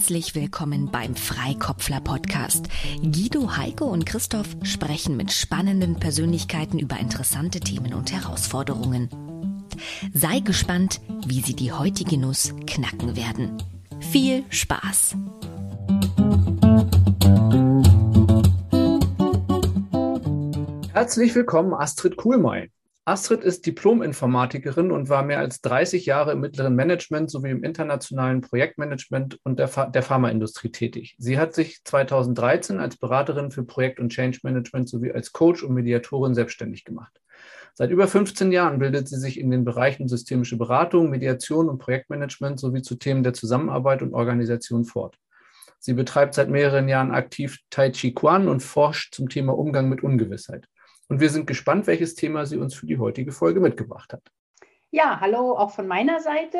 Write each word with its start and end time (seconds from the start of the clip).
Herzlich 0.00 0.34
willkommen 0.34 0.90
beim 0.90 1.14
Freikopfler 1.14 2.00
Podcast. 2.00 2.70
Guido, 3.02 3.58
Heike 3.58 3.84
und 3.84 4.06
Christoph 4.06 4.56
sprechen 4.62 5.14
mit 5.14 5.30
spannenden 5.30 5.96
Persönlichkeiten 5.96 6.78
über 6.78 6.98
interessante 6.98 7.60
Themen 7.60 7.92
und 7.92 8.10
Herausforderungen. 8.10 9.10
Sei 10.14 10.40
gespannt, 10.40 11.02
wie 11.26 11.42
sie 11.42 11.54
die 11.54 11.70
heutige 11.70 12.16
Nuss 12.16 12.54
knacken 12.66 13.14
werden. 13.14 13.62
Viel 14.10 14.42
Spaß! 14.48 15.16
Herzlich 20.94 21.34
willkommen, 21.34 21.74
Astrid 21.74 22.16
Kuhlmeier. 22.16 22.68
Astrid 23.06 23.42
ist 23.42 23.66
Diplom-Informatikerin 23.66 24.90
und 24.90 25.08
war 25.08 25.22
mehr 25.22 25.38
als 25.38 25.62
30 25.62 26.06
Jahre 26.06 26.32
im 26.32 26.40
mittleren 26.40 26.74
Management 26.74 27.30
sowie 27.30 27.50
im 27.50 27.64
internationalen 27.64 28.42
Projektmanagement 28.42 29.38
und 29.42 29.58
der, 29.58 29.68
der 29.90 30.02
Pharmaindustrie 30.02 30.70
tätig. 30.70 31.16
Sie 31.18 31.38
hat 31.38 31.54
sich 31.54 31.82
2013 31.84 32.78
als 32.78 32.96
Beraterin 32.96 33.50
für 33.50 33.64
Projekt- 33.64 34.00
und 34.00 34.10
Change 34.10 34.40
Management 34.42 34.88
sowie 34.88 35.12
als 35.12 35.32
Coach 35.32 35.62
und 35.62 35.74
Mediatorin 35.74 36.34
selbstständig 36.34 36.84
gemacht. 36.84 37.20
Seit 37.74 37.90
über 37.90 38.06
15 38.06 38.52
Jahren 38.52 38.78
bildet 38.78 39.08
sie 39.08 39.18
sich 39.18 39.40
in 39.40 39.50
den 39.50 39.64
Bereichen 39.64 40.06
systemische 40.06 40.58
Beratung, 40.58 41.08
Mediation 41.08 41.68
und 41.68 41.78
Projektmanagement 41.78 42.60
sowie 42.60 42.82
zu 42.82 42.96
Themen 42.96 43.22
der 43.22 43.32
Zusammenarbeit 43.32 44.02
und 44.02 44.12
Organisation 44.12 44.84
fort. 44.84 45.16
Sie 45.78 45.94
betreibt 45.94 46.34
seit 46.34 46.50
mehreren 46.50 46.88
Jahren 46.88 47.10
aktiv 47.10 47.58
Tai 47.70 47.90
Chi 47.90 48.12
Quan 48.12 48.48
und 48.48 48.60
forscht 48.60 49.14
zum 49.14 49.30
Thema 49.30 49.56
Umgang 49.56 49.88
mit 49.88 50.02
Ungewissheit. 50.02 50.66
Und 51.10 51.18
wir 51.18 51.28
sind 51.28 51.48
gespannt, 51.48 51.88
welches 51.88 52.14
Thema 52.14 52.46
sie 52.46 52.56
uns 52.56 52.72
für 52.72 52.86
die 52.86 52.98
heutige 52.98 53.32
Folge 53.32 53.58
mitgebracht 53.58 54.12
hat. 54.12 54.22
Ja, 54.92 55.18
hallo 55.20 55.56
auch 55.56 55.72
von 55.72 55.88
meiner 55.88 56.20
Seite. 56.20 56.58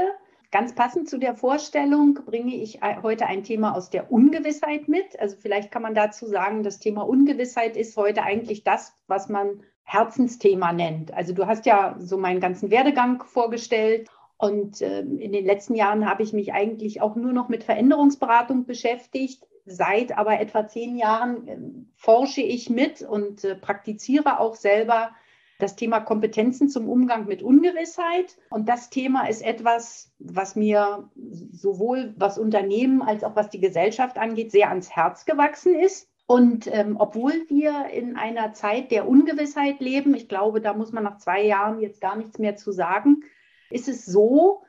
Ganz 0.51 0.75
passend 0.75 1.09
zu 1.09 1.19
der 1.19 1.37
Vorstellung 1.37 2.19
bringe 2.27 2.57
ich 2.57 2.81
heute 2.83 3.27
ein 3.27 3.45
Thema 3.45 3.77
aus 3.77 3.91
der 3.91 4.11
Ungewissheit 4.11 4.89
mit. 4.89 5.19
Also 5.21 5.37
vielleicht 5.41 5.71
kann 5.71 5.83
man 5.83 5.95
dazu 5.95 6.27
sagen, 6.27 6.65
das 6.65 6.81
Thema 6.81 7.03
Ungewissheit 7.03 7.77
ist 7.77 7.97
heute 7.97 8.25
eigentlich 8.25 8.65
das, 8.65 8.93
was 9.07 9.29
man 9.29 9.63
Herzensthema 9.85 10.73
nennt. 10.73 11.15
Also 11.15 11.33
du 11.33 11.47
hast 11.47 11.65
ja 11.65 11.95
so 12.01 12.19
meinen 12.19 12.41
ganzen 12.41 12.73
Werdegang 12.73 13.23
vorgestellt 13.23 14.09
und 14.37 14.81
äh, 14.81 15.03
in 15.03 15.31
den 15.31 15.45
letzten 15.45 15.77
Jahren 15.77 16.11
habe 16.11 16.25
ich 16.25 16.33
mich 16.33 16.53
eigentlich 16.53 17.01
auch 17.01 17.15
nur 17.15 17.33
noch 17.33 17.49
mit 17.49 17.63
Veränderungsberatung 17.63 18.67
beschäftigt 18.67 19.47
seit 19.71 20.17
aber 20.17 20.41
etwa 20.41 20.67
zehn 20.67 20.97
Jahren 20.97 21.49
äh, 21.49 21.59
forsche 21.97 22.43
ich 22.43 22.69
mit 22.69 23.03
und 23.03 23.45
äh, 23.45 23.55
praktiziere 23.55 24.41
auch 24.41 24.55
selber 24.57 25.13
das 25.61 25.77
Thema 25.77 26.01
Kompetenzen 26.01 26.69
zum 26.69 26.89
Umgang 26.89 27.27
mit 27.27 27.43
Ungewissheit. 27.43 28.37
Und 28.51 28.69
das 28.69 28.91
Thema 28.91 29.29
ist 29.29 29.43
etwas, 29.43 30.13
was 30.19 30.57
mir 30.57 31.11
sowohl 31.53 32.15
was 32.17 32.39
Unternehmen 32.39 33.03
als 33.03 33.25
auch 33.25 33.37
was 33.37 33.51
die 33.51 33.61
Gesellschaft 33.61 34.19
angeht, 34.19 34.51
sehr 34.51 34.71
ans 34.71 34.91
Herz 34.91 35.25
gewachsen 35.25 35.75
ist. 35.75 36.09
Und 36.27 36.69
ähm, 36.73 36.97
obwohl 36.99 37.33
wir 37.49 37.87
in 37.93 38.17
einer 38.17 38.53
Zeit 38.53 38.91
der 38.91 39.09
Ungewissheit 39.09 39.81
leben, 39.81 40.15
ich 40.15 40.29
glaube, 40.29 40.61
da 40.61 40.75
muss 40.75 40.93
man 40.93 41.05
nach 41.05 41.19
zwei 41.19 41.43
Jahren 41.43 41.81
jetzt 41.81 42.01
gar 42.01 42.17
nichts 42.17 42.39
mehr 42.39 42.57
zu 42.57 42.73
sagen, 42.73 43.23
ist 43.69 43.89
es 43.89 44.07
so, 44.07 44.63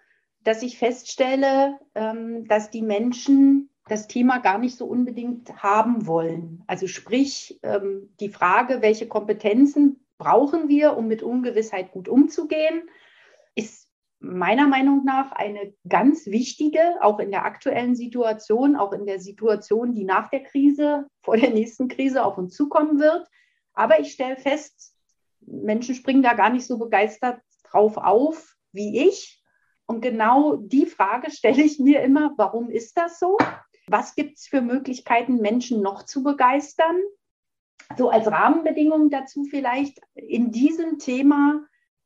dass 0.44 0.64
ich 0.64 0.78
feststelle, 0.78 1.78
ähm, 1.94 2.48
dass 2.48 2.72
die 2.72 2.82
Menschen 2.82 3.70
das 3.92 4.08
Thema 4.08 4.38
gar 4.38 4.58
nicht 4.58 4.78
so 4.78 4.86
unbedingt 4.86 5.62
haben 5.62 6.08
wollen. 6.08 6.64
Also 6.66 6.88
sprich, 6.88 7.60
ähm, 7.62 8.10
die 8.22 8.30
Frage, 8.30 8.82
welche 8.82 9.06
Kompetenzen 9.06 10.06
brauchen 10.18 10.70
wir, 10.70 10.96
um 10.96 11.08
mit 11.08 11.22
Ungewissheit 11.22 11.92
gut 11.92 12.08
umzugehen, 12.08 12.90
ist 13.54 13.90
meiner 14.22 14.66
Meinung 14.66 15.04
nach 15.04 15.34
eine 15.34 15.74
ganz 15.90 16.26
wichtige, 16.28 16.80
auch 17.02 17.20
in 17.20 17.32
der 17.32 17.44
aktuellen 17.44 17.94
Situation, 17.94 18.78
auch 18.78 18.94
in 18.94 19.06
der 19.06 19.20
Situation, 19.20 19.94
die 19.94 20.06
nach 20.06 20.30
der 20.30 20.44
Krise, 20.44 21.08
vor 21.22 21.36
der 21.36 21.50
nächsten 21.50 21.90
Krise 21.90 22.24
auf 22.24 22.38
uns 22.38 22.56
zukommen 22.56 22.98
wird. 22.98 23.28
Aber 23.74 24.00
ich 24.00 24.14
stelle 24.14 24.38
fest, 24.38 24.96
Menschen 25.42 25.96
springen 25.96 26.24
da 26.24 26.34
gar 26.34 26.50
nicht 26.50 26.66
so 26.66 26.78
begeistert 26.78 27.42
drauf 27.64 27.98
auf 27.98 28.56
wie 28.72 29.06
ich. 29.10 29.44
Und 29.86 30.00
genau 30.00 30.56
die 30.56 30.86
Frage 30.86 31.30
stelle 31.30 31.62
ich 31.62 31.78
mir 31.78 32.02
immer, 32.04 32.34
warum 32.38 32.70
ist 32.70 32.98
das 32.98 33.20
so? 33.20 33.38
Was 33.88 34.16
gibt 34.16 34.38
es 34.38 34.48
für 34.48 34.62
Möglichkeiten, 34.62 35.38
Menschen 35.38 35.82
noch 35.82 36.04
zu 36.04 36.24
begeistern? 36.24 36.98
So 37.98 38.10
als 38.10 38.28
Rahmenbedingung 38.28 39.10
dazu 39.10 39.44
vielleicht, 39.44 40.00
in 40.16 40.52
diesem 40.52 40.98
Thema 41.00 41.66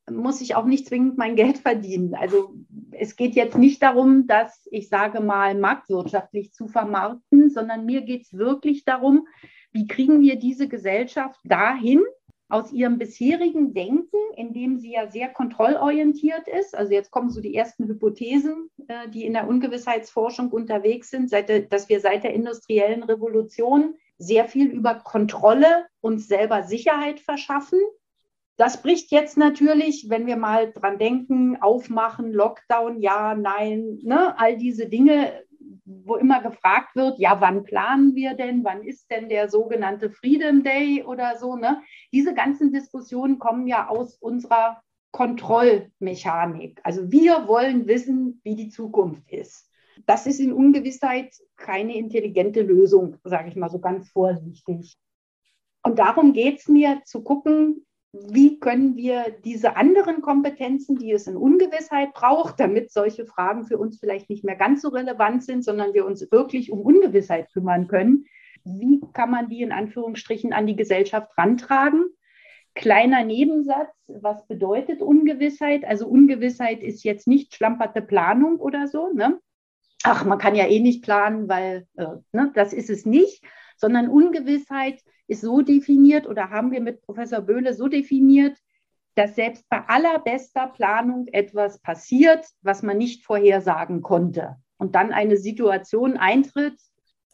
muss 0.10 0.42
ich 0.42 0.56
auch 0.56 0.66
nicht 0.66 0.88
zwingend 0.88 1.18
mein 1.18 1.36
Geld 1.36 1.58
verdienen. 1.58 2.14
Also 2.16 2.54
es 2.92 3.16
geht 3.16 3.36
jetzt 3.36 3.58
nicht 3.58 3.82
darum, 3.82 4.28
dass 4.28 4.68
ich 4.72 4.88
sage 4.88 5.20
mal 5.20 5.56
marktwirtschaftlich 5.56 6.54
zu 6.54 6.68
vermarkten, 6.68 7.50
sondern 7.50 7.86
mir 7.86 8.02
geht 8.02 8.24
es 8.24 8.34
wirklich 8.34 8.84
darum, 8.84 9.28
wie 9.72 9.88
kriegen 9.88 10.22
wir 10.22 10.38
diese 10.38 10.68
Gesellschaft 10.68 11.40
dahin, 11.44 12.02
aus 12.48 12.72
ihrem 12.72 12.98
bisherigen 12.98 13.74
Denken, 13.74 14.18
in 14.36 14.54
dem 14.54 14.78
sie 14.78 14.92
ja 14.92 15.10
sehr 15.10 15.30
kontrollorientiert 15.30 16.48
ist. 16.48 16.76
Also 16.76 16.94
jetzt 16.94 17.12
kommen 17.12 17.30
so 17.30 17.42
die 17.42 17.56
ersten 17.56 17.88
Hypothesen, 17.88 18.70
äh, 18.88 19.10
die 19.10 19.26
in 19.26 19.34
der 19.34 19.48
Ungewissheitsforschung 19.48 20.52
unterwegs 20.52 21.10
sind, 21.10 21.30
seit 21.30 21.72
dass 21.72 21.90
wir 21.90 22.00
seit 22.00 22.24
der 22.24 22.34
industriellen 22.34 23.04
Revolution 23.04 23.96
sehr 24.18 24.46
viel 24.46 24.68
über 24.68 24.96
Kontrolle 24.96 25.88
uns 26.02 26.28
selber 26.28 26.64
Sicherheit 26.64 27.20
verschaffen. 27.20 27.80
Das 28.58 28.82
bricht 28.82 29.12
jetzt 29.12 29.36
natürlich, 29.36 30.06
wenn 30.10 30.28
wir 30.28 30.38
mal 30.38 30.72
dran 30.72 30.98
denken, 30.98 31.62
aufmachen, 31.62 32.32
Lockdown, 32.32 33.02
ja, 33.02 33.36
nein, 33.36 34.00
ne, 34.02 34.40
all 34.40 34.56
diese 34.56 34.88
Dinge 34.88 35.44
wo 35.86 36.16
immer 36.16 36.42
gefragt 36.42 36.96
wird, 36.96 37.20
ja, 37.20 37.40
wann 37.42 37.64
planen 37.64 38.16
wir 38.16 38.34
denn, 38.34 38.64
wann 38.64 38.84
ist 38.84 39.10
denn 39.12 39.30
der 39.30 39.50
sogenannte 39.50 40.10
Freedom 40.10 40.64
Day 40.64 41.04
oder 41.04 41.38
so, 41.38 41.56
ne? 41.56 41.82
Diese 42.12 42.34
ganzen 42.34 42.72
Diskussionen 42.72 43.40
kommen 43.40 43.68
ja 43.68 43.88
aus 43.88 44.16
unserer 44.18 44.82
Kontrollmechanik. 45.12 46.82
Also 46.84 47.12
wir 47.12 47.48
wollen 47.48 47.88
wissen, 47.88 48.42
wie 48.44 48.56
die 48.56 48.70
Zukunft 48.70 49.32
ist. 49.32 49.70
Das 50.06 50.28
ist 50.28 50.40
in 50.40 50.52
Ungewissheit 50.52 51.34
keine 51.56 51.96
intelligente 51.96 52.62
Lösung, 52.62 53.18
sage 53.24 53.48
ich 53.48 53.56
mal 53.56 53.70
so 53.70 53.80
ganz 53.80 54.10
vorsichtig. 54.10 54.98
Und 55.84 56.00
darum 56.00 56.34
geht 56.34 56.60
es 56.60 56.68
mir 56.68 57.02
zu 57.06 57.24
gucken, 57.24 57.86
wie 58.30 58.60
können 58.60 58.96
wir 58.96 59.36
diese 59.44 59.76
anderen 59.76 60.22
Kompetenzen, 60.22 60.98
die 60.98 61.12
es 61.12 61.28
in 61.28 61.38
Ungewissheit 61.38 62.14
braucht, 62.14 62.60
damit 62.60 62.92
solche 62.92 63.26
Fragen 63.26 63.66
für 63.66 63.78
uns 63.78 64.00
vielleicht 64.00 64.30
nicht 64.30 64.44
mehr 64.44 64.56
ganz 64.56 64.82
so 64.82 64.90
relevant 64.90 65.44
sind, 65.44 65.64
sondern 65.64 65.94
wir 65.94 66.06
uns 66.06 66.32
wirklich 66.32 66.72
um 66.72 66.82
Ungewissheit 66.82 67.52
kümmern 67.52 67.88
können, 67.88 68.26
wie 68.64 69.00
kann 69.14 69.30
man 69.30 69.48
die 69.48 69.62
in 69.62 69.72
Anführungsstrichen 69.72 70.52
an 70.52 70.66
die 70.66 70.76
Gesellschaft 70.76 71.38
rantragen? 71.38 72.06
Kleiner 72.74 73.24
Nebensatz, 73.24 73.94
was 74.08 74.46
bedeutet 74.48 75.02
Ungewissheit? 75.02 75.86
Also 75.86 76.08
Ungewissheit 76.08 76.84
ist 76.84 77.04
jetzt 77.04 77.28
nicht 77.28 77.56
schlamperte 77.56 78.02
Planung 78.02 78.58
oder 78.58 78.88
so. 78.88 79.12
Ne? 79.14 79.40
Ach, 80.04 80.26
man 80.26 80.40
kann 80.40 80.56
ja 80.56 80.68
eh 80.68 80.80
nicht 80.80 81.04
planen, 81.04 81.48
weil 81.48 81.88
äh, 81.96 82.08
ne, 82.34 82.52
das 82.54 82.74
ist 82.74 82.90
es 82.90 83.06
nicht, 83.06 83.44
sondern 83.76 84.10
Ungewissheit 84.10 85.02
ist 85.28 85.42
so 85.42 85.62
definiert 85.62 86.28
oder 86.28 86.50
haben 86.50 86.72
wir 86.72 86.82
mit 86.82 87.02
Professor 87.02 87.42
Böhle 87.42 87.74
so 87.74 87.88
definiert, 87.88 88.58
dass 89.16 89.36
selbst 89.36 89.68
bei 89.70 89.82
allerbester 89.88 90.68
Planung 90.68 91.28
etwas 91.32 91.80
passiert, 91.80 92.46
was 92.62 92.84
man 92.84 92.98
nicht 92.98 93.24
vorhersagen 93.24 94.02
konnte. 94.02 94.58
Und 94.78 94.96
dann 94.96 95.14
eine 95.14 95.38
Situation 95.38 96.18
eintritt, 96.18 96.78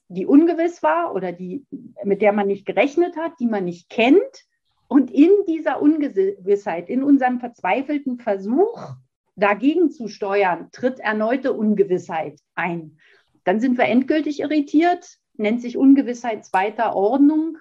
die 0.07 0.25
ungewiss 0.25 0.83
war 0.83 1.15
oder 1.15 1.31
die, 1.31 1.65
mit 2.03 2.21
der 2.21 2.33
man 2.33 2.47
nicht 2.47 2.65
gerechnet 2.65 3.17
hat, 3.17 3.33
die 3.39 3.47
man 3.47 3.65
nicht 3.65 3.89
kennt. 3.89 4.45
Und 4.87 5.09
in 5.09 5.31
dieser 5.47 5.81
Ungewissheit, 5.81 6.89
in 6.89 7.01
unserem 7.01 7.39
verzweifelten 7.39 8.19
Versuch, 8.19 8.93
dagegen 9.35 9.89
zu 9.89 10.07
steuern, 10.07 10.69
tritt 10.71 10.99
erneute 10.99 11.53
Ungewissheit 11.53 12.39
ein. 12.53 12.97
Dann 13.43 13.59
sind 13.59 13.77
wir 13.77 13.85
endgültig 13.85 14.41
irritiert, 14.41 15.17
nennt 15.41 15.61
sich 15.61 15.77
Ungewissheit 15.77 16.45
zweiter 16.45 16.95
Ordnung, 16.95 17.57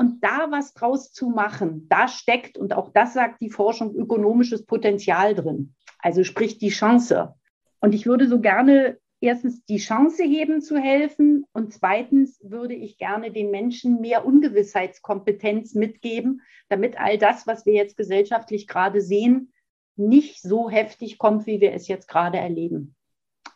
und 0.00 0.24
da 0.24 0.50
was 0.50 0.72
draus 0.72 1.12
zu 1.12 1.28
machen, 1.28 1.86
da 1.90 2.08
steckt, 2.08 2.56
und 2.56 2.72
auch 2.72 2.90
das 2.90 3.12
sagt 3.12 3.42
die 3.42 3.50
Forschung, 3.50 3.94
ökonomisches 3.94 4.64
Potenzial 4.64 5.34
drin. 5.34 5.74
Also 5.98 6.24
sprich 6.24 6.56
die 6.56 6.70
Chance. 6.70 7.34
Und 7.80 7.94
ich 7.94 8.06
würde 8.06 8.26
so 8.26 8.40
gerne 8.40 8.98
erstens 9.20 9.62
die 9.66 9.76
Chance 9.76 10.22
heben 10.22 10.62
zu 10.62 10.78
helfen 10.78 11.44
und 11.52 11.74
zweitens 11.74 12.40
würde 12.42 12.74
ich 12.74 12.96
gerne 12.96 13.30
den 13.30 13.50
Menschen 13.50 14.00
mehr 14.00 14.24
Ungewissheitskompetenz 14.24 15.74
mitgeben, 15.74 16.40
damit 16.70 16.98
all 16.98 17.18
das, 17.18 17.46
was 17.46 17.66
wir 17.66 17.74
jetzt 17.74 17.98
gesellschaftlich 17.98 18.66
gerade 18.66 19.02
sehen, 19.02 19.52
nicht 19.96 20.40
so 20.40 20.70
heftig 20.70 21.18
kommt, 21.18 21.46
wie 21.46 21.60
wir 21.60 21.74
es 21.74 21.88
jetzt 21.88 22.08
gerade 22.08 22.38
erleben. 22.38 22.94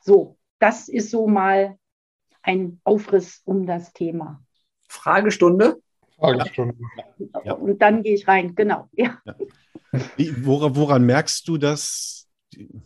So, 0.02 0.36
das 0.58 0.90
ist 0.90 1.10
so 1.10 1.26
mal 1.26 1.78
ein 2.44 2.80
Aufriss 2.84 3.40
um 3.44 3.66
das 3.66 3.92
Thema. 3.92 4.44
Fragestunde. 4.88 5.76
Fragestunde. 6.16 6.76
Ja. 7.44 7.54
Und 7.54 7.82
dann 7.82 8.02
gehe 8.02 8.14
ich 8.14 8.28
rein, 8.28 8.54
genau. 8.54 8.88
Ja. 8.92 9.18
Wie, 10.16 10.44
woran, 10.44 10.76
woran, 10.76 11.04
merkst 11.04 11.48
du, 11.48 11.56
dass 11.56 12.14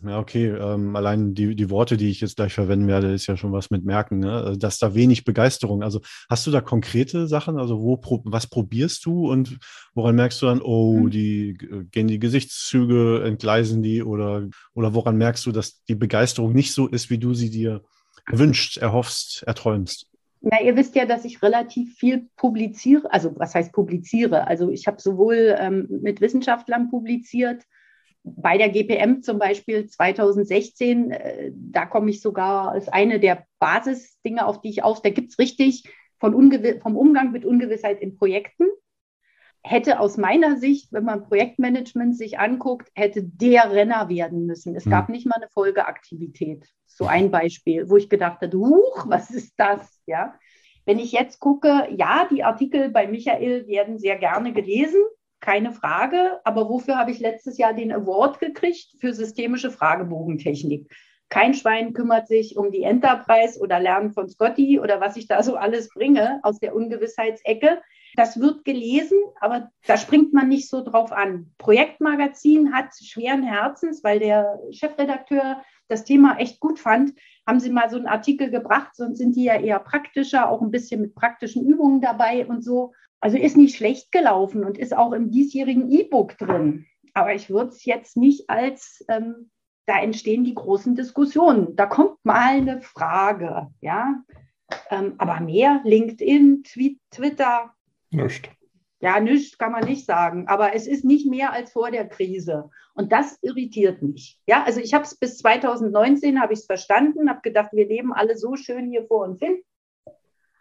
ja, 0.02 0.18
okay, 0.18 0.48
ähm, 0.48 0.96
allein 0.96 1.34
die, 1.34 1.54
die 1.54 1.68
Worte, 1.68 1.98
die 1.98 2.08
ich 2.08 2.22
jetzt 2.22 2.36
gleich 2.36 2.54
verwenden 2.54 2.86
werde, 2.86 3.12
ist 3.12 3.26
ja 3.26 3.36
schon 3.36 3.52
was 3.52 3.70
mit 3.70 3.84
Merken, 3.84 4.20
ne? 4.20 4.32
Also, 4.32 4.58
dass 4.58 4.78
da 4.78 4.94
wenig 4.94 5.24
Begeisterung. 5.24 5.82
Also 5.82 6.00
hast 6.30 6.46
du 6.46 6.50
da 6.50 6.62
konkrete 6.62 7.26
Sachen? 7.26 7.58
Also 7.58 7.80
wo 7.80 8.00
was 8.24 8.46
probierst 8.46 9.04
du 9.04 9.30
und 9.30 9.58
woran 9.94 10.16
merkst 10.16 10.40
du 10.40 10.46
dann, 10.46 10.62
oh, 10.62 11.00
mhm. 11.00 11.10
die 11.10 11.58
gehen 11.90 12.08
die 12.08 12.18
Gesichtszüge, 12.18 13.22
entgleisen 13.24 13.82
die 13.82 14.02
oder, 14.02 14.48
oder 14.74 14.94
woran 14.94 15.16
merkst 15.16 15.44
du, 15.44 15.52
dass 15.52 15.82
die 15.84 15.96
Begeisterung 15.96 16.52
nicht 16.54 16.72
so 16.72 16.86
ist, 16.86 17.10
wie 17.10 17.18
du 17.18 17.34
sie 17.34 17.50
dir 17.50 17.82
wünschst, 18.26 18.78
erhoffst, 18.78 19.42
erträumst? 19.44 20.06
Na, 20.40 20.60
ihr 20.62 20.76
wisst 20.76 20.94
ja, 20.94 21.04
dass 21.04 21.24
ich 21.24 21.42
relativ 21.42 21.96
viel 21.96 22.28
publiziere. 22.36 23.12
Also 23.12 23.34
was 23.36 23.54
heißt 23.54 23.72
publiziere? 23.72 24.46
Also 24.46 24.70
ich 24.70 24.86
habe 24.86 25.00
sowohl 25.00 25.56
ähm, 25.58 25.88
mit 25.88 26.20
Wissenschaftlern 26.20 26.90
publiziert, 26.90 27.64
bei 28.36 28.58
der 28.58 28.68
GPM 28.68 29.22
zum 29.22 29.38
Beispiel 29.38 29.86
2016, 29.86 31.10
äh, 31.10 31.52
da 31.54 31.86
komme 31.86 32.10
ich 32.10 32.20
sogar 32.20 32.70
als 32.70 32.88
eine 32.88 33.20
der 33.20 33.46
Basisdinge, 33.58 34.46
auf 34.46 34.60
die 34.60 34.70
ich 34.70 34.84
aus, 34.84 35.02
da 35.02 35.10
gibt 35.10 35.32
es 35.32 35.38
richtig 35.38 35.84
von 36.18 36.32
vom 36.80 36.96
Umgang 36.96 37.32
mit 37.32 37.44
Ungewissheit 37.44 38.00
in 38.00 38.16
Projekten. 38.16 38.64
Hätte 39.62 40.00
aus 40.00 40.16
meiner 40.16 40.56
Sicht, 40.56 40.92
wenn 40.92 41.04
man 41.04 41.24
Projektmanagement 41.24 42.16
sich 42.16 42.38
anguckt, 42.38 42.90
hätte 42.94 43.22
der 43.22 43.72
Renner 43.72 44.08
werden 44.08 44.46
müssen. 44.46 44.74
Es 44.76 44.86
mhm. 44.86 44.90
gab 44.90 45.08
nicht 45.08 45.26
mal 45.26 45.36
eine 45.36 45.48
Folgeaktivität. 45.48 46.66
So 46.86 47.06
ein 47.06 47.30
Beispiel, 47.30 47.88
wo 47.90 47.96
ich 47.96 48.08
gedacht 48.08 48.40
habe, 48.40 48.56
huch, 48.56 49.06
was 49.08 49.30
ist 49.30 49.54
das? 49.56 50.00
Ja. 50.06 50.34
Wenn 50.86 50.98
ich 50.98 51.12
jetzt 51.12 51.40
gucke, 51.40 51.88
ja, 51.96 52.26
die 52.30 52.44
Artikel 52.44 52.90
bei 52.90 53.06
Michael 53.06 53.66
werden 53.66 53.98
sehr 53.98 54.16
gerne 54.16 54.52
gelesen 54.52 55.02
keine 55.40 55.72
Frage. 55.72 56.40
Aber 56.44 56.68
wofür 56.68 56.96
habe 56.96 57.10
ich 57.10 57.20
letztes 57.20 57.58
Jahr 57.58 57.74
den 57.74 57.92
Award 57.92 58.40
gekriegt? 58.40 58.94
Für 59.00 59.12
systemische 59.12 59.70
Fragebogentechnik. 59.70 60.90
Kein 61.28 61.52
Schwein 61.54 61.92
kümmert 61.92 62.26
sich 62.26 62.56
um 62.56 62.70
die 62.70 62.82
Enterprise 62.82 63.60
oder 63.60 63.78
Lernen 63.80 64.12
von 64.12 64.28
Scotty 64.28 64.80
oder 64.80 65.00
was 65.00 65.16
ich 65.16 65.28
da 65.28 65.42
so 65.42 65.56
alles 65.56 65.90
bringe 65.90 66.40
aus 66.42 66.58
der 66.58 66.74
Ungewissheitsecke. 66.74 67.82
Das 68.18 68.40
wird 68.40 68.64
gelesen, 68.64 69.16
aber 69.38 69.70
da 69.86 69.96
springt 69.96 70.32
man 70.32 70.48
nicht 70.48 70.68
so 70.68 70.82
drauf 70.82 71.12
an. 71.12 71.52
Projektmagazin 71.56 72.74
hat 72.74 72.86
schweren 73.00 73.44
Herzens, 73.44 74.02
weil 74.02 74.18
der 74.18 74.58
Chefredakteur 74.72 75.62
das 75.86 76.02
Thema 76.02 76.36
echt 76.38 76.58
gut 76.58 76.80
fand, 76.80 77.12
haben 77.46 77.60
sie 77.60 77.70
mal 77.70 77.88
so 77.88 77.96
einen 77.96 78.08
Artikel 78.08 78.50
gebracht, 78.50 78.96
sonst 78.96 79.18
sind 79.18 79.36
die 79.36 79.44
ja 79.44 79.54
eher 79.54 79.78
praktischer, 79.78 80.50
auch 80.50 80.60
ein 80.62 80.72
bisschen 80.72 81.00
mit 81.00 81.14
praktischen 81.14 81.64
Übungen 81.64 82.00
dabei 82.00 82.44
und 82.44 82.64
so. 82.64 82.92
Also 83.20 83.38
ist 83.38 83.56
nicht 83.56 83.76
schlecht 83.76 84.10
gelaufen 84.10 84.64
und 84.64 84.78
ist 84.78 84.96
auch 84.96 85.12
im 85.12 85.30
diesjährigen 85.30 85.88
E-Book 85.88 86.36
drin. 86.38 86.86
Aber 87.14 87.36
ich 87.36 87.48
würde 87.50 87.70
es 87.70 87.84
jetzt 87.84 88.16
nicht 88.16 88.50
als, 88.50 89.04
ähm, 89.08 89.48
da 89.86 90.00
entstehen 90.00 90.42
die 90.42 90.56
großen 90.56 90.96
Diskussionen. 90.96 91.76
Da 91.76 91.86
kommt 91.86 92.16
mal 92.24 92.56
eine 92.56 92.80
Frage, 92.80 93.68
ja. 93.80 94.24
Ähm, 94.90 95.14
aber 95.18 95.38
mehr, 95.38 95.82
LinkedIn, 95.84 96.64
Twitter. 97.12 97.74
Nicht. 98.10 98.50
Ja, 99.00 99.20
nichts 99.20 99.58
kann 99.58 99.72
man 99.72 99.84
nicht 99.84 100.06
sagen. 100.06 100.48
Aber 100.48 100.74
es 100.74 100.86
ist 100.86 101.04
nicht 101.04 101.26
mehr 101.26 101.52
als 101.52 101.72
vor 101.72 101.90
der 101.90 102.08
Krise. 102.08 102.70
Und 102.94 103.12
das 103.12 103.38
irritiert 103.42 104.02
mich. 104.02 104.40
Ja, 104.46 104.64
also 104.64 104.80
ich 104.80 104.92
habe 104.92 105.04
es 105.04 105.16
bis 105.16 105.38
2019 105.38 106.40
habe 106.40 106.52
ich 106.52 106.60
es 106.60 106.66
verstanden, 106.66 107.30
habe 107.30 107.40
gedacht, 107.42 107.70
wir 107.72 107.86
leben 107.86 108.12
alle 108.12 108.36
so 108.36 108.56
schön 108.56 108.90
hier 108.90 109.06
vor 109.06 109.24
uns 109.24 109.38
hin 109.38 109.62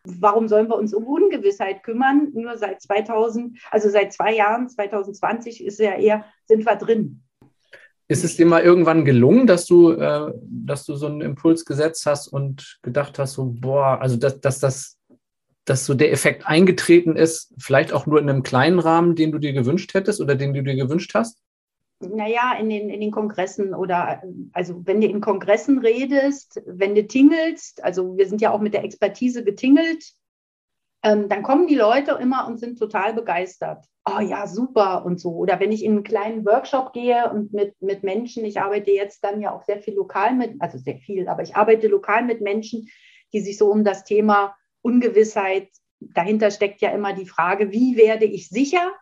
warum 0.07 0.47
sollen 0.47 0.69
wir 0.69 0.77
uns 0.77 0.93
um 0.93 1.05
Ungewissheit 1.05 1.83
kümmern? 1.83 2.29
Nur 2.33 2.57
seit 2.57 2.81
2000, 2.81 3.57
also 3.71 3.89
seit 3.89 4.13
zwei 4.13 4.35
Jahren, 4.35 4.69
2020 4.69 5.63
ist 5.63 5.79
ja 5.79 5.95
eher, 5.95 6.25
sind 6.45 6.65
wir 6.65 6.75
drin. 6.75 7.23
Ist 8.07 8.23
es 8.23 8.37
dir 8.37 8.45
mal 8.45 8.61
irgendwann 8.61 9.03
gelungen, 9.03 9.47
dass 9.47 9.65
du, 9.65 9.91
äh, 9.91 10.31
dass 10.41 10.85
du 10.85 10.95
so 10.95 11.07
einen 11.07 11.21
Impuls 11.21 11.65
gesetzt 11.65 12.05
hast 12.05 12.27
und 12.27 12.79
gedacht 12.81 13.19
hast, 13.19 13.33
so, 13.33 13.53
boah, 13.59 13.99
also 13.99 14.15
dass, 14.15 14.39
dass 14.39 14.59
das, 14.59 14.96
dass 15.67 15.85
so 15.85 15.93
der 15.93 16.11
Effekt 16.11 16.47
eingetreten 16.47 17.15
ist, 17.15 17.53
vielleicht 17.57 17.93
auch 17.93 18.05
nur 18.05 18.19
in 18.19 18.29
einem 18.29 18.43
kleinen 18.43 18.79
Rahmen, 18.79 19.15
den 19.15 19.31
du 19.31 19.37
dir 19.37 19.53
gewünscht 19.53 19.93
hättest 19.93 20.21
oder 20.21 20.35
den 20.35 20.53
du 20.53 20.63
dir 20.63 20.75
gewünscht 20.75 21.13
hast? 21.13 21.39
naja, 21.99 22.53
in 22.59 22.69
den, 22.69 22.89
in 22.89 23.01
den 23.01 23.11
Kongressen 23.11 23.73
oder 23.73 24.21
also 24.53 24.85
wenn 24.85 25.01
du 25.01 25.07
in 25.07 25.21
Kongressen 25.21 25.79
redest, 25.79 26.61
wenn 26.65 26.95
du 26.95 27.07
tingelst, 27.07 27.83
also 27.83 28.17
wir 28.17 28.27
sind 28.27 28.41
ja 28.41 28.51
auch 28.51 28.59
mit 28.59 28.73
der 28.73 28.83
Expertise 28.83 29.43
getingelt, 29.43 30.11
ähm, 31.03 31.29
dann 31.29 31.43
kommen 31.43 31.67
die 31.67 31.75
Leute 31.75 32.11
immer 32.21 32.47
und 32.47 32.59
sind 32.59 32.77
total 32.77 33.13
begeistert. 33.13 33.85
Oh 34.05 34.19
ja, 34.19 34.47
super 34.47 35.05
und 35.05 35.19
so. 35.19 35.31
Oder 35.31 35.59
wenn 35.59 35.71
ich 35.71 35.83
in 35.83 35.93
einen 35.93 36.03
kleinen 36.03 36.45
Workshop 36.45 36.93
gehe 36.93 37.29
und 37.31 37.51
mit, 37.51 37.79
mit 37.81 38.03
Menschen, 38.03 38.45
ich 38.45 38.61
arbeite 38.61 38.91
jetzt 38.91 39.23
dann 39.23 39.41
ja 39.41 39.53
auch 39.53 39.63
sehr 39.63 39.79
viel 39.79 39.95
lokal 39.95 40.33
mit, 40.35 40.55
also 40.59 40.77
sehr 40.77 40.97
viel, 40.97 41.27
aber 41.27 41.43
ich 41.43 41.55
arbeite 41.55 41.87
lokal 41.87 42.23
mit 42.23 42.41
Menschen, 42.41 42.89
die 43.33 43.41
sich 43.41 43.57
so 43.57 43.69
um 43.69 43.83
das 43.83 44.05
Thema 44.05 44.55
Ungewissheit, 44.81 45.69
dahinter 45.99 46.51
steckt 46.51 46.81
ja 46.81 46.91
immer 46.91 47.13
die 47.13 47.25
Frage, 47.25 47.71
wie 47.71 47.97
werde 47.97 48.25
ich 48.25 48.49
sicher? 48.49 48.93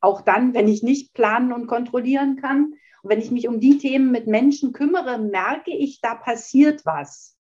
Auch 0.00 0.20
dann, 0.20 0.54
wenn 0.54 0.68
ich 0.68 0.82
nicht 0.82 1.14
planen 1.14 1.52
und 1.52 1.66
kontrollieren 1.66 2.36
kann. 2.36 2.74
Und 3.02 3.10
wenn 3.10 3.20
ich 3.20 3.30
mich 3.30 3.48
um 3.48 3.60
die 3.60 3.78
Themen 3.78 4.10
mit 4.10 4.26
Menschen 4.26 4.72
kümmere, 4.72 5.18
merke 5.18 5.72
ich, 5.72 6.00
da 6.00 6.14
passiert 6.14 6.84
was. 6.84 7.36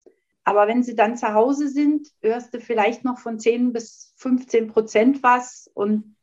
Aber 0.44 0.68
wenn 0.68 0.83
sie 0.83 0.95
dann 0.95 1.16
zu 1.16 1.33
Hause 1.33 1.68
sind, 1.68 2.07
hörst 2.21 2.54
du 2.54 2.60
vielleicht 2.60 3.04
noch 3.06 3.19
von 3.19 3.39
10 3.39 3.71
bis 3.71 4.13
15 4.18 4.68
Prozent 4.68 5.21
was. 5.21 5.69
Und 5.74 6.16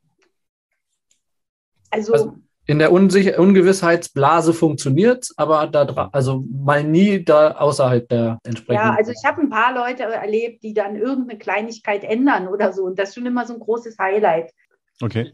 also, 1.90 2.12
also 2.12 2.38
in 2.66 2.78
der 2.78 2.92
Unsicher 2.92 3.38
Ungewissheitsblase 3.38 4.52
funktioniert 4.52 5.28
aber 5.36 5.66
da 5.68 6.08
also 6.12 6.44
mal 6.50 6.82
nie 6.82 7.24
da 7.24 7.52
außerhalb 7.52 8.08
der 8.08 8.38
entsprechenden. 8.44 8.88
Ja, 8.88 8.94
also 8.94 9.12
ich 9.12 9.24
habe 9.24 9.42
ein 9.42 9.50
paar 9.50 9.74
Leute 9.74 10.02
erlebt, 10.02 10.62
die 10.62 10.74
dann 10.74 10.96
irgendeine 10.96 11.38
Kleinigkeit 11.38 12.02
ändern 12.04 12.48
oder 12.48 12.72
so. 12.72 12.82
Und 12.84 12.98
das 12.98 13.10
ist 13.10 13.14
schon 13.14 13.26
immer 13.26 13.46
so 13.46 13.54
ein 13.54 13.60
großes 13.60 13.98
Highlight. 13.98 14.52
Okay 15.00 15.32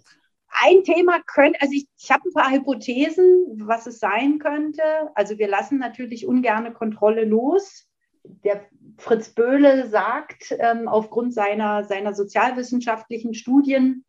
ein 0.60 0.84
Thema 0.84 1.20
könnte, 1.26 1.60
also 1.60 1.72
ich, 1.74 1.86
ich 1.98 2.10
habe 2.10 2.22
ein 2.28 2.32
paar 2.32 2.50
Hypothesen, 2.50 3.62
was 3.66 3.86
es 3.86 3.98
sein 3.98 4.38
könnte. 4.38 4.82
Also 5.14 5.38
wir 5.38 5.48
lassen 5.48 5.78
natürlich 5.78 6.26
ungerne 6.26 6.72
Kontrolle 6.72 7.24
los. 7.24 7.88
Der 8.44 8.66
Fritz 8.98 9.30
Böhle 9.30 9.88
sagt 9.88 10.54
ähm, 10.58 10.88
aufgrund 10.88 11.34
seiner, 11.34 11.84
seiner 11.84 12.14
sozialwissenschaftlichen 12.14 13.34
Studien, 13.34 14.04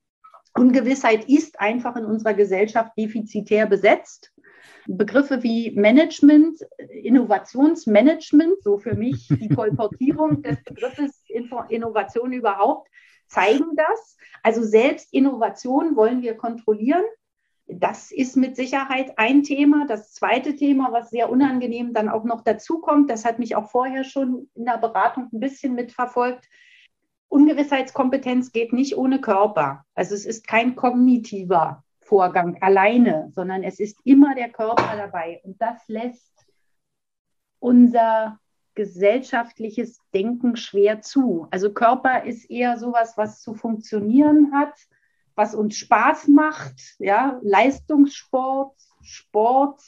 Ungewissheit 0.56 1.28
ist 1.28 1.60
einfach 1.60 1.96
in 1.96 2.06
unserer 2.06 2.34
Gesellschaft 2.34 2.92
defizitär 2.98 3.66
besetzt. 3.66 4.32
Begriffe 4.86 5.44
wie 5.44 5.72
Management, 5.72 6.60
Innovationsmanagement, 6.90 8.62
so 8.62 8.78
für 8.78 8.96
mich 8.96 9.28
die 9.30 9.50
Kolportierung 9.56 10.42
des 10.42 10.62
Begriffes 10.64 11.24
Innovation 11.70 12.34
überhaupt, 12.34 12.90
zeigen 13.28 13.76
das. 13.76 14.18
Also 14.44 14.62
selbst 14.64 15.14
Innovation 15.14 15.96
wollen 15.96 16.22
wir 16.22 16.36
kontrollieren. 16.36 17.04
Das 17.66 18.12
ist 18.12 18.36
mit 18.36 18.58
Sicherheit 18.58 19.18
ein 19.18 19.44
Thema. 19.44 19.86
Das 19.88 20.14
zweite 20.14 20.56
Thema, 20.56 20.92
was 20.92 21.10
sehr 21.10 21.30
unangenehm 21.30 21.94
dann 21.94 22.10
auch 22.10 22.26
noch 22.26 22.42
dazu 22.42 22.80
kommt, 22.80 23.10
das 23.10 23.24
hat 23.24 23.40
mich 23.40 23.56
auch 23.56 23.70
vorher 23.70 24.04
schon 24.04 24.50
in 24.54 24.66
der 24.66 24.78
Beratung 24.78 25.30
ein 25.32 25.40
bisschen 25.40 25.74
mitverfolgt. 25.74 26.50
Ungewissheitskompetenz 27.34 28.52
geht 28.52 28.74
nicht 28.74 28.96
ohne 28.96 29.20
Körper. 29.20 29.86
Also 29.96 30.14
es 30.14 30.26
ist 30.26 30.48
kein 30.48 30.76
kognitiver 30.76 31.84
Vorgang 32.00 32.62
alleine, 32.62 33.32
sondern 33.34 33.64
es 33.64 33.80
ist 33.80 33.98
immer 34.04 34.36
der 34.36 34.50
Körper 34.50 34.96
dabei. 34.96 35.42
Und 35.44 35.60
das 35.60 35.88
lässt 35.88 36.46
unser 37.58 38.40
gesellschaftliches 38.76 40.00
Denken 40.14 40.56
schwer 40.56 41.02
zu. 41.02 41.48
Also 41.50 41.74
Körper 41.74 42.24
ist 42.24 42.52
eher 42.52 42.78
sowas, 42.78 43.18
was 43.18 43.42
zu 43.42 43.56
funktionieren 43.56 44.52
hat, 44.54 44.76
was 45.34 45.56
uns 45.56 45.76
Spaß 45.76 46.28
macht, 46.28 46.96
ja, 47.00 47.40
Leistungssport, 47.42 48.76
Sport 49.02 49.82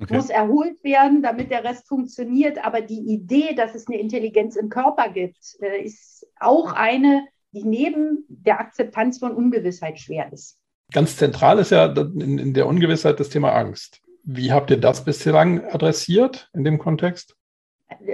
okay. 0.00 0.16
muss 0.16 0.30
erholt 0.30 0.82
werden, 0.84 1.22
damit 1.22 1.50
der 1.50 1.64
Rest 1.64 1.88
funktioniert. 1.88 2.64
Aber 2.64 2.80
die 2.80 3.12
Idee, 3.12 3.54
dass 3.54 3.74
es 3.74 3.86
eine 3.86 3.98
Intelligenz 3.98 4.56
im 4.56 4.68
Körper 4.68 5.08
gibt, 5.08 5.56
äh, 5.60 5.82
ist 5.82 6.26
auch 6.40 6.72
eine, 6.72 7.26
die 7.52 7.64
neben 7.64 8.24
der 8.28 8.60
Akzeptanz 8.60 9.18
von 9.18 9.32
Ungewissheit 9.32 9.98
schwer 9.98 10.32
ist. 10.32 10.58
Ganz 10.92 11.16
zentral 11.16 11.58
ist 11.58 11.70
ja 11.70 11.86
in 11.86 12.54
der 12.54 12.66
Ungewissheit 12.66 13.20
das 13.20 13.28
Thema 13.28 13.52
Angst. 13.52 14.00
Wie 14.24 14.52
habt 14.52 14.70
ihr 14.70 14.78
das 14.78 15.04
bislang 15.04 15.64
adressiert 15.64 16.50
in 16.54 16.64
dem 16.64 16.78
Kontext? 16.78 17.38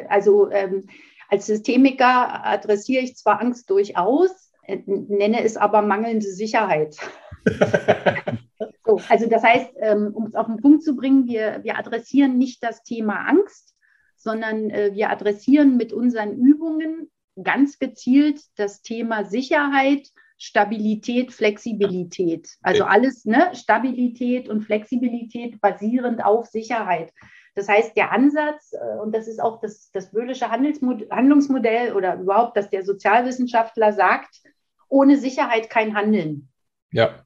also 0.09 0.51
ähm, 0.51 0.87
als 1.29 1.47
Systemiker 1.47 2.45
adressiere 2.45 3.03
ich 3.03 3.17
zwar 3.17 3.41
Angst 3.41 3.69
durchaus, 3.71 4.53
äh, 4.67 4.79
nenne 4.87 5.43
es 5.43 5.57
aber 5.57 5.83
mangelnde 5.83 6.27
Sicherheit. 6.27 6.97
so, 8.85 9.01
also 9.09 9.29
das 9.29 9.43
heißt, 9.43 9.71
ähm, 9.81 10.11
um 10.15 10.27
es 10.27 10.35
auf 10.35 10.47
den 10.47 10.59
Punkt 10.59 10.83
zu 10.83 10.95
bringen, 10.95 11.27
wir, 11.27 11.61
wir 11.63 11.79
adressieren 11.79 12.37
nicht 12.37 12.63
das 12.63 12.83
Thema 12.83 13.27
Angst, 13.29 13.75
sondern 14.17 14.71
äh, 14.71 14.91
wir 14.95 15.11
adressieren 15.11 15.77
mit 15.77 15.93
unseren 15.93 16.37
Übungen 16.37 17.11
ganz 17.43 17.79
gezielt 17.79 18.41
das 18.57 18.83
Thema 18.83 19.25
Sicherheit, 19.25 20.09
Stabilität, 20.39 21.33
Flexibilität. 21.33 22.49
Also 22.63 22.85
alles, 22.85 23.25
ne, 23.25 23.51
Stabilität 23.55 24.49
und 24.49 24.63
Flexibilität 24.63 25.61
basierend 25.61 26.25
auf 26.25 26.47
Sicherheit. 26.47 27.13
Das 27.55 27.69
heißt, 27.69 27.97
der 27.97 28.13
Ansatz, 28.13 28.73
äh, 28.73 29.01
und 29.01 29.15
das 29.15 29.29
ist 29.29 29.41
auch 29.41 29.61
das, 29.61 29.91
das 29.93 30.11
böhlische 30.11 30.51
Handlungsmodell 30.51 31.95
oder 31.95 32.17
überhaupt, 32.17 32.57
dass 32.57 32.69
der 32.69 32.85
Sozialwissenschaftler 32.85 33.93
sagt, 33.93 34.43
ohne 34.89 35.17
Sicherheit 35.17 35.71
kein 35.71 35.95
Handeln. 35.95 36.49
Ja. 36.93 37.25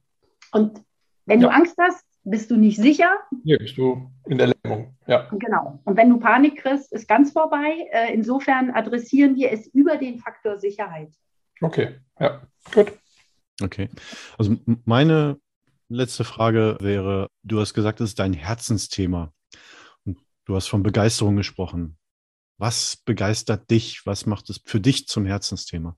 Und 0.51 0.81
wenn 1.29 1.41
ja. 1.41 1.47
du 1.47 1.53
Angst 1.53 1.75
hast, 1.79 2.03
bist 2.23 2.51
du 2.51 2.57
nicht 2.57 2.77
sicher. 2.77 3.17
Nee, 3.43 3.57
bist 3.57 3.77
du 3.77 4.11
in 4.25 4.37
der 4.37 4.47
Lähmung. 4.47 4.97
Ja. 5.07 5.29
Genau. 5.31 5.79
Und 5.85 5.95
wenn 5.95 6.09
du 6.09 6.19
Panik 6.19 6.61
kriegst, 6.61 6.91
ist 6.91 7.07
ganz 7.07 7.31
vorbei. 7.31 7.87
Äh, 7.91 8.13
insofern 8.13 8.71
adressieren 8.71 9.35
wir 9.35 9.51
es 9.51 9.67
über 9.67 9.97
den 9.97 10.19
Faktor 10.19 10.57
Sicherheit. 10.57 11.13
Okay, 11.61 11.99
ja, 12.19 12.41
gut. 12.73 12.93
Okay. 13.61 13.89
Also 14.37 14.57
meine 14.85 15.37
letzte 15.89 16.23
Frage 16.23 16.77
wäre, 16.79 17.27
du 17.43 17.59
hast 17.59 17.73
gesagt, 17.73 18.01
es 18.01 18.09
ist 18.09 18.19
dein 18.19 18.33
Herzensthema. 18.33 19.33
Und 20.05 20.17
du 20.45 20.55
hast 20.55 20.67
von 20.67 20.83
Begeisterung 20.83 21.35
gesprochen. 21.35 21.97
Was 22.57 22.97
begeistert 22.97 23.69
dich? 23.69 24.05
Was 24.05 24.25
macht 24.25 24.49
es 24.49 24.61
für 24.65 24.79
dich 24.79 25.07
zum 25.07 25.25
Herzensthema? 25.25 25.97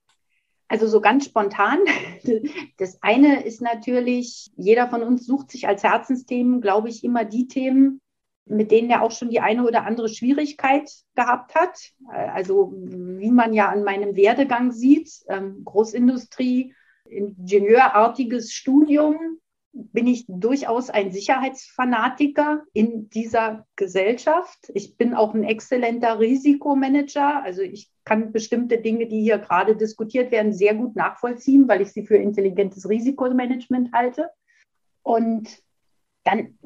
Also 0.72 0.88
so 0.88 1.02
ganz 1.02 1.26
spontan. 1.26 1.80
Das 2.78 2.98
eine 3.04 3.44
ist 3.44 3.62
natürlich, 3.62 4.50
jeder 4.56 4.88
von 4.88 5.04
uns 5.04 5.26
sucht 5.26 5.52
sich 5.52 5.68
als 5.68 5.84
Herzensthemen, 5.84 6.62
glaube 6.62 6.88
ich, 6.88 7.04
immer 7.04 7.26
die 7.26 7.48
Themen, 7.48 8.00
mit 8.46 8.72
denen 8.72 8.90
er 8.90 9.02
auch 9.02 9.12
schon 9.12 9.30
die 9.30 9.42
eine 9.42 9.66
oder 9.66 9.86
andere 9.86 10.08
Schwierigkeit 10.08 10.90
gehabt 11.14 11.54
hat. 11.56 11.78
Also 12.08 12.74
wie 12.74 13.32
man 13.32 13.54
ja 13.54 13.70
an 13.70 13.84
meinem 13.84 14.16
Werdegang 14.16 14.72
sieht, 14.72 15.12
ähm, 15.28 15.64
Großindustrie, 15.66 16.74
ingenieurartiges 17.06 18.54
Studium, 18.54 19.41
bin 19.74 20.08
ich 20.08 20.26
durchaus 20.28 20.90
ein 20.90 21.12
Sicherheitsfanatiker 21.12 22.64
in 22.74 23.10
dieser 23.10 23.66
Gesellschaft. 23.76 24.70
Ich 24.74 24.98
bin 24.98 25.14
auch 25.14 25.34
ein 25.34 25.44
exzellenter 25.44 26.20
Risikomanager. 26.20 27.42
Also 27.44 27.62
ich 27.62 27.90
kann 28.04 28.32
bestimmte 28.32 28.80
Dinge, 28.80 29.08
die 29.08 29.22
hier 29.22 29.38
gerade 29.38 29.76
diskutiert 29.76 30.32
werden, 30.32 30.54
sehr 30.54 30.76
gut 30.76 30.96
nachvollziehen, 30.96 31.68
weil 31.68 31.82
ich 31.82 31.92
sie 31.94 32.06
für 32.06 32.18
intelligentes 32.18 32.90
Risikomanagement 32.90 33.94
halte. 33.94 34.30
Und 35.04 35.62
dann, 36.24 36.58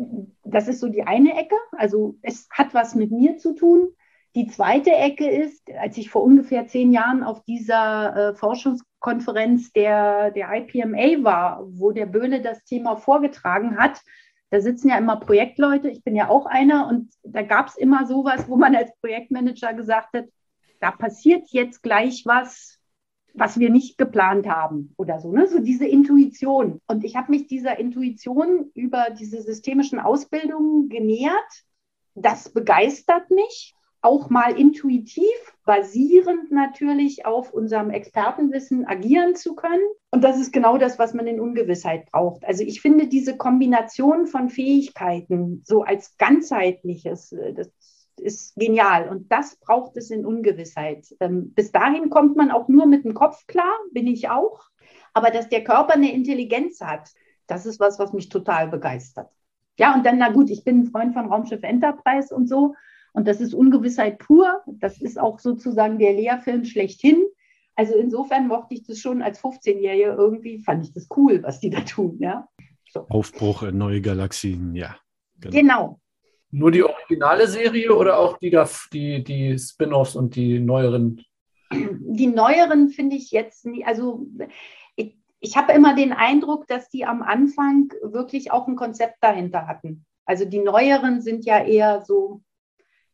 das 0.44 0.68
ist 0.68 0.80
so 0.80 0.90
die 0.90 1.04
eine 1.04 1.38
Ecke. 1.38 1.56
Also 1.74 2.18
es 2.22 2.48
hat 2.52 2.74
was 2.74 2.96
mit 2.96 3.12
mir 3.12 3.38
zu 3.38 3.54
tun. 3.54 3.90
Die 4.36 4.48
zweite 4.48 4.92
Ecke 4.92 5.30
ist, 5.30 5.72
als 5.80 5.98
ich 5.98 6.10
vor 6.10 6.22
ungefähr 6.22 6.68
zehn 6.68 6.92
Jahren 6.92 7.24
auf 7.24 7.42
dieser 7.46 8.15
äh, 8.15 8.36
Forschungskonferenz 8.36 9.72
der, 9.72 10.32
der 10.32 10.50
IPMA 10.54 11.24
war, 11.24 11.65
wo 11.65 11.92
der 11.92 12.06
Böhle 12.06 12.42
das 12.42 12.62
Thema 12.65 12.98
vorgetragen 12.98 13.77
hat, 13.77 14.01
da 14.50 14.60
sitzen 14.60 14.89
ja 14.89 14.98
immer 14.98 15.15
Projektleute, 15.22 15.89
ich 15.89 16.04
bin 16.04 16.18
ja 16.18 16.30
auch 16.30 16.46
einer, 16.48 16.88
und 16.89 17.13
da 17.24 17.44
gab 17.44 17.68
es 17.68 17.77
immer 17.77 18.06
sowas, 18.08 18.50
wo 18.50 18.58
man 18.58 18.75
als 18.75 18.94
Projektmanager 19.00 19.74
gesagt 19.74 20.13
hat, 20.13 20.25
da 20.82 20.92
passiert 20.92 21.48
jetzt 21.51 21.82
gleich 21.82 22.24
was, 22.25 22.77
was 23.34 23.58
wir 23.58 23.70
nicht 23.70 23.98
geplant 23.98 24.48
haben 24.48 24.94
oder 24.98 25.20
so, 25.20 25.32
ne? 25.32 25.48
So 25.48 25.60
diese 25.60 25.86
Intuition. 25.86 26.82
Und 26.88 27.06
ich 27.06 27.15
habe 27.15 27.32
mich 27.32 27.48
dieser 27.48 27.80
Intuition 27.80 28.70
über 28.74 29.08
diese 29.18 29.42
systemischen 29.42 30.00
Ausbildungen 30.00 30.89
genähert. 30.89 31.63
Das 32.13 32.50
begeistert 32.50 33.30
mich 33.32 33.75
auch 34.06 34.30
mal 34.30 34.58
intuitiv, 34.58 35.26
basierend 35.66 36.52
natürlich 36.52 37.26
auf 37.26 37.52
unserem 37.52 37.90
Expertenwissen 37.90 38.86
agieren 38.86 39.36
zu 39.36 39.56
können. 39.56 39.84
Und 40.12 40.24
das 40.24 40.40
ist 40.40 40.54
genau 40.54 40.78
das, 40.78 41.00
was 41.00 41.14
man 41.14 41.28
in 41.28 41.42
Ungewissheit 41.42 42.10
braucht. 42.12 42.46
Also 42.46 42.64
ich 42.64 42.82
finde 42.82 43.08
diese 43.08 43.36
Kombination 43.36 44.28
von 44.28 44.50
Fähigkeiten 44.50 45.64
so 45.66 45.82
als 45.82 46.18
ganzheitliches, 46.18 47.32
äh, 47.32 47.54
das 47.54 47.72
ist 48.18 48.56
genial. 48.56 49.10
Und 49.10 49.32
das 49.32 49.58
braucht 49.58 49.98
es 49.98 50.12
in 50.12 50.26
Ungewissheit. 50.26 51.08
Ähm, 51.20 51.54
bis 51.54 51.72
dahin 51.72 52.10
kommt 52.10 52.38
man 52.38 52.52
auch 52.52 52.68
nur 52.68 52.86
mit 52.86 53.04
dem 53.04 53.14
Kopf 53.14 53.48
klar, 53.48 53.74
bin 53.92 54.08
ich 54.08 54.30
auch. 54.30 54.62
Aber 55.14 55.32
dass 55.32 55.50
der 55.50 55.64
Körper 55.64 55.94
eine 55.94 56.14
Intelligenz 56.14 56.80
hat, 56.82 57.10
das 57.48 57.66
ist 57.66 57.80
was, 57.80 58.00
was 58.00 58.14
mich 58.14 58.30
total 58.30 58.68
begeistert. 58.68 59.32
Ja, 59.78 59.94
und 59.94 60.06
dann, 60.06 60.18
na 60.20 60.30
gut, 60.30 60.50
ich 60.50 60.64
bin 60.64 60.82
ein 60.82 60.86
Freund 60.86 61.14
von 61.14 61.26
Raumschiff 61.28 61.64
Enterprise 61.64 62.34
und 62.34 62.48
so. 62.48 62.76
Und 63.16 63.30
das 63.30 63.40
ist 63.40 63.54
Ungewissheit 63.54 64.20
pur. 64.20 64.62
Das 64.68 65.02
ist 65.02 65.18
auch 65.18 65.40
sozusagen 65.40 66.00
der 66.00 66.12
Lehrfilm 66.14 66.66
schlechthin. 66.66 67.24
Also 67.74 67.96
insofern 67.96 68.48
mochte 68.48 68.74
ich 68.74 68.84
das 68.84 69.00
schon 69.00 69.22
als 69.22 69.42
15-Jährige 69.42 70.16
irgendwie, 70.18 70.60
fand 70.60 70.86
ich 70.86 70.94
das 70.94 71.08
cool, 71.16 71.42
was 71.42 71.62
die 71.62 71.70
da 71.70 71.80
tun. 71.80 72.18
Ja? 72.20 72.50
So. 72.90 73.08
Aufbruch 73.08 73.64
in 73.64 73.78
neue 73.78 74.02
Galaxien, 74.02 74.76
ja. 74.76 74.98
Genau. 75.40 75.58
genau. 75.58 76.00
Nur 76.52 76.72
die 76.72 76.84
originale 76.84 77.48
Serie 77.48 77.96
oder 77.96 78.20
auch 78.20 78.38
die, 78.38 78.52
die, 78.92 79.24
die 79.24 79.58
Spin-offs 79.58 80.18
und 80.18 80.36
die 80.36 80.60
neueren? 80.60 81.22
Die 81.72 82.28
neueren 82.28 82.90
finde 82.90 83.16
ich 83.16 83.32
jetzt 83.32 83.66
nie, 83.66 83.86
also 83.86 84.28
ich, 84.98 85.18
ich 85.40 85.56
habe 85.56 85.72
immer 85.72 85.96
den 85.96 86.12
Eindruck, 86.12 86.68
dass 86.68 86.90
die 86.90 87.06
am 87.06 87.22
Anfang 87.22 87.94
wirklich 88.04 88.52
auch 88.52 88.68
ein 88.68 88.76
Konzept 88.76 89.18
dahinter 89.22 89.68
hatten. 89.68 90.06
Also 90.26 90.44
die 90.44 90.60
neueren 90.60 91.22
sind 91.22 91.46
ja 91.46 91.64
eher 91.64 92.04
so 92.06 92.42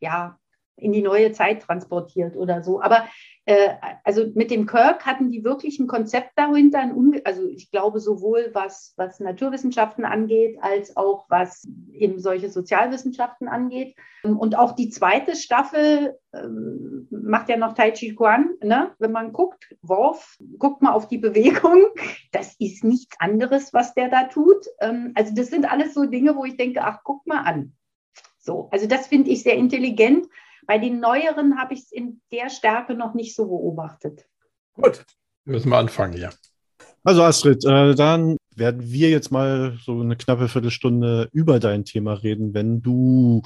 ja, 0.02 0.38
in 0.76 0.92
die 0.92 1.02
neue 1.02 1.32
Zeit 1.32 1.62
transportiert 1.62 2.36
oder 2.36 2.62
so. 2.62 2.80
Aber 2.80 3.06
äh, 3.44 3.70
also 4.04 4.26
mit 4.34 4.50
dem 4.50 4.66
Kirk 4.66 5.04
hatten 5.04 5.30
die 5.30 5.44
wirklich 5.44 5.78
ein 5.78 5.86
Konzept 5.86 6.32
dahinter, 6.36 6.90
also 7.24 7.46
ich 7.46 7.70
glaube 7.70 8.00
sowohl 8.00 8.50
was, 8.52 8.94
was 8.96 9.20
Naturwissenschaften 9.20 10.04
angeht, 10.04 10.58
als 10.60 10.96
auch 10.96 11.26
was 11.28 11.66
eben 11.92 12.18
solche 12.18 12.50
Sozialwissenschaften 12.50 13.48
angeht. 13.48 13.96
Und 14.22 14.56
auch 14.56 14.72
die 14.72 14.88
zweite 14.90 15.34
Staffel 15.34 16.16
ähm, 16.32 17.08
macht 17.10 17.48
ja 17.48 17.56
noch 17.56 17.72
Tai 17.72 17.90
Chi 17.90 18.14
Chuan, 18.14 18.50
ne? 18.62 18.92
wenn 18.98 19.10
man 19.10 19.32
guckt, 19.32 19.74
Worf, 19.82 20.38
guckt 20.58 20.80
mal 20.80 20.92
auf 20.92 21.08
die 21.08 21.18
Bewegung, 21.18 21.86
das 22.30 22.54
ist 22.60 22.84
nichts 22.84 23.16
anderes, 23.18 23.72
was 23.72 23.94
der 23.94 24.08
da 24.08 24.24
tut. 24.24 24.64
Ähm, 24.80 25.12
also 25.16 25.34
das 25.34 25.48
sind 25.48 25.70
alles 25.70 25.94
so 25.94 26.06
Dinge, 26.06 26.36
wo 26.36 26.44
ich 26.44 26.56
denke, 26.56 26.82
ach, 26.84 27.00
guck 27.02 27.26
mal 27.26 27.40
an. 27.42 27.74
So, 28.42 28.68
also 28.72 28.86
das 28.86 29.06
finde 29.06 29.30
ich 29.30 29.42
sehr 29.42 29.54
intelligent. 29.54 30.26
Bei 30.66 30.78
den 30.78 31.00
neueren 31.00 31.58
habe 31.58 31.74
ich 31.74 31.80
es 31.80 31.92
in 31.92 32.20
der 32.32 32.50
Stärke 32.50 32.94
noch 32.94 33.14
nicht 33.14 33.34
so 33.34 33.46
beobachtet. 33.46 34.26
Gut, 34.74 35.04
müssen 35.44 35.70
wir 35.70 35.78
anfangen, 35.78 36.16
ja. 36.16 36.30
Also 37.04 37.22
Astrid, 37.22 37.64
äh, 37.64 37.94
dann 37.94 38.36
werden 38.54 38.82
wir 38.90 39.10
jetzt 39.10 39.30
mal 39.30 39.78
so 39.84 40.00
eine 40.00 40.16
knappe 40.16 40.48
Viertelstunde 40.48 41.28
über 41.32 41.58
dein 41.58 41.84
Thema 41.84 42.14
reden. 42.14 42.52
Wenn 42.54 42.82
du 42.82 43.42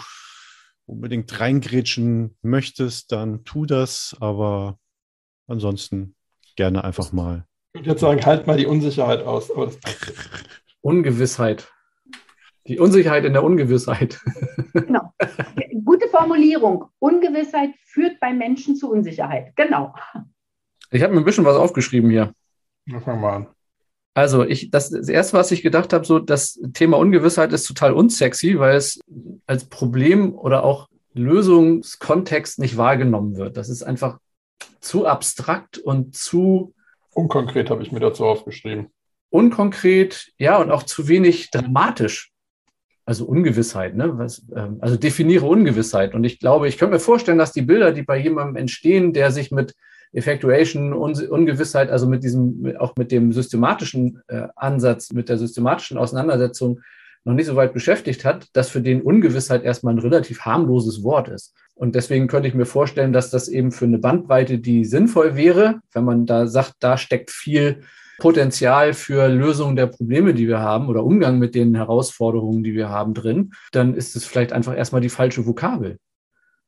unbedingt 0.87 1.41
reingrätschen 1.41 2.37
möchtest, 2.43 3.13
dann 3.13 3.45
tu 3.45 3.67
das, 3.67 4.17
aber 4.21 4.79
ansonsten 5.47 6.15
gerne 6.57 6.85
einfach 6.85 7.13
mal. 7.13 7.47
Ich 7.73 7.81
würde 7.81 7.91
jetzt 7.91 8.01
sagen, 8.01 8.25
halt 8.25 8.47
mal 8.47 8.57
die 8.57 8.67
Unsicherheit 8.67 9.23
aus. 9.23 9.51
Ungewissheit. 10.81 11.71
Die 12.69 12.79
Unsicherheit 12.79 13.25
in 13.25 13.33
der 13.33 13.45
Ungewissheit. 13.45 14.21
Genau. 14.73 15.13
Gute 15.85 16.09
Formulierung. 16.09 16.87
Ungewissheit 16.99 17.71
führt 17.85 18.21
bei 18.21 18.33
Menschen 18.33 18.77
zu 18.77 18.91
Unsicherheit. 18.91 19.55
Genau. 19.57 19.95
Ich 20.91 21.03
habe 21.03 21.15
mir 21.15 21.21
ein 21.21 21.25
bisschen 21.25 21.45
was 21.45 21.57
aufgeschrieben 21.57 22.11
hier. 22.11 22.33
Fangen 23.05 23.21
wir 23.21 23.33
an. 23.33 23.47
Also, 24.15 24.45
ich, 24.45 24.71
das, 24.71 24.91
das 24.91 25.09
erste, 25.09 25.37
was 25.37 25.51
ich 25.51 25.63
gedacht 25.63 25.93
habe, 25.93 26.05
so 26.05 26.19
das 26.19 26.59
Thema 26.73 26.97
Ungewissheit 26.99 27.53
ist 27.53 27.67
total 27.67 27.93
unsexy, 27.93 28.59
weil 28.59 28.77
es 28.77 29.01
als 29.47 29.67
Problem 29.67 30.35
oder 30.35 30.65
auch 30.65 30.89
Lösungskontext 31.15 32.59
nicht 32.59 32.77
wahrgenommen 32.77 33.37
wird. 33.37 33.57
Das 33.57 33.69
ist 33.69 33.83
einfach 33.83 34.19
zu 34.81 35.07
abstrakt 35.07 35.79
und 35.79 36.15
zu 36.15 36.75
unkonkret, 37.15 37.71
habe 37.71 37.83
ich 37.83 37.93
mir 37.93 38.01
dazu 38.01 38.25
aufgeschrieben. 38.25 38.89
Unkonkret, 39.31 40.33
ja, 40.39 40.59
und 40.59 40.71
auch 40.71 40.85
zu 40.85 41.09
wenig 41.09 41.51
dramatisch 41.51 42.33
also 43.07 43.25
Ungewissheit, 43.25 43.97
ne? 43.97 44.19
Was, 44.19 44.45
ähm, 44.55 44.79
also 44.81 44.97
definiere 44.97 45.47
Ungewissheit. 45.47 46.15
Und 46.15 46.25
ich 46.25 46.41
glaube, 46.41 46.69
ich 46.69 46.77
könnte 46.77 46.95
mir 46.95 47.01
vorstellen, 47.01 47.39
dass 47.39 47.53
die 47.53 47.63
Bilder, 47.63 47.93
die 47.93 48.03
bei 48.03 48.19
jemandem 48.19 48.57
entstehen, 48.57 49.13
der 49.13 49.31
sich 49.31 49.51
mit 49.53 49.75
Effectuation, 50.13 50.93
Un 50.93 51.15
Ungewissheit, 51.29 51.91
also 51.91 52.09
mit 52.09 52.25
diesem, 52.25 52.75
auch 52.79 52.95
mit 52.97 53.13
dem 53.13 53.33
systematischen 53.33 54.23
äh, 54.27 54.49
Ansatz, 54.57 55.13
mit 55.13 55.29
der 55.29 55.39
systematischen 55.39 55.99
Auseinandersetzung 55.99 56.81
noch 57.25 57.35
nicht 57.35 57.47
so 57.47 57.57
weit 57.57 57.73
beschäftigt 57.73 58.25
hat, 58.25 58.49
dass 58.53 58.71
für 58.71 58.81
den 58.81 59.03
Ungewissheit 59.03 59.65
erstmal 59.65 59.95
ein 59.95 59.99
relativ 60.01 60.41
harmloses 60.41 61.03
Wort 61.03 61.29
ist. 61.29 61.55
Und 61.75 61.95
deswegen 61.95 62.29
könnte 62.29 62.49
ich 62.49 62.55
mir 62.55 62.67
vorstellen, 62.67 63.13
dass 63.13 63.31
das 63.31 63.49
eben 63.49 63.71
für 63.71 63.85
eine 63.85 63.99
Bandbreite, 63.99 64.59
die 64.59 64.85
sinnvoll 64.85 65.37
wäre, 65.37 65.81
wenn 65.93 66.05
man 66.05 66.27
da 66.27 66.47
sagt, 66.47 66.75
da 66.81 66.97
steckt 66.97 67.31
viel 67.31 67.83
Potenzial 68.19 68.95
für 68.95 69.29
Lösung 69.29 69.77
der 69.77 69.87
Probleme, 69.87 70.35
die 70.35 70.49
wir 70.49 70.61
haben 70.61 70.89
oder 70.89 71.05
Umgang 71.05 71.39
mit 71.39 71.55
den 71.55 71.75
Herausforderungen, 71.75 72.65
die 72.65 72.75
wir 72.75 72.89
haben 72.89 73.15
drin, 73.15 73.53
dann 73.73 73.95
ist 73.95 74.17
es 74.17 74.25
vielleicht 74.25 74.53
einfach 74.53 74.77
erstmal 74.77 75.01
die 75.01 75.09
falsche 75.09 75.47
Vokabel. 75.47 75.99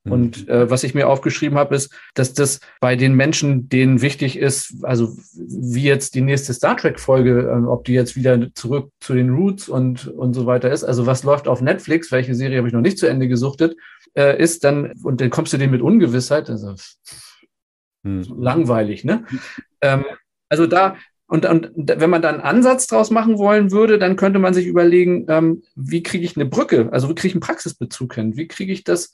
Mhm. 0.04 0.12
Und 0.12 0.48
äh, 0.48 0.70
was 0.70 0.84
ich 0.84 0.94
mir 0.94 1.08
aufgeschrieben 1.08 1.58
habe, 1.58 1.74
ist, 1.74 1.92
dass 2.14 2.34
das 2.34 2.60
bei 2.80 2.96
den 2.96 3.14
Menschen, 3.14 3.68
denen 3.68 4.00
wichtig 4.02 4.38
ist, 4.38 4.74
also 4.82 5.16
wie 5.34 5.84
jetzt 5.84 6.14
die 6.14 6.20
nächste 6.20 6.54
Star 6.54 6.76
Trek-Folge, 6.76 7.40
äh, 7.40 7.66
ob 7.66 7.84
die 7.84 7.94
jetzt 7.94 8.16
wieder 8.16 8.52
zurück 8.54 8.90
zu 9.00 9.14
den 9.14 9.30
Roots 9.30 9.68
und, 9.68 10.08
und 10.08 10.34
so 10.34 10.46
weiter 10.46 10.70
ist. 10.70 10.84
Also 10.84 11.06
was 11.06 11.22
läuft 11.22 11.48
auf 11.48 11.60
Netflix, 11.60 12.12
welche 12.12 12.34
Serie 12.34 12.58
habe 12.58 12.68
ich 12.68 12.74
noch 12.74 12.80
nicht 12.80 12.98
zu 12.98 13.06
Ende 13.06 13.28
gesuchtet, 13.28 13.76
äh, 14.14 14.40
ist, 14.40 14.64
dann, 14.64 14.92
und 15.02 15.20
dann 15.20 15.30
kommst 15.30 15.52
du 15.52 15.58
dem 15.58 15.70
mit 15.70 15.82
Ungewissheit, 15.82 16.50
also 16.50 16.74
hm. 18.04 18.22
langweilig, 18.38 19.04
ne? 19.04 19.24
Ähm, 19.80 20.04
also 20.48 20.66
da, 20.66 20.96
und, 21.28 21.44
und 21.44 21.70
wenn 21.75 22.08
man 22.08 22.23
da 22.23 22.30
einen 22.30 22.40
Ansatz 22.40 22.87
draus 22.87 23.11
machen 23.11 23.37
wollen 23.38 23.70
würde, 23.70 23.99
dann 23.99 24.16
könnte 24.16 24.38
man 24.38 24.54
sich 24.54 24.66
überlegen, 24.66 25.26
ähm, 25.28 25.62
wie 25.76 26.02
kriege 26.02 26.25
ich 26.25 26.37
eine 26.37 26.47
Brücke, 26.47 26.88
also 26.90 27.11
wie 27.11 27.14
kriege 27.14 27.28
ich 27.28 27.35
einen 27.35 27.42
Praxisbezug 27.42 28.14
hin? 28.14 28.37
Wie 28.37 28.49
kriege 28.49 28.73
ich 28.73 28.82
das 28.82 29.12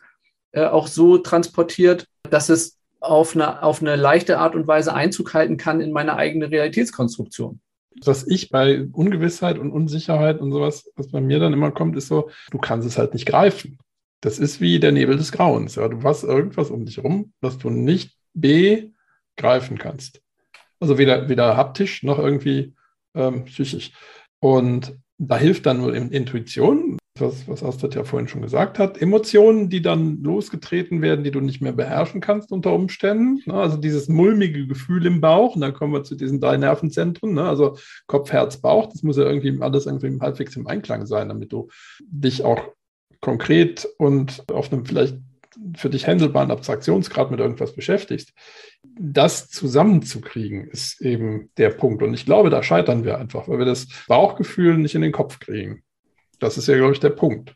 äh, 0.52 0.64
auch 0.64 0.87
so 0.87 1.18
transportiert, 1.18 2.06
dass 2.30 2.49
es 2.49 2.78
auf 3.00 3.35
eine, 3.35 3.64
auf 3.64 3.83
eine 3.83 3.97
leichte 3.97 4.38
Art 4.38 4.54
und 4.54 4.68
Weise 4.68 4.94
Einzug 4.94 5.35
halten 5.35 5.56
kann 5.56 5.80
in 5.80 5.90
meine 5.90 6.14
eigene 6.14 6.52
Realitätskonstruktion? 6.52 7.61
Was 8.04 8.26
ich 8.26 8.49
bei 8.49 8.87
Ungewissheit 8.92 9.59
und 9.59 9.73
Unsicherheit 9.73 10.40
und 10.40 10.52
sowas, 10.52 10.88
was 10.94 11.09
bei 11.09 11.21
mir 11.21 11.40
dann 11.40 11.52
immer 11.52 11.73
kommt, 11.73 11.97
ist 11.97 12.06
so, 12.06 12.30
du 12.52 12.59
kannst 12.59 12.87
es 12.87 12.97
halt 12.97 13.12
nicht 13.14 13.26
greifen. 13.26 13.78
Das 14.21 14.38
ist 14.38 14.61
wie 14.61 14.78
der 14.78 14.92
Nebel 14.92 15.16
des 15.16 15.33
Grauens. 15.33 15.75
Ja. 15.75 15.88
Du 15.88 16.02
hast 16.04 16.23
irgendwas 16.23 16.71
um 16.71 16.85
dich 16.87 16.97
herum, 16.99 17.33
was 17.40 17.59
du 17.59 17.71
nicht 17.71 18.16
begreifen 18.35 19.78
kannst. 19.78 20.24
Also 20.84 20.98
weder, 20.98 21.30
weder 21.30 21.56
haptisch 21.56 22.02
noch 22.02 22.18
irgendwie 22.18 22.74
ähm, 23.14 23.46
psychisch. 23.46 23.90
Und 24.38 24.94
da 25.16 25.38
hilft 25.38 25.64
dann 25.64 25.78
nur 25.78 25.94
Intuition, 25.94 26.98
was, 27.18 27.48
was 27.48 27.64
Astrid 27.64 27.94
ja 27.94 28.04
vorhin 28.04 28.28
schon 28.28 28.42
gesagt 28.42 28.78
hat. 28.78 29.00
Emotionen, 29.00 29.70
die 29.70 29.80
dann 29.80 30.22
losgetreten 30.22 31.00
werden, 31.00 31.24
die 31.24 31.30
du 31.30 31.40
nicht 31.40 31.62
mehr 31.62 31.72
beherrschen 31.72 32.20
kannst 32.20 32.52
unter 32.52 32.74
Umständen. 32.74 33.40
Ne? 33.46 33.54
Also 33.54 33.78
dieses 33.78 34.10
mulmige 34.10 34.66
Gefühl 34.66 35.06
im 35.06 35.22
Bauch. 35.22 35.54
Und 35.54 35.62
dann 35.62 35.72
kommen 35.72 35.94
wir 35.94 36.04
zu 36.04 36.16
diesen 36.16 36.38
drei 36.38 36.58
Nervenzentren. 36.58 37.32
Ne? 37.32 37.44
Also 37.44 37.78
Kopf, 38.06 38.30
Herz, 38.30 38.58
Bauch. 38.58 38.88
Das 38.92 39.02
muss 39.02 39.16
ja 39.16 39.24
irgendwie 39.24 39.58
alles 39.62 39.86
irgendwie 39.86 40.20
halbwegs 40.20 40.54
im 40.56 40.66
Einklang 40.66 41.06
sein, 41.06 41.30
damit 41.30 41.50
du 41.50 41.68
dich 42.00 42.44
auch 42.44 42.60
konkret 43.22 43.88
und 43.96 44.44
auf 44.52 44.70
einem 44.70 44.84
vielleicht 44.84 45.16
für 45.76 45.90
dich 45.90 46.06
handelbaren 46.06 46.50
Abstraktionsgrad 46.50 47.30
mit 47.30 47.40
irgendwas 47.40 47.75
beschäftigst, 47.75 48.32
das 48.99 49.49
zusammenzukriegen, 49.49 50.68
ist 50.68 51.00
eben 51.00 51.50
der 51.56 51.70
Punkt. 51.70 52.02
Und 52.02 52.14
ich 52.14 52.26
glaube, 52.26 52.50
da 52.50 52.62
scheitern 52.62 53.04
wir 53.04 53.18
einfach, 53.18 53.49
weil 53.49 53.58
wir 53.58 53.64
das 53.64 53.88
Bauchgefühl 54.06 54.76
nicht 54.78 54.94
in 54.94 55.02
den 55.02 55.12
Kopf 55.12 55.38
kriegen. 55.38 55.82
Das 56.38 56.58
ist 56.58 56.68
ja, 56.68 56.76
glaube 56.76 56.92
ich, 56.92 57.00
der 57.00 57.11
Punkt. 57.11 57.54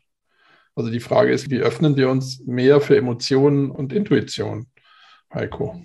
Also 0.75 0.91
die 0.91 0.99
Frage 0.99 1.31
ist, 1.31 1.49
wie 1.49 1.59
öffnen 1.59 1.97
wir 1.97 2.09
uns 2.09 2.41
mehr 2.45 2.79
für 2.81 2.95
Emotionen 2.95 3.69
und 3.69 3.91
Intuition, 3.91 4.67
Heiko? 5.33 5.83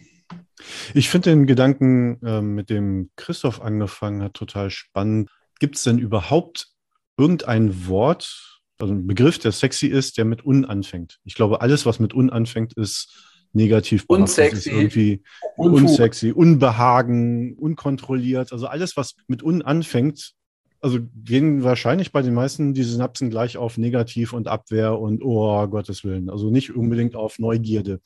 Ich 0.94 1.09
finde 1.11 1.30
den 1.30 1.47
Gedanken, 1.47 2.25
äh, 2.25 2.40
mit 2.40 2.71
dem 2.71 3.11
Christoph 3.16 3.61
angefangen 3.61 4.23
hat, 4.23 4.35
total 4.35 4.71
spannend. 4.71 5.30
Gibt 5.59 5.76
es 5.76 5.83
denn 5.83 5.99
überhaupt 5.99 6.68
irgendein 7.16 7.87
Wort, 7.88 8.53
also 8.78 8.95
ein 8.95 9.07
Begriff, 9.07 9.38
der 9.38 9.52
sexy 9.52 9.87
ist, 9.87 10.19
der 10.19 10.25
mit 10.25 10.45
un 10.45 10.64
anfängt. 10.64 11.19
Ich 11.25 11.35
glaube, 11.35 11.61
alles, 11.61 11.87
was 11.87 12.00
mit 12.00 12.14
un 12.14 12.31
anfängt, 12.31 12.73
ist 12.75 13.35
negativ. 13.52 14.04
Unsexy. 14.09 14.71
Irgendwie 14.71 15.23
Unfug. 15.57 15.81
unsexy, 15.81 16.33
unbehagen, 16.33 17.54
unkontrolliert. 17.54 18.52
Also 18.52 18.66
alles, 18.66 18.97
was 18.97 19.14
mit 19.28 19.43
un 19.43 19.62
anfängt, 19.62 20.35
also 20.81 20.99
gehen 21.14 21.62
wahrscheinlich 21.62 22.12
bei 22.12 22.21
den 22.21 22.35
meisten 22.35 22.75
die 22.75 22.83
Synapsen 22.83 23.31
gleich 23.31 23.57
auf 23.57 23.78
negativ 23.78 24.35
und 24.35 24.49
Abwehr 24.49 24.99
und 24.99 25.23
oh 25.25 25.66
Gottes 25.66 26.04
Willen. 26.04 26.28
Also 26.28 26.50
nicht 26.50 26.75
unbedingt 26.75 27.16
auf 27.16 27.38
Neugierde. 27.38 28.00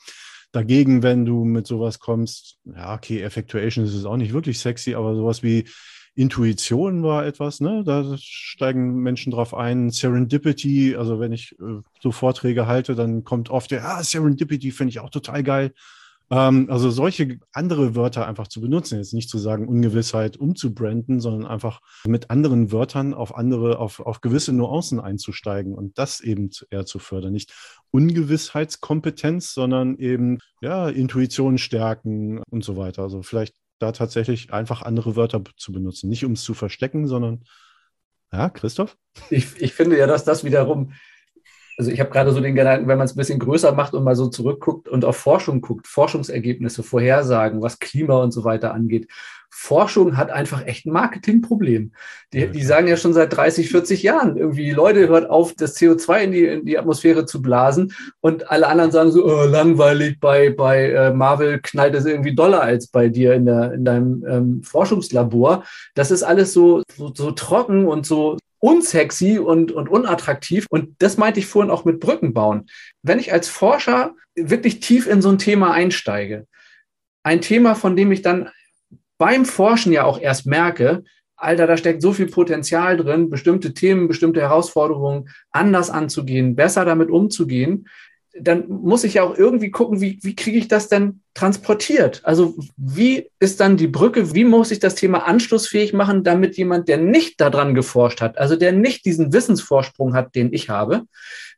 Dagegen, 0.53 1.03
wenn 1.03 1.25
du 1.25 1.45
mit 1.45 1.67
sowas 1.67 1.99
kommst, 1.99 2.59
ja, 2.65 2.95
okay, 2.95 3.21
Effectuation 3.21 3.85
ist 3.85 3.95
es 3.95 4.05
auch 4.05 4.17
nicht 4.17 4.33
wirklich 4.33 4.61
sexy, 4.61 4.95
aber 4.95 5.15
sowas 5.17 5.43
wie 5.43 5.69
Intuition 6.19 7.05
war 7.05 7.25
etwas, 7.25 7.61
ne? 7.61 7.85
Da 7.85 8.17
steigen 8.19 8.97
Menschen 8.97 9.31
drauf 9.31 9.55
ein. 9.55 9.91
Serendipity, 9.91 10.97
also 10.97 11.21
wenn 11.21 11.31
ich 11.31 11.53
äh, 11.61 11.81
so 12.01 12.11
Vorträge 12.11 12.67
halte, 12.67 12.97
dann 12.97 13.23
kommt 13.23 13.51
oft 13.51 13.71
der, 13.71 13.89
ah, 13.89 14.03
Serendipity 14.03 14.73
finde 14.73 14.91
ich 14.91 14.99
auch 14.99 15.11
total 15.11 15.45
geil. 15.45 15.73
Ähm, 16.29 16.67
also 16.71 16.91
solche 16.91 17.39
andere 17.53 17.95
Wörter 17.95 18.27
einfach 18.27 18.49
zu 18.49 18.61
benutzen, 18.61 18.99
jetzt 18.99 19.15
nicht 19.15 19.31
zu 19.31 19.39
sagen 19.39 19.69
Ungewissheit 19.69 20.37
umzubranden, 20.37 21.21
sondern 21.21 21.49
einfach 21.49 21.81
mit 22.05 22.31
anderen 22.31 22.73
Wörtern 22.73 23.15
auf 23.15 23.37
andere, 23.37 23.79
auf, 23.79 24.01
auf 24.01 24.21
gewisse 24.21 24.53
Nuancen 24.53 24.99
einzusteigen 24.99 25.73
und 25.73 25.99
das 25.99 26.21
eben 26.21 26.51
eher 26.71 26.85
zu 26.85 26.99
fördern. 26.99 27.33
Nicht 27.33 27.55
Ungewissheitskompetenz, 27.93 29.55
sondern 29.55 29.97
eben 29.99 30.39
ja, 30.61 30.89
Intuition 30.89 31.59
stärken 31.59 32.43
und 32.51 32.65
so 32.65 32.77
weiter. 32.77 33.05
Also 33.05 33.23
vielleicht 33.23 33.55
da 33.79 33.93
tatsächlich 33.93 34.53
einfach 34.53 34.83
andere 34.83 35.17
Wörter 35.17 35.43
zu 35.57 35.73
benutzen. 35.73 36.09
Nicht 36.09 36.25
um 36.25 36.33
es 36.33 36.43
zu 36.43 36.55
verstecken, 36.55 37.07
sondern, 37.07 37.45
ja, 38.33 38.51
Christoph? 38.51 38.97
Ich, 39.31 39.61
ich 39.61 39.73
finde 39.73 39.99
ja, 39.99 40.07
dass 40.07 40.25
das 40.25 40.45
wiederum 40.45 40.93
also 41.79 41.93
ich 41.93 42.01
habe 42.01 42.11
gerade 42.11 42.33
so 42.33 42.41
den 42.41 42.57
Gedanken, 42.57 42.89
wenn 42.89 42.99
man 42.99 43.05
es 43.05 43.15
ein 43.15 43.19
bisschen 43.19 43.39
größer 43.39 43.71
macht 43.73 43.95
und 43.95 44.03
mal 44.03 44.17
so 44.17 44.27
zurückguckt 44.27 44.89
und 44.89 45.05
auf 45.05 45.17
Forschung 45.17 45.61
guckt, 45.61 45.87
Forschungsergebnisse, 45.87 46.83
Vorhersagen, 46.83 47.63
was 47.63 47.79
Klima 47.79 48.21
und 48.21 48.33
so 48.33 48.43
weiter 48.43 48.75
angeht. 48.75 49.09
Forschung 49.51 50.17
hat 50.17 50.31
einfach 50.31 50.67
echt 50.67 50.87
ein 50.87 50.93
Marketingproblem. 50.93 51.93
Die, 52.33 52.47
die 52.49 52.63
sagen 52.63 52.87
ja 52.87 52.97
schon 52.97 53.13
seit 53.13 53.37
30, 53.37 53.71
40 53.71 54.03
Jahren 54.03 54.37
irgendwie, 54.37 54.65
die 54.65 54.71
Leute 54.71 55.09
hört 55.09 55.29
auf, 55.29 55.55
das 55.55 55.77
CO2 55.77 56.19
in 56.21 56.33
die, 56.33 56.45
in 56.45 56.65
die 56.65 56.79
Atmosphäre 56.79 57.27
zu 57.27 57.43
blasen 57.43 57.93
und 58.21 58.51
alle 58.51 58.69
anderen 58.69 58.93
sagen 58.93 59.11
so, 59.11 59.25
oh, 59.25 59.45
langweilig, 59.45 60.21
bei, 60.21 60.51
bei 60.51 60.91
äh, 60.91 61.13
Marvel 61.13 61.61
knallt 61.61 61.95
es 61.95 62.05
irgendwie 62.05 62.35
doller 62.35 62.63
als 62.63 62.89
bei 62.89 63.09
dir 63.09 63.35
in, 63.35 63.47
der, 63.47 63.73
in 63.73 63.85
deinem 63.85 64.25
ähm, 64.29 64.63
Forschungslabor. 64.63 65.65
Das 65.95 66.11
ist 66.11 66.23
alles 66.23 66.53
so, 66.53 66.83
so, 66.97 67.13
so 67.15 67.31
trocken 67.33 67.87
und 67.87 68.07
so 68.07 68.37
unsexy 68.61 69.39
und, 69.39 69.73
und 69.73 69.89
unattraktiv. 69.89 70.67
Und 70.71 70.97
das 70.99 71.17
meinte 71.17 71.41
ich 71.41 71.47
vorhin 71.47 71.71
auch 71.71 71.85
mit 71.85 72.01
Brücken 72.01 72.33
bauen. 72.33 72.67
Wenn 73.03 73.19
ich 73.19 73.33
als 73.33 73.49
Forscher 73.49 74.15
wirklich 74.35 74.81
tief 74.81 75.07
in 75.07 75.23
so 75.23 75.31
ein 75.31 75.39
Thema 75.39 75.73
einsteige, 75.73 76.47
ein 77.23 77.41
Thema, 77.41 77.75
von 77.75 77.97
dem 77.97 78.13
ich 78.13 78.23
dann 78.23 78.51
beim 79.19 79.45
Forschen 79.45 79.93
ja 79.93 80.05
auch 80.05 80.21
erst 80.21 80.47
merke, 80.47 81.05
Alter, 81.37 81.67
da 81.67 81.77
steckt 81.77 82.03
so 82.03 82.13
viel 82.13 82.27
Potenzial 82.27 82.97
drin, 82.97 83.31
bestimmte 83.31 83.73
Themen, 83.73 84.09
bestimmte 84.09 84.41
Herausforderungen 84.41 85.29
anders 85.53 85.89
anzugehen, 85.89 86.57
besser 86.57 86.85
damit 86.85 87.11
umzugehen, 87.11 87.87
dann 88.41 88.69
muss 88.69 89.05
ich 89.05 89.15
ja 89.15 89.23
auch 89.23 89.37
irgendwie 89.37 89.71
gucken, 89.71 90.01
wie, 90.01 90.19
wie 90.23 90.37
kriege 90.37 90.59
ich 90.59 90.69
das 90.69 90.89
denn 90.89 91.23
transportiert? 91.35 92.21
Also 92.25 92.57
wie 92.77 93.31
ist 93.41 93.61
dann 93.61 93.77
die 93.77 93.87
Brücke, 93.87 94.35
wie 94.35 94.45
muss 94.45 94.71
ich 94.71 94.79
das 94.79 94.95
Thema 94.95 95.27
anschlussfähig 95.27 95.93
machen, 95.93 96.25
damit 96.25 96.57
jemand, 96.57 96.89
der 96.89 96.99
nicht 96.99 97.41
daran 97.41 97.75
geforscht 97.75 98.21
hat, 98.21 98.39
also 98.39 98.57
der 98.57 98.73
nicht 98.73 99.05
diesen 99.05 99.33
Wissensvorsprung 99.33 100.15
hat, 100.15 100.35
den 100.35 100.53
ich 100.53 100.69
habe, 100.69 101.05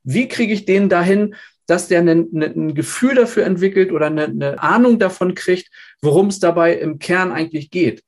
wie 0.02 0.28
kriege 0.28 0.52
ich 0.52 0.64
den 0.64 0.88
dahin, 0.88 1.34
dass 1.70 1.86
der 1.86 2.00
ein, 2.00 2.28
ein 2.32 2.74
Gefühl 2.74 3.14
dafür 3.14 3.44
entwickelt 3.44 3.92
oder 3.92 4.06
eine, 4.06 4.24
eine 4.24 4.60
Ahnung 4.60 4.98
davon 4.98 5.34
kriegt, 5.34 5.70
worum 6.02 6.26
es 6.26 6.40
dabei 6.40 6.74
im 6.74 6.98
Kern 6.98 7.30
eigentlich 7.30 7.70
geht? 7.70 8.02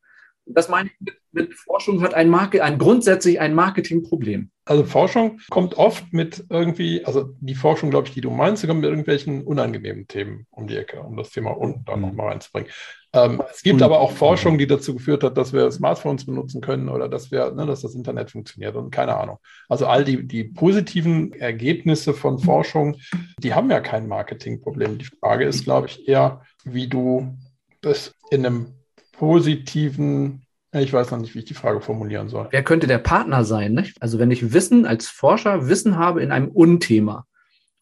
Das 0.47 0.69
meine 0.69 0.89
ich 0.89 0.95
mit, 0.99 1.15
mit 1.31 1.55
Forschung 1.55 2.03
hat 2.03 2.13
ein, 2.13 2.29
Marke, 2.29 2.65
ein 2.65 2.79
grundsätzlich 2.79 3.39
ein 3.39 3.55
Marketingproblem. 3.55 4.51
Also 4.65 4.85
Forschung 4.85 5.39
kommt 5.49 5.77
oft 5.77 6.13
mit 6.13 6.45
irgendwie, 6.51 7.05
also 7.05 7.37
die 7.39 7.55
Forschung, 7.55 7.91
glaube 7.91 8.09
ich, 8.09 8.15
die 8.15 8.21
du 8.21 8.31
meinst, 8.31 8.67
kommt 8.67 8.81
mit 8.81 8.91
irgendwelchen 8.91 9.45
unangenehmen 9.45 10.09
Themen 10.09 10.49
um 10.51 10.67
die 10.67 10.77
Ecke, 10.77 11.01
um 11.01 11.17
das 11.17 11.31
Thema 11.31 11.53
unten 11.53 11.85
dann 11.85 12.01
nochmal 12.01 12.31
reinzubringen. 12.31 12.69
Ähm, 13.15 13.43
es 13.51 13.63
gibt 13.63 13.77
und, 13.77 13.83
aber 13.83 14.01
auch 14.01 14.13
Forschung, 14.13 14.57
die 14.57 14.67
dazu 14.67 14.95
geführt 14.95 15.23
hat, 15.23 15.37
dass 15.37 15.53
wir 15.53 15.71
Smartphones 15.71 16.25
benutzen 16.25 16.63
können 16.63 16.89
oder 16.89 17.09
dass 17.09 17.31
wir, 17.31 17.53
ne, 17.53 17.67
dass 17.67 17.83
das 17.83 17.95
Internet 17.95 18.31
funktioniert 18.31 18.75
und 18.75 18.91
keine 18.91 19.17
Ahnung. 19.17 19.39
Also 19.69 19.87
all 19.87 20.05
die, 20.05 20.27
die 20.27 20.45
positiven 20.45 21.33
Ergebnisse 21.35 22.15
von 22.15 22.39
Forschung, 22.39 22.97
die 23.39 23.53
haben 23.53 23.71
ja 23.71 23.81
kein 23.81 24.09
Marketingproblem. 24.09 24.99
Die 24.99 25.05
Frage 25.05 25.45
ist, 25.45 25.65
glaube 25.65 25.89
ich, 25.89 26.09
eher, 26.09 26.43
wie 26.65 26.89
du 26.89 27.37
das 27.83 28.15
in 28.31 28.47
einem 28.47 28.75
positiven 29.13 30.47
ich 30.75 30.93
weiß 30.93 31.11
noch 31.11 31.19
nicht, 31.19 31.35
wie 31.35 31.41
ich 31.41 31.45
die 31.45 31.53
Frage 31.53 31.83
formulieren 31.83 32.31
soll. 32.31 32.49
Wer 32.51 32.63
könnte 32.63 32.87
der 32.87 32.97
Partner 32.97 33.45
sein? 33.45 33.75
Nicht? 33.75 34.01
Also 34.01 34.19
wenn 34.19 34.31
ich 34.31 34.55
Wissen 34.55 34.87
als 34.87 35.07
Forscher 35.07 35.69
Wissen 35.69 35.99
habe 35.99 36.23
in 36.23 36.33
einem 36.33 36.49
Unthema, 36.49 37.27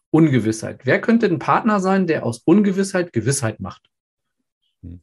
Ungewissheit, 0.09 0.81
wer 0.83 0.99
könnte 0.99 1.27
ein 1.27 1.39
Partner 1.39 1.79
sein, 1.79 2.05
der 2.05 2.25
aus 2.25 2.39
Ungewissheit 2.39 3.13
Gewissheit 3.13 3.61
macht? 3.61 3.83
Hm. 4.81 4.99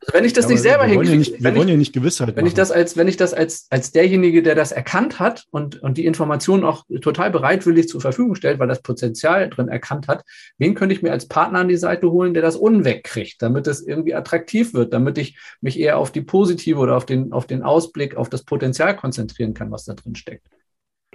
Also 0.00 0.16
wenn 0.16 0.24
ich 0.24 0.32
das 0.32 0.44
ja, 0.44 0.50
nicht 0.52 0.60
selber 0.60 0.84
hinkriege, 0.84 1.42
wir 1.42 1.54
wollen 1.56 1.68
ja 1.68 1.76
nicht 1.76 1.92
Gewissheit 1.92 2.28
wenn 2.28 2.36
machen. 2.36 2.46
ich 2.46 2.54
das 2.54 2.70
als 2.70 2.96
wenn 2.96 3.08
ich 3.08 3.16
das 3.16 3.34
als 3.34 3.66
als 3.70 3.90
derjenige, 3.90 4.42
der 4.42 4.54
das 4.54 4.70
erkannt 4.70 5.18
hat 5.18 5.46
und 5.50 5.82
und 5.82 5.98
die 5.98 6.06
Informationen 6.06 6.64
auch 6.64 6.84
total 7.00 7.30
bereitwillig 7.30 7.88
zur 7.88 8.00
Verfügung 8.00 8.36
stellt, 8.36 8.60
weil 8.60 8.68
das 8.68 8.82
Potenzial 8.82 9.50
drin 9.50 9.68
erkannt 9.68 10.06
hat, 10.06 10.24
wen 10.56 10.74
könnte 10.74 10.94
ich 10.94 11.02
mir 11.02 11.10
als 11.10 11.26
Partner 11.26 11.60
an 11.60 11.68
die 11.68 11.76
Seite 11.76 12.10
holen, 12.10 12.32
der 12.32 12.42
das 12.42 12.56
unwegkriegt, 12.56 13.42
damit 13.42 13.66
es 13.66 13.84
irgendwie 13.84 14.14
attraktiv 14.14 14.72
wird, 14.72 14.92
damit 14.92 15.18
ich 15.18 15.36
mich 15.60 15.78
eher 15.78 15.98
auf 15.98 16.12
die 16.12 16.22
positive 16.22 16.78
oder 16.78 16.96
auf 16.96 17.04
den 17.04 17.32
auf 17.32 17.46
den 17.46 17.62
Ausblick, 17.62 18.16
auf 18.16 18.28
das 18.28 18.44
Potenzial 18.44 18.96
konzentrieren 18.96 19.52
kann, 19.52 19.70
was 19.72 19.84
da 19.84 19.94
drin 19.94 20.14
steckt. 20.14 20.46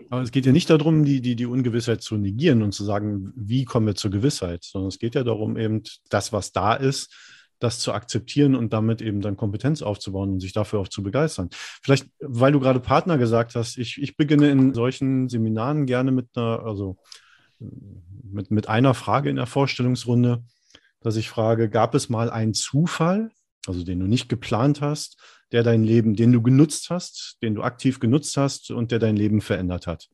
Aber 0.10 0.22
es 0.22 0.32
geht 0.32 0.46
ja 0.46 0.52
nicht 0.52 0.70
darum, 0.70 1.06
die, 1.06 1.22
die, 1.22 1.36
die 1.36 1.46
Ungewissheit 1.46 2.02
zu 2.02 2.18
negieren 2.18 2.62
und 2.62 2.74
zu 2.74 2.84
sagen, 2.84 3.32
wie 3.36 3.66
kommen 3.66 3.88
wir 3.88 3.96
zur 3.96 4.12
Gewissheit, 4.12 4.64
sondern 4.64 4.90
es 4.90 5.00
geht 5.00 5.16
ja 5.16 5.24
darum, 5.24 5.58
eben 5.58 5.84
das, 6.10 6.34
was 6.34 6.52
da 6.52 6.74
ist, 6.76 7.12
das 7.64 7.80
zu 7.80 7.94
akzeptieren 7.94 8.56
und 8.56 8.74
damit 8.74 9.02
eben 9.02 9.22
dann 9.22 9.38
Kompetenz 9.38 9.82
aufzubauen 9.82 10.34
und 10.34 10.40
sich 10.40 10.54
dafür 10.54 10.80
auch 10.80 10.88
zu 10.88 11.02
begeistern. 11.02 11.50
Vielleicht, 11.82 12.08
weil 12.20 12.52
du 12.52 12.60
gerade 12.60 12.80
Partner 12.80 13.18
gesagt 13.18 13.56
hast, 13.56 13.78
ich, 13.78 14.02
ich 14.02 14.18
beginne 14.18 14.50
in 14.50 14.74
solchen 14.74 15.30
Seminaren 15.30 15.86
gerne 15.86 16.12
mit 16.12 16.28
einer, 16.36 16.64
also 16.64 16.98
mit, 17.60 18.52
mit 18.52 18.68
einer 18.68 18.94
Frage 18.94 19.30
in 19.30 19.38
der 19.38 19.46
Vorstellungsrunde, 19.46 20.44
dass 21.00 21.16
ich 21.16 21.30
frage, 21.30 21.70
gab 21.70 21.96
es 21.96 22.10
mal 22.10 22.30
einen 22.30 22.54
Zufall, 22.54 23.32
also 23.66 23.84
den 23.84 24.00
du 24.00 24.08
nicht 24.08 24.30
geplant 24.30 24.82
hast, 24.82 25.18
der 25.52 25.64
dein 25.64 25.84
Leben, 25.84 26.16
den 26.16 26.32
du 26.32 26.42
genutzt 26.42 26.90
hast, 26.90 27.38
den 27.42 27.56
du 27.56 27.64
aktiv 27.64 28.00
genutzt 28.00 28.36
hast 28.38 28.72
und 28.72 28.92
der 28.92 29.00
dein 29.00 29.16
Leben 29.16 29.42
verändert 29.42 29.88
hat? 29.88 30.10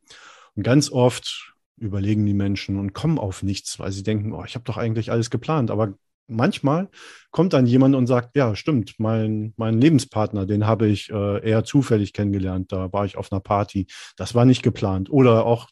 Und 0.55 0.63
ganz 0.63 0.91
oft 0.91 1.55
überlegen 1.77 2.25
die 2.25 2.33
Menschen 2.33 2.77
und 2.77 2.93
kommen 2.93 3.17
auf 3.17 3.41
nichts, 3.41 3.79
weil 3.79 3.91
sie 3.91 4.03
denken, 4.03 4.33
oh, 4.33 4.43
ich 4.45 4.55
habe 4.55 4.65
doch 4.65 4.77
eigentlich 4.77 5.11
alles 5.11 5.29
geplant. 5.29 5.71
Aber 5.71 5.93
manchmal 6.29 6.89
kommt 7.31 7.53
dann 7.53 7.65
jemand 7.65 7.95
und 7.95 8.07
sagt, 8.07 8.35
ja, 8.35 8.55
stimmt, 8.55 8.95
mein, 8.97 9.53
mein 9.57 9.79
Lebenspartner, 9.79 10.45
den 10.45 10.65
habe 10.65 10.87
ich 10.87 11.09
äh, 11.09 11.47
eher 11.47 11.63
zufällig 11.63 12.13
kennengelernt. 12.13 12.71
Da 12.71 12.91
war 12.93 13.05
ich 13.05 13.17
auf 13.17 13.31
einer 13.31 13.41
Party. 13.41 13.87
Das 14.17 14.35
war 14.35 14.45
nicht 14.45 14.63
geplant. 14.63 15.09
Oder 15.09 15.45
auch, 15.45 15.69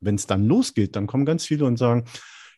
wenn 0.00 0.14
es 0.14 0.26
dann 0.26 0.46
losgeht, 0.46 0.96
dann 0.96 1.06
kommen 1.06 1.24
ganz 1.24 1.46
viele 1.46 1.64
und 1.64 1.78
sagen, 1.78 2.04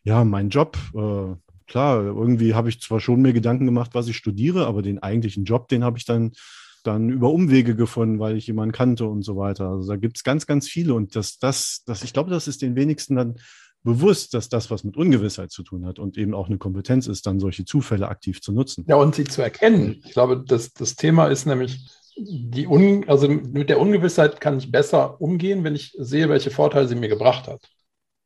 ja, 0.03 0.23
mein 0.23 0.49
Job, 0.49 0.77
äh, 0.95 1.35
klar, 1.67 2.03
irgendwie 2.03 2.53
habe 2.53 2.69
ich 2.69 2.81
zwar 2.81 2.99
schon 2.99 3.21
mir 3.21 3.33
Gedanken 3.33 3.65
gemacht, 3.65 3.91
was 3.93 4.07
ich 4.07 4.17
studiere, 4.17 4.67
aber 4.67 4.81
den 4.81 5.01
eigentlichen 5.01 5.45
Job, 5.45 5.67
den 5.69 5.83
habe 5.83 5.97
ich 5.97 6.05
dann 6.05 6.33
dann 6.83 7.09
über 7.09 7.31
Umwege 7.31 7.75
gefunden, 7.75 8.19
weil 8.19 8.37
ich 8.37 8.47
jemanden 8.47 8.73
kannte 8.73 9.05
und 9.05 9.23
so 9.23 9.37
weiter. 9.37 9.69
Also 9.69 9.89
da 9.89 9.95
gibt 9.95 10.17
es 10.17 10.23
ganz, 10.23 10.45
ganz 10.45 10.67
viele. 10.67 10.93
Und 10.93 11.15
das, 11.15 11.39
das, 11.39 11.83
das, 11.85 12.03
ich 12.03 12.13
glaube, 12.13 12.29
das 12.29 12.47
ist 12.47 12.61
den 12.61 12.75
wenigsten 12.75 13.15
dann 13.15 13.35
bewusst, 13.83 14.33
dass 14.33 14.49
das 14.49 14.71
was 14.71 14.83
mit 14.83 14.97
Ungewissheit 14.97 15.51
zu 15.51 15.63
tun 15.63 15.85
hat 15.85 15.99
und 15.99 16.17
eben 16.17 16.33
auch 16.33 16.47
eine 16.47 16.57
Kompetenz 16.57 17.07
ist, 17.07 17.25
dann 17.25 17.39
solche 17.39 17.65
Zufälle 17.65 18.07
aktiv 18.07 18.41
zu 18.41 18.51
nutzen. 18.51 18.85
Ja, 18.87 18.95
und 18.95 19.13
sie 19.15 19.25
zu 19.25 19.41
erkennen. 19.41 20.01
Ich 20.05 20.13
glaube, 20.13 20.43
das, 20.45 20.73
das 20.73 20.95
Thema 20.95 21.27
ist 21.27 21.45
nämlich, 21.45 21.89
die 22.15 22.67
Un, 22.67 23.07
also 23.07 23.27
mit 23.27 23.69
der 23.69 23.79
Ungewissheit 23.79 24.39
kann 24.39 24.57
ich 24.57 24.71
besser 24.71 25.19
umgehen, 25.19 25.63
wenn 25.63 25.75
ich 25.75 25.95
sehe, 25.97 26.29
welche 26.29 26.51
Vorteile 26.51 26.87
sie 26.87 26.95
mir 26.95 27.09
gebracht 27.09 27.47
hat. 27.47 27.67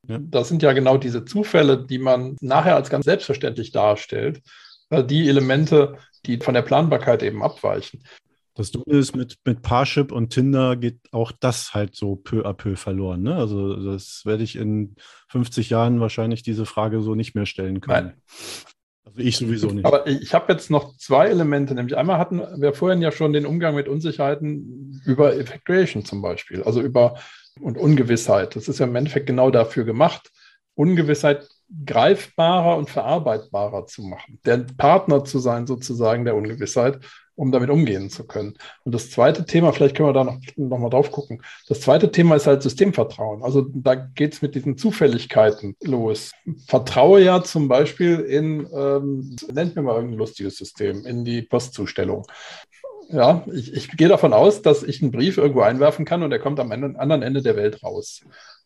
Ja. 0.08 0.20
Das 0.22 0.48
sind 0.48 0.62
ja 0.62 0.74
genau 0.74 0.98
diese 0.98 1.26
Zufälle, 1.26 1.86
die 1.86 1.98
man 1.98 2.36
nachher 2.42 2.76
als 2.76 2.90
ganz 2.90 3.06
selbstverständlich 3.06 3.72
darstellt, 3.72 4.42
die 4.92 5.28
Elemente, 5.28 5.98
die 6.26 6.38
von 6.38 6.54
der 6.54 6.62
Planbarkeit 6.62 7.24
eben 7.24 7.44
abweichen. 7.44 8.04
Das 8.58 8.72
Dumme 8.72 8.98
ist, 8.98 9.16
mit, 9.16 9.38
mit 9.46 9.62
Parship 9.62 10.12
und 10.12 10.32
Tinder 10.32 10.76
geht 10.76 11.00
auch 11.12 11.32
das 11.32 11.76
halt 11.76 11.96
so 11.96 12.16
peu 12.16 12.44
à 12.44 12.54
peu 12.54 12.76
verloren. 12.76 13.22
Ne? 13.22 13.36
Also 13.36 13.76
das 13.94 14.24
werde 14.26 14.44
ich 14.44 14.56
in 14.56 14.96
50 15.30 15.70
Jahren 15.70 16.00
wahrscheinlich 16.00 16.42
diese 16.42 16.66
Frage 16.66 17.02
so 17.02 17.14
nicht 17.14 17.36
mehr 17.36 17.46
stellen 17.46 17.82
können. 17.82 18.08
Nein. 18.08 18.22
Also 19.06 19.20
ich 19.20 19.38
sowieso 19.38 19.68
nicht. 19.68 19.86
Aber 19.86 20.08
ich 20.08 20.34
habe 20.34 20.52
jetzt 20.52 20.72
noch 20.72 20.98
zwei 20.98 21.28
Elemente, 21.28 21.76
nämlich 21.76 21.96
einmal 21.96 22.18
hatten 22.18 22.40
wir 22.40 22.74
vorhin 22.74 23.02
ja 23.02 23.12
schon 23.12 23.32
den 23.32 23.46
Umgang 23.46 23.76
mit 23.76 23.88
Unsicherheiten 23.88 25.02
über 25.06 25.36
Effectuation 25.36 26.04
zum 26.04 26.24
Beispiel, 26.24 26.64
also 26.64 26.82
über 26.82 27.20
und 27.62 27.78
Ungewissheit. 27.78 28.56
Das 28.56 28.68
ist 28.68 28.80
ja 28.80 28.88
im 28.88 28.96
Endeffekt 28.96 29.28
genau 29.28 29.52
dafür 29.52 29.84
gemacht, 29.84 30.32
Ungewissheit 30.74 31.48
greifbarer 31.86 32.78
und 32.78 32.90
verarbeitbarer 32.90 33.86
zu 33.86 34.02
machen, 34.02 34.40
der 34.46 34.66
Partner 34.78 35.24
zu 35.26 35.40
sein 35.40 35.68
sozusagen 35.68 36.26
der 36.26 36.36
Ungewissheit 36.36 37.00
um 37.38 37.52
damit 37.52 37.70
umgehen 37.70 38.10
zu 38.10 38.26
können. 38.26 38.56
Und 38.84 38.96
das 38.96 39.12
zweite 39.12 39.46
Thema, 39.46 39.72
vielleicht 39.72 39.96
können 39.96 40.10
wir 40.10 40.14
da 40.14 40.24
noch, 40.24 40.40
noch 40.56 40.80
mal 40.80 40.90
drauf 40.90 41.12
gucken. 41.12 41.44
Das 41.68 41.80
zweite 41.82 42.12
Thema 42.12 42.36
ist 42.36 42.48
halt 42.48 42.64
Systemvertrauen. 42.64 43.44
Also 43.44 43.68
da 43.74 43.94
geht 43.94 44.34
es 44.34 44.42
mit 44.42 44.56
diesen 44.56 44.78
Zufälligkeiten 44.78 45.76
los. 45.84 46.32
Vertraue 46.68 47.24
ja 47.24 47.44
zum 47.44 47.68
Beispiel 47.68 48.20
in, 48.20 48.68
ähm, 48.74 49.36
nennt 49.54 49.76
mir 49.76 49.84
mal 49.84 49.96
irgendein 49.96 50.18
lustiges 50.18 50.58
System, 50.58 51.06
in 51.06 51.24
die 51.24 51.44
Postzustellung. 51.44 52.26
Ja, 53.10 53.46
ich, 53.54 53.72
ich 53.72 53.92
gehe 53.92 54.10
davon 54.10 54.34
aus, 54.34 54.64
dass 54.64 54.82
ich 54.84 55.02
einen 55.02 55.12
Brief 55.12 55.38
irgendwo 55.38 55.62
einwerfen 55.62 56.06
kann 56.06 56.24
und 56.24 56.32
der 56.32 56.40
kommt 56.40 56.60
am 56.60 56.72
anderen 56.72 57.22
Ende 57.22 57.44
der 57.44 57.56
Welt 57.56 57.84
raus. 57.84 58.22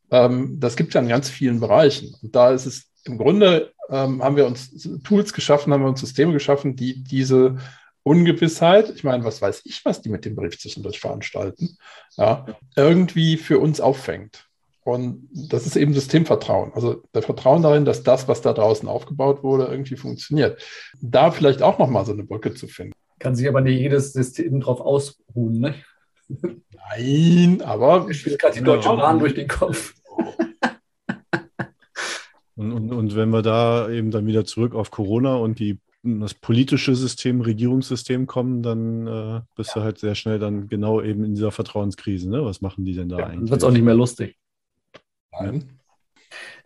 Ähm, 0.10 0.60
das 0.60 0.78
gibt 0.78 0.90
es 0.90 0.94
ja 0.94 1.02
in 1.02 1.10
ganz 1.10 1.30
vielen 1.30 1.60
Bereichen. 1.60 2.16
Und 2.22 2.36
da 2.36 2.52
ist 2.52 2.66
es 2.66 2.88
im 3.04 3.18
Grunde, 3.18 3.74
ähm, 3.90 4.24
haben 4.24 4.38
wir 4.38 4.48
uns 4.48 4.72
Tools 5.04 5.34
geschaffen, 5.34 5.74
haben 5.74 5.84
wir 5.84 5.90
uns 5.90 6.00
Systeme 6.00 6.32
geschaffen, 6.32 6.78
die 6.78 7.04
diese 7.04 7.58
Ungewissheit, 8.04 8.90
ich 8.90 9.04
meine, 9.04 9.24
was 9.24 9.42
weiß 9.42 9.62
ich, 9.66 9.86
was 9.86 10.02
die 10.02 10.10
mit 10.10 10.26
dem 10.26 10.36
Brief 10.36 10.60
zwischendurch 10.60 11.00
veranstalten, 11.00 11.78
ja, 12.18 12.46
irgendwie 12.76 13.38
für 13.38 13.60
uns 13.60 13.80
auffängt. 13.80 14.48
Und 14.84 15.30
das 15.32 15.68
ist 15.68 15.76
eben 15.76 15.94
Systemvertrauen. 15.94 16.74
Also 16.74 17.04
der 17.14 17.22
Vertrauen 17.22 17.62
darin, 17.62 17.86
dass 17.86 18.02
das, 18.02 18.28
was 18.28 18.42
da 18.42 18.54
draußen 18.54 18.90
aufgebaut 18.90 19.44
wurde, 19.44 19.66
irgendwie 19.66 19.96
funktioniert. 19.96 20.60
Da 21.02 21.30
vielleicht 21.30 21.62
auch 21.62 21.78
nochmal 21.78 22.06
so 22.06 22.14
eine 22.14 22.24
Brücke 22.24 22.56
zu 22.56 22.68
finden. 22.68 22.94
Kann 23.20 23.36
sich 23.36 23.48
aber 23.48 23.62
nicht 23.62 23.80
jedes 23.80 24.14
System 24.14 24.60
drauf 24.60 24.82
ausruhen, 24.82 25.60
ne? 25.60 25.76
Nein, 26.98 27.62
aber. 27.62 28.08
Ich 28.10 28.22
spiele 28.22 28.38
gerade 28.38 28.58
die 28.58 28.64
Deutsche 28.64 28.90
Bahn 28.90 29.20
durch 29.20 29.36
den 29.36 29.48
Kopf. 29.48 29.94
Und, 32.56 32.74
und, 32.74 32.92
und, 32.92 33.16
wenn 33.16 33.30
wir 33.30 33.42
da 33.42 33.90
eben 33.90 34.12
dann 34.12 34.28
wieder 34.28 34.46
zurück 34.46 34.76
auf 34.76 34.92
Corona 34.92 35.36
und 35.36 35.58
die 35.58 35.80
das 36.04 36.34
politische 36.34 36.96
System, 36.96 37.42
Regierungssystem 37.42 38.26
kommen, 38.26 38.64
dann 38.64 39.08
äh, 39.08 39.42
bist 39.56 39.76
ja. 39.76 39.82
du 39.82 39.86
halt 39.86 40.00
sehr 40.00 40.16
schnell 40.16 40.40
dann 40.40 40.68
genau 40.68 41.02
eben 41.02 41.24
in 41.24 41.36
dieser 41.36 41.52
Vertrauenskrise. 41.52 42.30
Ne? 42.30 42.44
Was 42.44 42.62
machen 42.62 42.86
die 42.86 42.94
denn 42.94 43.10
da 43.10 43.20
ja, 43.20 43.26
eigentlich? 43.26 43.40
Dann 43.40 43.50
wird 43.50 43.62
es 43.62 43.64
auch 43.64 43.72
nicht 43.72 43.84
mehr 43.84 43.96
lustig. 43.96 44.38
Nein. 45.32 45.80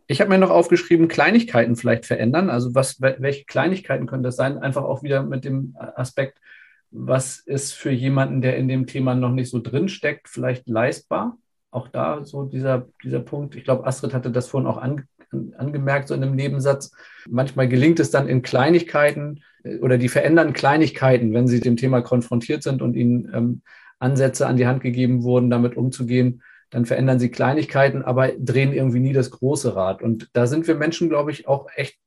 Ich 0.08 0.22
habe 0.22 0.30
mir 0.30 0.38
noch 0.38 0.52
aufgeschrieben, 0.52 1.08
Kleinigkeiten 1.08 1.76
vielleicht 1.76 2.06
verändern. 2.06 2.50
Also 2.50 2.76
was, 2.76 3.02
welche 3.02 3.46
Kleinigkeiten 3.46 4.06
können 4.06 4.24
das 4.24 4.36
sein? 4.36 4.60
Einfach 4.60 4.84
auch 4.84 5.04
wieder 5.04 5.24
mit 5.24 5.46
dem 5.46 5.76
Aspekt, 5.78 6.40
was 6.92 7.40
ist 7.40 7.74
für 7.74 7.92
jemanden, 7.92 8.42
der 8.42 8.56
in 8.56 8.68
dem 8.68 8.88
Thema 8.88 9.16
noch 9.16 9.32
nicht 9.32 9.50
so 9.50 9.60
drin 9.60 9.90
steckt, 9.90 10.30
vielleicht 10.30 10.70
leistbar? 10.70 11.38
Auch 11.72 11.90
da 11.90 12.24
so 12.24 12.46
dieser, 12.46 12.88
dieser 13.04 13.20
Punkt. 13.20 13.56
Ich 13.56 13.66
glaube, 13.66 13.86
Astrid 13.86 14.14
hatte 14.14 14.32
das 14.32 14.48
vorhin 14.48 14.68
auch 14.68 14.78
ange 14.78 15.08
angemerkt, 15.58 16.08
so 16.08 16.14
in 16.14 16.24
einem 16.24 16.36
Nebensatz. 16.36 16.92
Manchmal 17.30 17.68
gelingt 17.68 18.00
es 18.00 18.12
dann 18.12 18.28
in 18.28 18.42
Kleinigkeiten 18.42 19.44
äh, 19.64 19.78
oder 19.80 19.98
die 19.98 20.10
verändern 20.10 20.54
Kleinigkeiten, 20.54 21.34
wenn 21.34 21.48
sie 21.48 21.60
dem 21.60 21.78
Thema 21.78 22.02
konfrontiert 22.02 22.64
sind 22.64 22.82
und 22.82 22.96
ihnen 22.96 23.32
ähm, 23.34 23.62
Ansätze 24.00 24.48
an 24.48 24.58
die 24.58 24.68
Hand 24.68 24.82
gegeben 24.82 25.24
wurden, 25.24 25.50
damit 25.50 25.78
umzugehen. 25.78 26.42
Dann 26.70 26.86
verändern 26.86 27.20
sie 27.20 27.30
Kleinigkeiten, 27.30 28.02
aber 28.02 28.32
drehen 28.38 28.74
irgendwie 28.74 29.00
nie 29.00 29.14
das 29.14 29.32
große 29.32 29.76
Rad. 29.76 30.02
Und 30.02 30.30
da 30.34 30.48
sind 30.48 30.68
wir 30.68 30.76
Menschen, 30.76 31.10
glaube 31.10 31.32
ich, 31.32 31.48
auch 31.48 31.68
echt 31.76 31.98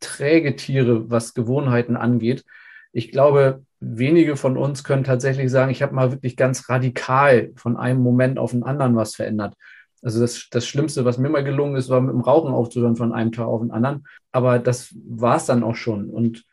träge 0.00 0.56
Tiere, 0.56 1.10
was 1.10 1.34
Gewohnheiten 1.34 1.96
angeht. 1.96 2.44
Ich 2.92 3.10
glaube, 3.10 3.64
wenige 3.80 4.36
von 4.36 4.56
uns 4.56 4.84
können 4.84 5.04
tatsächlich 5.04 5.50
sagen, 5.50 5.70
ich 5.70 5.82
habe 5.82 5.94
mal 5.94 6.12
wirklich 6.12 6.36
ganz 6.36 6.68
radikal 6.68 7.52
von 7.56 7.76
einem 7.76 8.00
Moment 8.00 8.38
auf 8.38 8.50
den 8.50 8.62
anderen 8.62 8.96
was 8.96 9.14
verändert. 9.14 9.54
Also 10.02 10.20
das, 10.20 10.48
das 10.50 10.66
Schlimmste, 10.66 11.04
was 11.04 11.16
mir 11.16 11.30
mal 11.30 11.44
gelungen 11.44 11.76
ist, 11.76 11.88
war 11.88 12.00
mit 12.00 12.12
dem 12.12 12.20
Rauchen 12.20 12.52
aufzuhören 12.52 12.96
von 12.96 13.12
einem 13.12 13.30
Tag 13.32 13.46
auf 13.46 13.60
den 13.60 13.70
anderen. 13.70 14.04
Aber 14.32 14.58
das 14.58 14.94
war 15.08 15.36
es 15.36 15.46
dann 15.46 15.62
auch 15.62 15.76
schon. 15.76 16.10
Und 16.10 16.44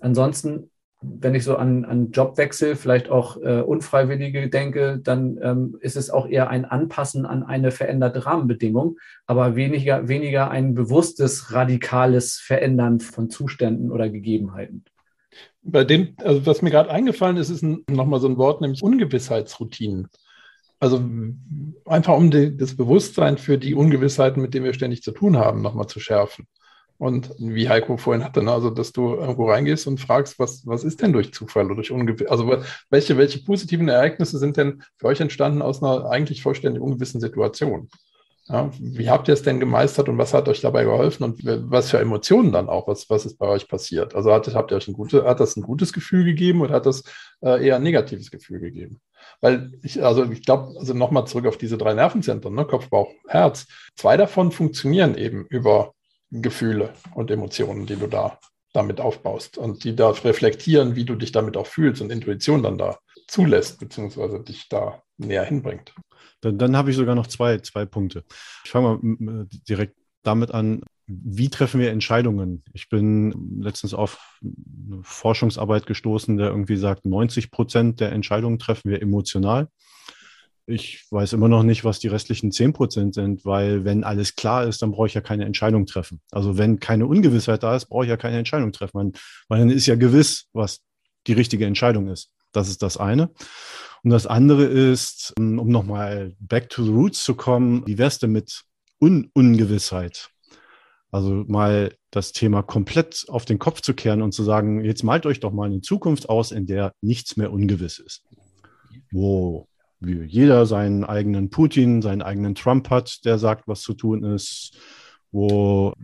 ansonsten, 0.00 0.70
wenn 1.00 1.34
ich 1.34 1.44
so 1.44 1.56
an, 1.56 1.86
an 1.86 2.10
Jobwechsel, 2.10 2.76
vielleicht 2.76 3.08
auch 3.08 3.40
äh, 3.40 3.62
unfreiwillige 3.62 4.50
denke, 4.50 5.00
dann 5.02 5.38
ähm, 5.42 5.78
ist 5.80 5.96
es 5.96 6.10
auch 6.10 6.26
eher 6.26 6.50
ein 6.50 6.66
Anpassen 6.66 7.24
an 7.24 7.44
eine 7.44 7.70
veränderte 7.70 8.26
Rahmenbedingung, 8.26 8.98
aber 9.26 9.56
weniger, 9.56 10.08
weniger 10.08 10.50
ein 10.50 10.74
bewusstes, 10.74 11.54
radikales 11.54 12.34
Verändern 12.34 13.00
von 13.00 13.30
Zuständen 13.30 13.90
oder 13.90 14.10
Gegebenheiten. 14.10 14.84
Bei 15.62 15.84
dem, 15.84 16.14
also 16.22 16.44
was 16.44 16.62
mir 16.62 16.70
gerade 16.70 16.90
eingefallen 16.90 17.36
ist, 17.36 17.50
ist 17.50 17.62
nochmal 17.62 18.20
so 18.20 18.28
ein 18.28 18.36
Wort, 18.36 18.60
nämlich 18.60 18.82
Ungewissheitsroutinen. 18.82 20.08
Also 20.80 21.02
einfach 21.88 22.16
um 22.16 22.30
die, 22.30 22.56
das 22.56 22.76
Bewusstsein 22.76 23.38
für 23.38 23.58
die 23.58 23.74
Ungewissheiten, 23.74 24.42
mit 24.42 24.54
denen 24.54 24.64
wir 24.64 24.74
ständig 24.74 25.02
zu 25.02 25.12
tun 25.12 25.36
haben, 25.36 25.62
nochmal 25.62 25.86
zu 25.86 26.00
schärfen. 26.00 26.46
Und 26.98 27.30
wie 27.38 27.68
Heiko 27.68 27.96
vorhin 27.96 28.24
hatte, 28.24 28.42
ne? 28.42 28.52
also 28.52 28.70
dass 28.70 28.92
du 28.92 29.14
irgendwo 29.14 29.48
reingehst 29.48 29.86
und 29.86 30.00
fragst, 30.00 30.40
was, 30.40 30.66
was 30.66 30.82
ist 30.82 31.00
denn 31.00 31.12
durch 31.12 31.32
Zufall 31.32 31.66
oder 31.66 31.76
durch 31.76 31.92
Ungewissheit? 31.92 32.30
Also 32.30 32.50
welche, 32.90 33.16
welche 33.16 33.44
positiven 33.44 33.88
Ereignisse 33.88 34.38
sind 34.38 34.56
denn 34.56 34.82
für 34.96 35.06
euch 35.06 35.20
entstanden 35.20 35.62
aus 35.62 35.80
einer 35.80 36.10
eigentlich 36.10 36.42
vollständig 36.42 36.82
ungewissen 36.82 37.20
Situation? 37.20 37.88
Ja, 38.48 38.70
wie 38.78 39.10
habt 39.10 39.28
ihr 39.28 39.34
es 39.34 39.42
denn 39.42 39.60
gemeistert 39.60 40.08
und 40.08 40.16
was 40.16 40.32
hat 40.32 40.48
euch 40.48 40.62
dabei 40.62 40.84
geholfen 40.84 41.22
und 41.22 41.40
was 41.44 41.90
für 41.90 41.98
Emotionen 41.98 42.50
dann 42.50 42.70
auch? 42.70 42.88
Was, 42.88 43.10
was 43.10 43.26
ist 43.26 43.36
bei 43.36 43.46
euch 43.46 43.68
passiert? 43.68 44.14
Also 44.14 44.32
hat, 44.32 44.52
habt 44.54 44.70
ihr 44.72 44.76
euch 44.76 44.88
ein 44.88 44.94
gute, 44.94 45.24
hat 45.24 45.40
das 45.40 45.56
ein 45.56 45.62
gutes 45.62 45.92
Gefühl 45.92 46.24
gegeben 46.24 46.62
oder 46.62 46.74
hat 46.74 46.86
das 46.86 47.02
äh, 47.42 47.66
eher 47.66 47.76
ein 47.76 47.82
negatives 47.82 48.30
Gefühl 48.30 48.60
gegeben? 48.60 49.00
Weil 49.42 49.72
ich, 49.82 50.02
also 50.02 50.24
ich 50.30 50.42
glaube, 50.42 50.78
also 50.78 50.94
nochmal 50.94 51.26
zurück 51.26 51.46
auf 51.46 51.58
diese 51.58 51.76
drei 51.76 51.92
Nervenzentren, 51.92 52.54
ne? 52.54 52.64
Kopf, 52.64 52.88
Bauch, 52.88 53.12
Herz. 53.26 53.66
Zwei 53.96 54.16
davon 54.16 54.50
funktionieren 54.50 55.14
eben 55.14 55.44
über 55.50 55.92
Gefühle 56.30 56.94
und 57.14 57.30
Emotionen, 57.30 57.84
die 57.84 57.96
du 57.96 58.06
da 58.06 58.38
damit 58.72 59.00
aufbaust 59.00 59.58
und 59.58 59.84
die 59.84 59.94
da 59.94 60.10
reflektieren, 60.10 60.96
wie 60.96 61.04
du 61.04 61.16
dich 61.16 61.32
damit 61.32 61.56
auch 61.56 61.66
fühlst 61.66 62.00
und 62.00 62.10
Intuition 62.10 62.62
dann 62.62 62.78
da 62.78 62.98
zulässt, 63.26 63.78
beziehungsweise 63.80 64.40
dich 64.40 64.68
da 64.68 65.02
näher 65.18 65.44
hinbringt. 65.44 65.94
Dann, 66.40 66.58
dann 66.58 66.76
habe 66.76 66.90
ich 66.90 66.96
sogar 66.96 67.14
noch 67.14 67.26
zwei, 67.26 67.58
zwei 67.58 67.84
Punkte. 67.84 68.24
Ich 68.64 68.70
fange 68.70 68.98
mal 69.02 69.46
direkt 69.68 69.96
damit 70.22 70.50
an, 70.52 70.82
wie 71.06 71.48
treffen 71.48 71.80
wir 71.80 71.90
Entscheidungen? 71.90 72.62
Ich 72.74 72.88
bin 72.90 73.60
letztens 73.62 73.94
auf 73.94 74.38
eine 74.42 75.02
Forschungsarbeit 75.02 75.86
gestoßen, 75.86 76.36
der 76.36 76.48
irgendwie 76.48 76.76
sagt, 76.76 77.06
90 77.06 77.50
Prozent 77.50 78.00
der 78.00 78.12
Entscheidungen 78.12 78.58
treffen 78.58 78.90
wir 78.90 79.00
emotional. 79.00 79.68
ich 80.66 81.06
weiß 81.10 81.32
immer 81.32 81.48
noch 81.48 81.62
nicht, 81.62 81.82
was 81.84 81.98
die 81.98 82.08
restlichen 82.08 82.52
10 82.52 82.74
Prozent 82.74 83.14
sind, 83.14 83.46
weil 83.46 83.86
wenn 83.86 84.04
alles 84.04 84.36
klar 84.36 84.66
ist, 84.66 84.82
dann 84.82 84.90
brauche 84.90 85.06
ich 85.06 85.14
ja 85.14 85.22
keine 85.22 85.46
Entscheidung 85.46 85.86
treffen. 85.86 86.20
Also 86.30 86.58
wenn 86.58 86.78
keine 86.78 87.06
Ungewissheit 87.06 87.62
da 87.62 87.74
ist, 87.74 87.86
brauche 87.86 88.04
ich 88.04 88.10
ja 88.10 88.18
keine 88.18 88.36
Entscheidung 88.36 88.72
treffen, 88.72 89.14
weil 89.48 89.60
dann 89.60 89.70
ist 89.70 89.86
ja 89.86 89.94
gewiss, 89.94 90.48
was 90.52 90.82
die 91.26 91.32
richtige 91.32 91.64
Entscheidung 91.64 92.08
ist. 92.08 92.30
Das 92.52 92.68
ist 92.68 92.82
das 92.82 92.98
eine. 92.98 93.30
Und 94.04 94.10
das 94.10 94.26
andere 94.26 94.64
ist, 94.64 95.34
um 95.38 95.68
nochmal 95.68 96.34
back 96.38 96.68
to 96.68 96.84
the 96.84 96.90
roots 96.90 97.24
zu 97.24 97.34
kommen, 97.34 97.86
wie 97.86 97.98
wär's 97.98 98.18
denn 98.18 98.32
mit 98.32 98.62
Un 99.00 99.30
Ungewissheit? 99.34 100.30
Also 101.10 101.44
mal 101.46 101.94
das 102.10 102.32
Thema 102.32 102.62
komplett 102.62 103.24
auf 103.28 103.44
den 103.44 103.58
Kopf 103.58 103.80
zu 103.80 103.94
kehren 103.94 104.22
und 104.22 104.32
zu 104.32 104.42
sagen, 104.42 104.84
jetzt 104.84 105.02
malt 105.02 105.24
euch 105.26 105.40
doch 105.40 105.52
mal 105.52 105.66
eine 105.66 105.80
Zukunft 105.80 106.28
aus, 106.28 106.52
in 106.52 106.66
der 106.66 106.92
nichts 107.00 107.36
mehr 107.36 107.52
ungewiss 107.52 107.98
ist. 107.98 108.22
Wo 109.10 109.68
jeder 110.00 110.66
seinen 110.66 111.04
eigenen 111.04 111.50
Putin, 111.50 112.02
seinen 112.02 112.22
eigenen 112.22 112.54
Trump 112.54 112.90
hat, 112.90 113.24
der 113.24 113.38
sagt, 113.38 113.66
was 113.66 113.80
zu 113.80 113.94
tun 113.94 114.22
ist, 114.22 114.78
wo 115.32 115.94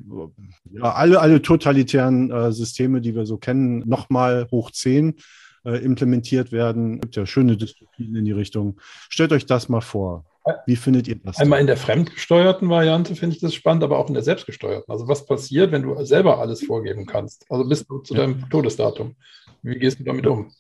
ja, 0.71 0.93
alle, 0.95 1.21
alle 1.21 1.43
totalitären 1.43 2.31
äh, 2.31 2.53
Systeme, 2.53 3.01
die 3.01 3.15
wir 3.15 3.27
so 3.27 3.37
kennen, 3.37 3.81
nochmal 3.87 4.49
hoch 4.51 4.71
zehn 4.71 5.15
äh, 5.65 5.77
implementiert 5.85 6.53
werden. 6.53 6.95
Es 6.95 7.01
gibt 7.01 7.17
ja 7.17 7.27
schöne 7.27 7.57
Dystopien 7.57 8.15
in 8.17 8.25
die 8.25 8.33
Richtung. 8.33 8.81
Stellt 9.09 9.33
euch 9.33 9.47
das 9.47 9.69
mal 9.69 9.81
vor. 9.81 10.25
Wie 10.67 10.77
findet 10.77 11.09
ihr 11.09 11.17
das? 11.17 11.39
Einmal 11.39 11.61
in 11.61 11.67
der 11.67 11.79
fremdgesteuerten 11.79 12.69
Variante 12.69 13.17
finde 13.17 13.37
ich 13.37 13.41
das 13.41 13.55
spannend, 13.55 13.83
aber 13.83 13.99
auch 13.99 14.09
in 14.09 14.15
der 14.15 14.23
selbstgesteuerten. 14.23 14.93
Also 14.93 15.09
was 15.09 15.25
passiert, 15.25 15.73
wenn 15.73 15.83
du 15.83 16.05
selber 16.05 16.39
alles 16.39 16.65
vorgeben 16.65 17.07
kannst? 17.07 17.47
Also 17.51 17.67
bis 17.67 17.87
zu 17.87 18.15
ja. 18.15 18.21
deinem 18.21 18.49
Todesdatum. 18.51 19.17
Wie 19.63 19.79
gehst 19.79 20.01
du 20.01 20.05
damit 20.05 20.27
um? 20.27 20.51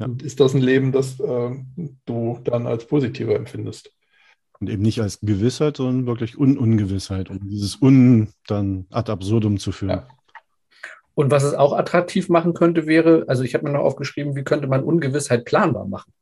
Ja. 0.00 0.06
Und 0.06 0.22
ist 0.22 0.40
das 0.40 0.54
ein 0.54 0.60
Leben, 0.60 0.90
das 0.90 1.20
äh, 1.20 1.50
du 2.04 2.40
dann 2.42 2.66
als 2.66 2.86
positiver 2.86 3.36
empfindest? 3.36 3.92
Und 4.58 4.68
eben 4.68 4.82
nicht 4.82 5.00
als 5.00 5.20
Gewissheit, 5.20 5.76
sondern 5.76 6.06
wirklich 6.06 6.36
Un 6.38 6.58
Ungewissheit, 6.58 7.30
um 7.30 7.48
dieses 7.48 7.80
Un 7.80 8.28
dann 8.46 8.86
ad 8.90 9.10
absurdum 9.10 9.58
zu 9.58 9.72
führen. 9.72 9.90
Ja. 9.90 10.08
Und 11.14 11.30
was 11.30 11.42
es 11.42 11.54
auch 11.54 11.72
attraktiv 11.72 12.28
machen 12.28 12.54
könnte, 12.54 12.86
wäre, 12.86 13.24
also 13.26 13.42
ich 13.42 13.54
habe 13.54 13.64
mir 13.64 13.72
noch 13.72 13.84
aufgeschrieben, 13.84 14.36
wie 14.36 14.44
könnte 14.44 14.68
man 14.68 14.84
Ungewissheit 14.84 15.44
planbar 15.44 15.86
machen? 15.86 16.12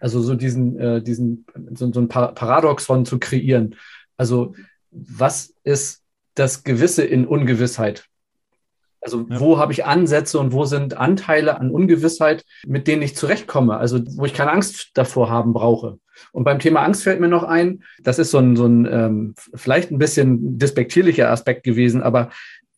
Also 0.00 0.20
so 0.20 0.34
diesen, 0.34 0.78
äh, 0.78 1.02
diesen 1.02 1.46
so, 1.72 1.92
so 1.92 2.00
ein 2.00 2.08
Paradoxon 2.08 3.06
zu 3.06 3.18
kreieren. 3.18 3.76
Also 4.16 4.54
was 4.90 5.54
ist 5.64 6.02
das 6.34 6.64
Gewisse 6.64 7.04
in 7.04 7.26
Ungewissheit? 7.26 8.06
Also 9.00 9.26
ja. 9.28 9.38
wo 9.38 9.58
habe 9.58 9.72
ich 9.72 9.84
Ansätze 9.84 10.38
und 10.38 10.52
wo 10.52 10.64
sind 10.64 10.96
Anteile 10.96 11.60
an 11.60 11.70
Ungewissheit, 11.70 12.44
mit 12.66 12.88
denen 12.88 13.02
ich 13.02 13.14
zurechtkomme, 13.14 13.76
also 13.76 14.00
wo 14.16 14.24
ich 14.24 14.32
keine 14.32 14.50
Angst 14.50 14.90
davor 14.94 15.30
haben 15.30 15.52
brauche. 15.52 15.98
Und 16.32 16.44
beim 16.44 16.58
Thema 16.58 16.80
Angst 16.82 17.02
fällt 17.02 17.20
mir 17.20 17.28
noch 17.28 17.44
ein, 17.44 17.82
das 18.02 18.18
ist 18.18 18.30
so 18.30 18.38
ein, 18.38 18.56
so 18.56 18.66
ein 18.66 18.88
ähm, 18.90 19.34
vielleicht 19.54 19.90
ein 19.90 19.98
bisschen 19.98 20.58
despektierlicher 20.58 21.30
Aspekt 21.30 21.64
gewesen, 21.64 22.02
aber 22.02 22.30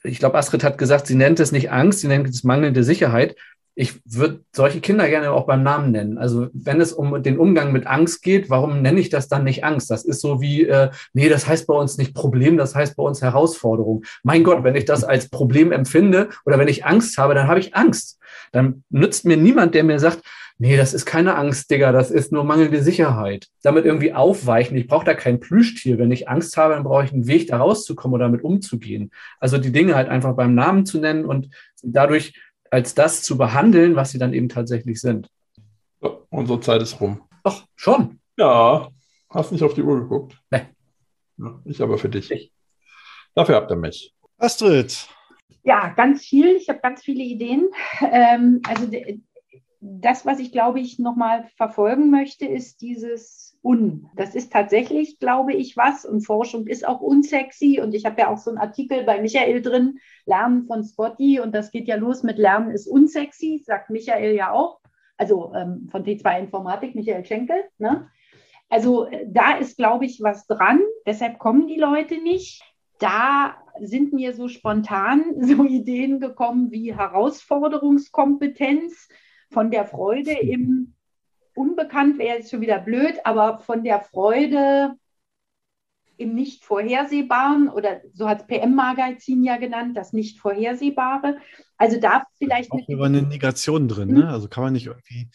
ich 0.07 0.19
glaube, 0.19 0.39
Astrid 0.39 0.65
hat 0.65 0.79
gesagt, 0.79 1.07
sie 1.07 1.15
nennt 1.15 1.41
es 1.41 1.53
nicht 1.53 1.71
Angst, 1.71 2.01
sie 2.01 2.09
nennt 2.09 2.29
es 2.29 2.45
mangelnde 2.45 2.85
Sicherheit 2.85 3.37
ich 3.79 4.01
würde 4.07 4.41
solche 4.53 4.81
Kinder 4.81 5.07
gerne 5.07 5.31
auch 5.33 5.47
beim 5.47 5.63
Namen 5.63 5.93
nennen. 5.93 6.17
Also 6.17 6.49
wenn 6.55 6.81
es 6.81 6.95
um 6.95 7.23
den 7.23 7.39
Umgang 7.39 7.73
mit 7.73 7.87
Angst 7.87 8.23
geht, 8.23 8.49
warum 8.49 8.81
nenne 8.81 8.99
ich 8.99 9.11
das 9.11 9.29
dann 9.29 9.45
nicht 9.45 9.65
Angst? 9.65 9.91
Das 9.91 10.07
ist 10.07 10.23
so 10.23 10.41
wie, 10.41 10.65
äh, 10.67 10.89
nee, 11.13 11.29
das 11.29 11.47
heißt 11.47 11.67
bei 11.67 11.75
uns 11.75 11.99
nicht 11.99 12.15
Problem, 12.15 12.57
das 12.57 12.75
heißt 12.75 12.97
bei 12.97 13.03
uns 13.03 13.21
Herausforderung. 13.21 14.03
Mein 14.23 14.45
Gott, 14.45 14.65
wenn 14.65 14.77
ich 14.77 14.87
das 14.87 15.05
als 15.05 15.29
Problem 15.29 15.73
empfinde 15.73 16.31
oder 16.47 16.59
wenn 16.59 16.69
ich 16.69 16.87
Angst 16.87 17.19
habe, 17.19 17.35
dann 17.35 17.49
habe 17.49 17.61
ich 17.61 17.77
Angst. 17.77 18.19
Dann 18.51 18.83
nützt 18.89 19.27
mir 19.27 19.37
niemand, 19.37 19.75
der 19.75 19.85
mir 19.85 20.01
sagt, 20.01 20.23
nee, 20.59 20.77
das 20.77 20.95
ist 20.95 21.07
keine 21.07 21.37
Angst, 21.37 21.71
Digga, 21.71 21.93
das 21.93 22.11
ist 22.11 22.33
nur 22.33 22.45
mangelnde 22.45 22.83
Sicherheit. 22.83 23.49
Damit 23.63 23.85
irgendwie 23.85 24.13
aufweichen. 24.13 24.77
Ich 24.77 24.87
brauche 24.87 25.05
da 25.05 25.15
kein 25.15 25.41
Plüschtier. 25.41 25.99
Wenn 25.99 26.11
ich 26.11 26.29
Angst 26.29 26.57
habe, 26.57 26.75
dann 26.75 26.85
brauche 26.85 27.05
ich 27.05 27.13
einen 27.13 27.27
Weg, 27.27 27.49
da 27.49 27.59
rauszukommen 27.59 28.15
oder 28.15 28.27
damit 28.27 28.43
umzugehen. 28.43 29.11
Also 29.39 29.59
die 29.59 29.73
Dinge 29.73 29.95
halt 29.95 30.09
einfach 30.09 30.35
beim 30.35 30.55
Namen 30.55 30.87
zu 30.87 30.99
nennen 30.99 31.25
und 31.25 31.49
dadurch 31.83 32.35
als 32.71 32.95
das 32.95 33.23
zu 33.23 33.39
behandeln, 33.39 33.97
was 33.97 34.11
sie 34.11 34.19
dann 34.19 34.33
eben 34.33 34.49
tatsächlich 34.49 35.01
sind. 35.01 35.29
So, 36.01 36.27
unsere 36.31 36.61
Zeit 36.61 36.83
ist 36.83 37.01
rum. 37.01 37.23
Ach, 37.45 37.65
schon. 37.77 38.21
Ja, 38.37 38.89
hast 39.31 39.53
nicht 39.53 39.63
auf 39.63 39.75
die 39.75 39.83
Uhr 39.83 40.01
geguckt. 40.01 40.37
Nee. 40.51 40.63
Ja, 41.39 41.61
ich 41.65 41.81
aber 41.81 41.99
für 41.99 42.09
dich. 42.09 42.31
Ich. 42.31 42.53
Dafür 43.35 43.57
habt 43.57 43.71
ihr 43.71 43.77
mich. 43.77 44.15
Astrid. 44.39 45.09
Ja, 45.63 45.89
ganz 45.91 46.25
viel. 46.25 46.57
Ich 46.57 46.69
habe 46.69 46.81
ganz 46.81 47.03
viele 47.03 47.23
Ideen. 47.23 47.69
Ähm, 48.01 48.61
also 48.67 48.89
das, 49.89 50.27
was 50.27 50.41
ich 50.41 50.53
glaube 50.53 50.81
ich 50.81 50.99
nochmal 50.99 51.47
verfolgen 51.57 52.11
möchte, 52.11 52.47
ist 52.47 52.81
dieses 52.81 53.59
Un. 53.63 54.09
Das 54.15 54.35
ist 54.35 54.53
tatsächlich, 54.53 55.19
glaube 55.19 55.53
ich, 55.53 55.77
was. 55.77 56.05
Und 56.05 56.21
Forschung 56.21 56.67
ist 56.67 56.87
auch 56.87 57.01
unsexy. 57.01 57.81
Und 57.81 57.95
ich 57.95 58.05
habe 58.05 58.21
ja 58.21 58.29
auch 58.29 58.39
so 58.39 58.51
einen 58.51 58.59
Artikel 58.59 59.05
bei 59.05 59.21
Michael 59.21 59.63
drin, 59.63 59.99
Lernen 60.25 60.67
von 60.67 60.85
Spotty. 60.85 61.41
Und 61.41 61.55
das 61.55 61.71
geht 61.71 61.89
ja 61.89 61.97
los 61.97 62.23
mit 62.23 62.39
Lernen 62.39 62.71
ist 62.71 62.87
unsexy, 62.87 63.63
sagt 63.65 63.91
Michael 63.91 64.35
ja 64.35 64.53
auch. 64.53 64.81
Also 65.17 65.53
ähm, 65.55 65.89
von 65.91 66.05
T2 66.05 66.39
Informatik, 66.39 66.95
Michael 66.95 67.25
Schenkel. 67.25 67.65
Ne? 67.79 68.09
Also 68.69 69.09
da 69.27 69.57
ist, 69.57 69.77
glaube 69.77 70.05
ich, 70.05 70.21
was 70.23 70.47
dran. 70.47 70.81
Deshalb 71.07 71.39
kommen 71.39 71.67
die 71.67 71.81
Leute 71.81 72.23
nicht. 72.23 72.63
Da 72.99 73.57
sind 73.81 74.13
mir 74.13 74.35
so 74.35 74.49
spontan 74.49 75.25
so 75.41 75.65
Ideen 75.65 76.21
gekommen 76.21 76.71
wie 76.71 76.95
Herausforderungskompetenz 76.95 79.09
von 79.51 79.71
der 79.71 79.87
Freude 79.87 80.33
im 80.33 80.95
Unbekannt 81.55 82.19
wäre 82.19 82.39
jetzt 82.39 82.51
schon 82.51 82.61
wieder 82.61 82.79
blöd, 82.79 83.15
aber 83.25 83.59
von 83.59 83.83
der 83.83 84.01
Freude 84.01 84.95
im 86.19 86.35
nicht 86.35 86.65
vorhersehbaren 86.65 87.69
oder 87.69 88.01
so 88.13 88.29
hat 88.29 88.43
es 88.43 88.47
PM-Magazin 88.47 89.45
ja 89.45 89.57
genannt, 89.57 89.97
das 89.97 90.13
nicht 90.13 90.39
vorhersehbare. 90.39 91.39
Also 91.77 92.01
da 92.01 92.25
vielleicht 92.39 92.73
auch 92.73 92.89
über 92.89 93.07
eine 93.07 93.23
Negation 93.23 93.89
drin, 93.89 94.13
ne? 94.13 94.29
Also 94.29 94.49
kann 94.49 94.65
man 94.65 94.73
nicht 94.73 94.87
irgendwie 94.87 95.29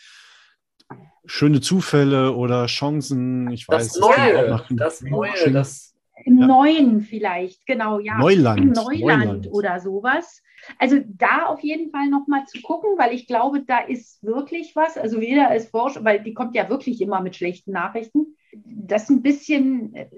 schöne 1.25 1.61
Zufälle 1.61 2.35
oder 2.35 2.65
Chancen, 2.65 3.51
ich 3.51 3.67
weiß, 3.67 3.93
das 3.93 3.99
Neue, 3.99 4.65
das 4.71 5.01
Neue, 5.01 5.51
das 5.51 5.90
im 6.25 6.39
ja. 6.39 6.47
Neuen 6.47 7.01
vielleicht, 7.01 7.65
genau, 7.65 7.99
ja. 7.99 8.17
Neuland. 8.17 8.59
Im 8.59 8.71
Neuland, 8.71 9.25
Neuland. 9.25 9.47
oder 9.51 9.79
sowas. 9.79 10.41
Also 10.77 10.97
da 11.05 11.45
auf 11.45 11.61
jeden 11.61 11.89
Fall 11.89 12.07
nochmal 12.07 12.45
zu 12.45 12.61
gucken, 12.61 12.91
weil 12.97 13.13
ich 13.13 13.27
glaube, 13.27 13.61
da 13.61 13.79
ist 13.79 14.23
wirklich 14.23 14.75
was. 14.75 14.97
Also 14.97 15.19
weder 15.21 15.49
als 15.49 15.69
Forscher, 15.69 16.03
weil 16.03 16.21
die 16.23 16.33
kommt 16.33 16.55
ja 16.55 16.69
wirklich 16.69 17.01
immer 17.01 17.21
mit 17.21 17.35
schlechten 17.35 17.71
Nachrichten, 17.71 18.35
das 18.53 19.09
ein 19.09 19.21
bisschen 19.21 19.95
äh, 19.95 20.09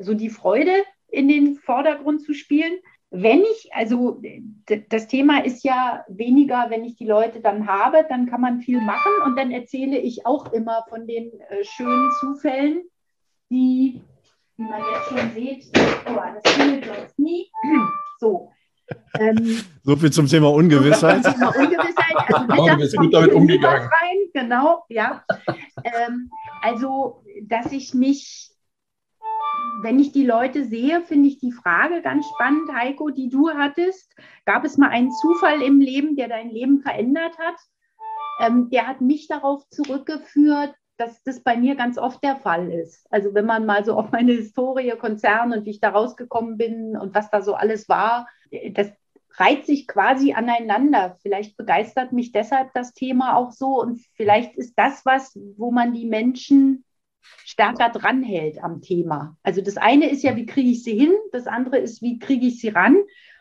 so 0.00 0.14
die 0.14 0.30
Freude 0.30 0.72
in 1.08 1.28
den 1.28 1.56
Vordergrund 1.56 2.22
zu 2.22 2.34
spielen. 2.34 2.72
Wenn 3.10 3.40
ich, 3.40 3.70
also 3.72 4.20
das 4.90 5.08
Thema 5.08 5.42
ist 5.42 5.64
ja 5.64 6.04
weniger, 6.08 6.66
wenn 6.68 6.84
ich 6.84 6.96
die 6.96 7.06
Leute 7.06 7.40
dann 7.40 7.66
habe, 7.66 8.04
dann 8.06 8.26
kann 8.26 8.42
man 8.42 8.60
viel 8.60 8.82
machen 8.82 9.12
und 9.24 9.36
dann 9.36 9.50
erzähle 9.50 9.98
ich 9.98 10.26
auch 10.26 10.52
immer 10.52 10.84
von 10.90 11.06
den 11.06 11.32
äh, 11.48 11.64
schönen 11.64 12.10
Zufällen, 12.20 12.82
die, 13.48 14.02
wie 14.58 14.64
man 14.64 14.80
jetzt 14.80 15.08
schon 15.08 15.30
sieht, 15.32 15.64
oh, 16.06 16.20
das 16.42 16.52
findet 16.52 16.84
sonst 16.84 17.18
nie. 17.18 17.50
So, 18.20 18.50
ähm, 19.18 19.60
so 19.84 19.96
viel 19.96 20.10
zum 20.10 20.26
Thema 20.26 20.52
Ungewissheit. 20.52 21.22
Zum 21.22 21.34
Thema 21.34 21.56
Ungewissheit. 21.56 22.16
Also 22.16 22.62
oh, 22.72 22.76
bist 22.76 22.96
gut 22.96 23.14
damit 23.14 23.32
umgegangen. 23.32 23.88
Rein, 23.88 24.16
genau, 24.32 24.84
ja. 24.88 25.24
Ähm, 25.84 26.30
also, 26.62 27.24
dass 27.42 27.72
ich 27.72 27.94
mich, 27.94 28.50
wenn 29.82 29.98
ich 29.98 30.12
die 30.12 30.26
Leute 30.26 30.64
sehe, 30.64 31.02
finde 31.02 31.28
ich 31.28 31.38
die 31.38 31.52
Frage 31.52 32.02
ganz 32.02 32.26
spannend, 32.34 32.72
Heiko, 32.72 33.10
die 33.10 33.28
du 33.28 33.50
hattest. 33.50 34.14
Gab 34.46 34.64
es 34.64 34.78
mal 34.78 34.88
einen 34.88 35.12
Zufall 35.12 35.62
im 35.62 35.80
Leben, 35.80 36.16
der 36.16 36.28
dein 36.28 36.50
Leben 36.50 36.80
verändert 36.80 37.38
hat? 37.38 37.56
Ähm, 38.40 38.68
der 38.70 38.86
hat 38.86 39.00
mich 39.00 39.28
darauf 39.28 39.68
zurückgeführt, 39.68 40.74
dass 40.98 41.22
das 41.22 41.40
bei 41.40 41.56
mir 41.56 41.76
ganz 41.76 41.96
oft 41.96 42.22
der 42.22 42.36
Fall 42.36 42.70
ist. 42.72 43.06
Also 43.10 43.32
wenn 43.32 43.46
man 43.46 43.64
mal 43.64 43.84
so 43.84 43.96
auf 43.96 44.10
meine 44.10 44.32
Historie, 44.32 44.90
Konzern 44.98 45.52
und 45.52 45.64
wie 45.64 45.70
ich 45.70 45.80
da 45.80 45.90
rausgekommen 45.90 46.58
bin 46.58 46.96
und 46.96 47.14
was 47.14 47.30
da 47.30 47.40
so 47.40 47.54
alles 47.54 47.88
war, 47.88 48.26
das 48.72 48.90
reiht 49.36 49.64
sich 49.64 49.86
quasi 49.86 50.32
aneinander. 50.32 51.16
Vielleicht 51.22 51.56
begeistert 51.56 52.12
mich 52.12 52.32
deshalb 52.32 52.72
das 52.74 52.92
Thema 52.92 53.36
auch 53.36 53.52
so 53.52 53.80
und 53.80 54.00
vielleicht 54.14 54.56
ist 54.56 54.74
das 54.76 55.06
was, 55.06 55.38
wo 55.56 55.70
man 55.70 55.94
die 55.94 56.06
Menschen 56.06 56.84
stärker 57.44 57.90
dranhält 57.90 58.62
am 58.62 58.82
Thema. 58.82 59.36
Also 59.44 59.60
das 59.60 59.76
eine 59.76 60.10
ist 60.10 60.22
ja, 60.22 60.34
wie 60.34 60.46
kriege 60.46 60.70
ich 60.70 60.82
sie 60.82 60.98
hin, 60.98 61.12
das 61.30 61.46
andere 61.46 61.78
ist, 61.78 62.02
wie 62.02 62.18
kriege 62.18 62.46
ich 62.46 62.60
sie 62.60 62.70
ran. 62.70 62.96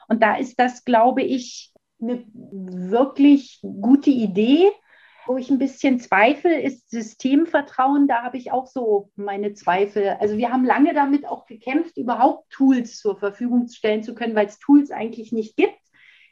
Und 0.08 0.22
da 0.22 0.36
ist 0.38 0.60
das, 0.60 0.86
glaube 0.86 1.24
ich, 1.24 1.74
eine 2.00 2.24
wirklich 2.34 3.60
gute 3.64 4.12
Idee 4.12 4.70
wo 5.28 5.38
ich 5.38 5.50
ein 5.50 5.60
bisschen 5.60 6.00
zweifle, 6.00 6.62
ist 6.62 6.90
Systemvertrauen. 6.90 8.08
Da 8.08 8.24
habe 8.24 8.38
ich 8.38 8.52
auch 8.52 8.68
so 8.68 9.12
meine 9.16 9.54
Zweifel. 9.54 10.18
Also 10.20 10.38
wir 10.38 10.52
haben 10.52 10.66
lange 10.66 10.94
damit 10.94 11.28
auch 11.28 11.46
gekämpft, 11.46 11.98
überhaupt 11.98 12.50
Tools 12.50 12.98
zur 12.98 13.18
Verfügung 13.18 13.68
stellen 13.68 14.04
zu 14.04 14.16
können, 14.16 14.36
weil 14.36 14.48
es 14.48 14.60
Tools 14.60 14.92
eigentlich 14.92 15.32
nicht 15.32 15.58
gibt. 15.58 15.78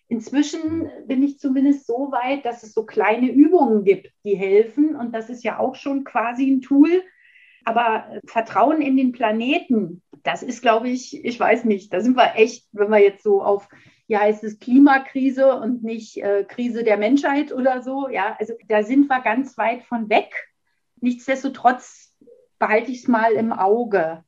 Inzwischen 0.08 0.90
bin 1.08 1.24
ich 1.24 1.40
zumindest 1.40 1.88
so 1.88 2.12
weit, 2.12 2.46
dass 2.46 2.64
es 2.64 2.74
so 2.74 2.86
kleine 2.86 3.32
Übungen 3.32 3.84
gibt, 3.84 4.12
die 4.24 4.36
helfen. 4.36 4.96
Und 4.96 5.14
das 5.14 5.30
ist 5.30 5.44
ja 5.44 5.60
auch 5.60 5.76
schon 5.76 6.04
quasi 6.04 6.50
ein 6.50 6.62
Tool. 6.62 7.04
Aber 7.64 8.22
Vertrauen 8.28 8.82
in 8.82 8.96
den 8.96 9.12
Planeten, 9.12 10.04
das 10.24 10.44
ist, 10.44 10.62
glaube 10.62 10.90
ich, 10.90 11.26
ich 11.26 11.40
weiß 11.40 11.66
nicht, 11.66 11.92
da 11.92 12.00
sind 12.00 12.16
wir 12.16 12.36
echt, 12.36 12.68
wenn 12.72 12.92
wir 12.92 13.00
jetzt 13.00 13.24
so 13.24 13.42
auf, 13.42 13.68
heißt 14.14 14.44
es 14.44 14.60
Klimakrise 14.60 15.56
und 15.56 15.84
nicht 15.84 16.18
äh, 16.18 16.44
Krise 16.44 16.84
der 16.84 16.98
Menschheit 16.98 17.52
oder 17.52 17.82
so, 17.82 18.08
ja, 18.08 18.36
also 18.40 18.54
da 18.68 18.84
sind 18.84 19.08
wir 19.08 19.22
ganz 19.22 19.58
weit 19.58 19.84
von 19.84 20.10
weg. 20.10 20.32
Nichtsdestotrotz 21.02 22.16
behalte 22.60 22.92
ich 22.92 23.00
es 23.00 23.08
mal 23.08 23.34
im 23.34 23.52
Auge. 23.52 24.24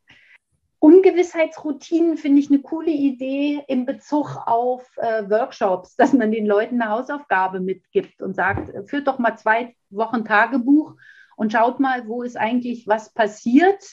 Ungewissheitsroutinen 0.79 2.17
finde 2.17 2.39
ich 2.39 2.49
eine 2.49 2.61
coole 2.61 2.91
Idee 2.91 3.63
in 3.67 3.85
Bezug 3.85 4.37
auf 4.45 4.85
äh, 4.97 5.27
Workshops, 5.29 5.95
dass 5.95 6.13
man 6.13 6.31
den 6.31 6.45
Leuten 6.45 6.81
eine 6.81 6.91
Hausaufgabe 6.91 7.59
mitgibt 7.59 8.21
und 8.21 8.35
sagt, 8.35 8.71
führt 8.87 9.07
doch 9.07 9.17
mal 9.17 9.37
zwei 9.37 9.75
Wochen 9.89 10.23
Tagebuch 10.23 10.95
und 11.35 11.51
schaut 11.51 11.79
mal, 11.79 12.07
wo 12.07 12.21
ist 12.21 12.37
eigentlich 12.37 12.87
was 12.87 13.11
passiert, 13.11 13.83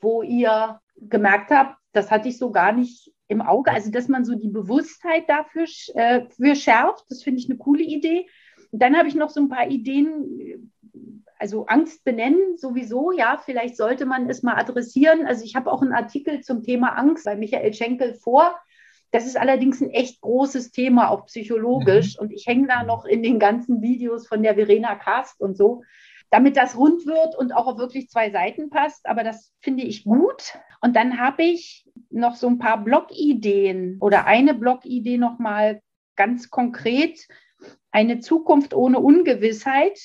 wo 0.00 0.22
ihr 0.22 0.80
gemerkt 0.96 1.50
habt, 1.50 1.76
das 1.92 2.10
hatte 2.10 2.28
ich 2.28 2.38
so 2.38 2.52
gar 2.52 2.72
nicht 2.72 3.12
im 3.30 3.40
Auge. 3.40 3.70
Also, 3.70 3.90
dass 3.90 4.08
man 4.08 4.24
so 4.24 4.34
die 4.34 4.48
Bewusstheit 4.48 5.28
dafür 5.28 5.64
äh, 5.94 6.22
für 6.28 6.54
schärft, 6.56 7.04
das 7.08 7.22
finde 7.22 7.40
ich 7.40 7.48
eine 7.48 7.58
coole 7.58 7.82
Idee. 7.82 8.28
Und 8.72 8.82
dann 8.82 8.96
habe 8.96 9.08
ich 9.08 9.14
noch 9.14 9.30
so 9.30 9.40
ein 9.40 9.48
paar 9.48 9.68
Ideen, 9.68 10.72
also 11.38 11.64
Angst 11.66 12.04
benennen 12.04 12.58
sowieso, 12.58 13.12
ja, 13.12 13.40
vielleicht 13.42 13.76
sollte 13.76 14.04
man 14.04 14.28
es 14.28 14.42
mal 14.42 14.56
adressieren. 14.56 15.26
Also 15.26 15.44
ich 15.44 15.54
habe 15.54 15.72
auch 15.72 15.80
einen 15.80 15.92
Artikel 15.92 16.40
zum 16.40 16.62
Thema 16.62 16.98
Angst 16.98 17.24
bei 17.24 17.36
Michael 17.36 17.72
Schenkel 17.72 18.14
vor. 18.14 18.56
Das 19.12 19.26
ist 19.26 19.38
allerdings 19.38 19.80
ein 19.80 19.90
echt 19.90 20.20
großes 20.20 20.72
Thema, 20.72 21.08
auch 21.10 21.26
psychologisch. 21.26 22.16
Mhm. 22.16 22.22
Und 22.22 22.32
ich 22.32 22.46
hänge 22.46 22.66
da 22.66 22.82
noch 22.82 23.04
in 23.04 23.22
den 23.22 23.38
ganzen 23.38 23.80
Videos 23.80 24.26
von 24.26 24.42
der 24.42 24.54
Verena 24.56 24.96
Kast 24.96 25.40
und 25.40 25.56
so, 25.56 25.82
damit 26.30 26.56
das 26.56 26.76
rund 26.76 27.06
wird 27.06 27.36
und 27.38 27.52
auch 27.52 27.66
auf 27.66 27.78
wirklich 27.78 28.08
zwei 28.08 28.30
Seiten 28.30 28.70
passt. 28.70 29.06
Aber 29.06 29.22
das 29.22 29.52
finde 29.60 29.84
ich 29.84 30.04
gut. 30.04 30.58
Und 30.80 30.96
dann 30.96 31.18
habe 31.18 31.42
ich 31.42 31.86
noch 32.10 32.36
so 32.36 32.48
ein 32.48 32.58
paar 32.58 32.82
Blogideen 32.82 33.98
oder 34.00 34.26
eine 34.26 34.54
Blogidee 34.54 35.18
nochmal 35.18 35.80
ganz 36.16 36.50
konkret. 36.50 37.26
Eine 37.90 38.20
Zukunft 38.20 38.74
ohne 38.74 39.00
Ungewissheit 39.00 39.98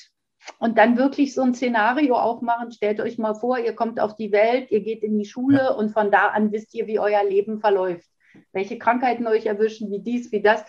und 0.59 0.77
dann 0.77 0.97
wirklich 0.97 1.33
so 1.33 1.41
ein 1.41 1.53
Szenario 1.53 2.15
aufmachen. 2.15 2.71
Stellt 2.71 2.99
euch 2.99 3.17
mal 3.17 3.33
vor, 3.33 3.59
ihr 3.59 3.73
kommt 3.73 3.99
auf 3.99 4.15
die 4.15 4.31
Welt, 4.31 4.71
ihr 4.71 4.81
geht 4.81 5.03
in 5.03 5.17
die 5.17 5.25
Schule 5.25 5.57
ja. 5.57 5.69
und 5.71 5.91
von 5.91 6.11
da 6.11 6.29
an 6.29 6.51
wisst 6.51 6.73
ihr, 6.73 6.87
wie 6.87 6.99
euer 6.99 7.23
Leben 7.23 7.59
verläuft. 7.59 8.07
Welche 8.51 8.77
Krankheiten 8.77 9.27
euch 9.27 9.45
erwischen, 9.45 9.91
wie 9.91 10.01
dies, 10.01 10.31
wie 10.31 10.41
das. 10.41 10.63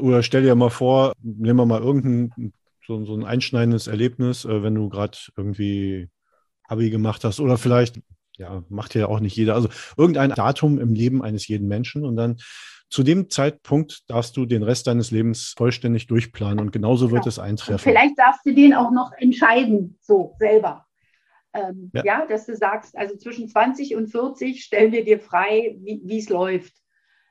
Oder 0.00 0.22
stell 0.22 0.42
dir 0.42 0.54
mal 0.54 0.70
vor, 0.70 1.12
nehmen 1.22 1.58
wir 1.58 1.66
mal 1.66 1.82
irgendein 1.82 2.52
so, 2.86 3.04
so 3.04 3.14
ein 3.14 3.24
einschneidendes 3.24 3.86
Erlebnis, 3.86 4.44
äh, 4.44 4.62
wenn 4.62 4.74
du 4.74 4.88
gerade 4.88 5.18
irgendwie 5.36 6.08
Abi 6.64 6.90
gemacht 6.90 7.22
hast 7.24 7.38
oder 7.38 7.58
vielleicht, 7.58 8.00
ja, 8.38 8.62
macht 8.68 8.94
ja 8.94 9.06
auch 9.06 9.20
nicht 9.20 9.36
jeder, 9.36 9.54
also 9.54 9.68
irgendein 9.96 10.30
Datum 10.30 10.78
im 10.78 10.94
Leben 10.94 11.22
eines 11.22 11.46
jeden 11.48 11.68
Menschen 11.68 12.04
und 12.04 12.16
dann 12.16 12.36
zu 12.90 13.02
dem 13.02 13.28
Zeitpunkt 13.28 14.08
darfst 14.08 14.36
du 14.36 14.46
den 14.46 14.62
Rest 14.62 14.86
deines 14.86 15.10
Lebens 15.10 15.54
vollständig 15.56 16.06
durchplanen 16.06 16.60
und 16.60 16.72
genauso 16.72 17.10
wird 17.10 17.26
ja. 17.26 17.28
es 17.28 17.38
eintreffen. 17.38 17.74
Und 17.74 17.80
vielleicht 17.80 18.18
darfst 18.18 18.46
du 18.46 18.54
den 18.54 18.72
auch 18.72 18.90
noch 18.90 19.12
entscheiden, 19.18 19.98
so 20.00 20.34
selber. 20.38 20.86
Ähm, 21.52 21.90
ja. 21.92 22.04
ja. 22.04 22.26
dass 22.26 22.46
du 22.46 22.56
sagst, 22.56 22.96
also 22.96 23.16
zwischen 23.16 23.48
20 23.48 23.94
und 23.96 24.08
40 24.08 24.62
stellen 24.62 24.92
wir 24.92 25.04
dir 25.04 25.18
frei, 25.18 25.76
wie 25.80 26.18
es 26.18 26.28
läuft 26.28 26.72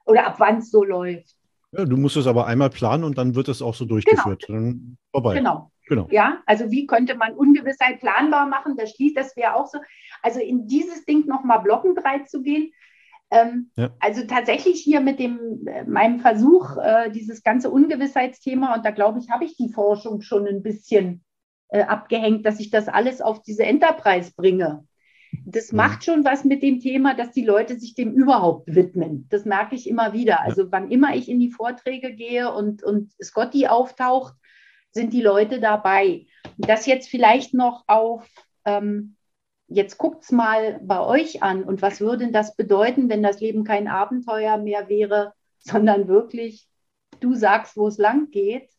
oder 0.05 0.27
ab 0.27 0.35
wann 0.39 0.57
es 0.57 0.69
so 0.69 0.83
läuft. 0.83 1.35
Ja, 1.71 1.85
du 1.85 1.97
musst 1.97 2.17
es 2.17 2.27
aber 2.27 2.47
einmal 2.47 2.69
planen 2.69 3.03
und 3.03 3.17
dann 3.17 3.35
wird 3.35 3.49
es 3.49 3.61
auch 3.61 3.75
so 3.75 3.85
durchgeführt. 3.85 4.45
Genau. 4.47 4.59
Dann 4.59 4.97
vorbei. 5.11 5.35
Genau. 5.35 5.71
Genau. 5.87 6.07
Ja, 6.11 6.41
also 6.45 6.69
wie 6.69 6.85
könnte 6.85 7.15
man 7.15 7.33
Ungewissheit 7.33 7.99
planbar 7.99 8.45
machen? 8.47 8.75
Das 8.77 8.91
schließt, 8.91 9.15
das 9.15 9.35
wäre 9.37 9.55
auch 9.55 9.67
so. 9.67 9.79
Also 10.21 10.39
in 10.39 10.67
dieses 10.67 11.05
Ding 11.05 11.25
nochmal 11.25 11.61
blockenbreit 11.61 12.29
zu 12.29 12.41
gehen, 12.41 12.71
ähm, 13.29 13.71
ja. 13.75 13.93
Also 13.99 14.25
tatsächlich 14.25 14.81
hier 14.81 15.01
mit 15.01 15.19
dem, 15.19 15.67
äh, 15.67 15.83
meinem 15.83 16.19
Versuch, 16.19 16.77
äh, 16.77 17.11
dieses 17.11 17.43
ganze 17.43 17.69
Ungewissheitsthema, 17.69 18.75
und 18.75 18.85
da 18.85 18.91
glaube 18.91 19.19
ich, 19.19 19.29
habe 19.29 19.43
ich 19.43 19.57
die 19.57 19.69
Forschung 19.69 20.21
schon 20.21 20.47
ein 20.47 20.63
bisschen 20.63 21.23
äh, 21.69 21.81
abgehängt, 21.81 22.45
dass 22.45 22.59
ich 22.59 22.69
das 22.69 22.87
alles 22.87 23.21
auf 23.21 23.41
diese 23.41 23.63
Enterprise 23.63 24.31
bringe. 24.35 24.85
Das 25.45 25.71
ja. 25.71 25.77
macht 25.77 26.05
schon 26.05 26.23
was 26.23 26.45
mit 26.45 26.63
dem 26.63 26.79
Thema, 26.79 27.13
dass 27.13 27.31
die 27.31 27.43
Leute 27.43 27.77
sich 27.77 27.95
dem 27.95 28.13
überhaupt 28.13 28.73
widmen. 28.73 29.27
Das 29.29 29.43
merke 29.43 29.75
ich 29.75 29.89
immer 29.89 30.13
wieder. 30.13 30.41
Also 30.41 30.71
wann 30.71 30.89
immer 30.89 31.13
ich 31.15 31.27
in 31.27 31.39
die 31.39 31.51
Vorträge 31.51 32.13
gehe 32.13 32.53
und, 32.53 32.81
und 32.81 33.11
Scotty 33.21 33.67
auftaucht, 33.67 34.35
sind 34.97 35.13
die 35.13 35.21
Leute 35.21 35.61
dabei. 35.61 36.25
Das 36.57 36.85
jetzt 36.85 37.07
vielleicht 37.07 37.53
noch 37.53 37.85
auf 37.87 38.27
ähm, 38.65 39.15
jetzt 39.67 39.97
guckt 39.97 40.23
es 40.23 40.31
mal 40.31 40.79
bei 40.83 40.99
euch 40.99 41.43
an 41.43 41.63
und 41.63 41.81
was 41.81 42.01
würde 42.01 42.31
das 42.31 42.55
bedeuten, 42.55 43.09
wenn 43.09 43.23
das 43.23 43.39
Leben 43.39 43.63
kein 43.63 43.87
Abenteuer 43.87 44.57
mehr 44.57 44.89
wäre, 44.89 45.33
sondern 45.59 46.07
wirklich, 46.07 46.67
du 47.19 47.33
sagst, 47.33 47.77
wo 47.77 47.87
es 47.87 47.97
lang 47.97 48.31
geht. 48.31 48.69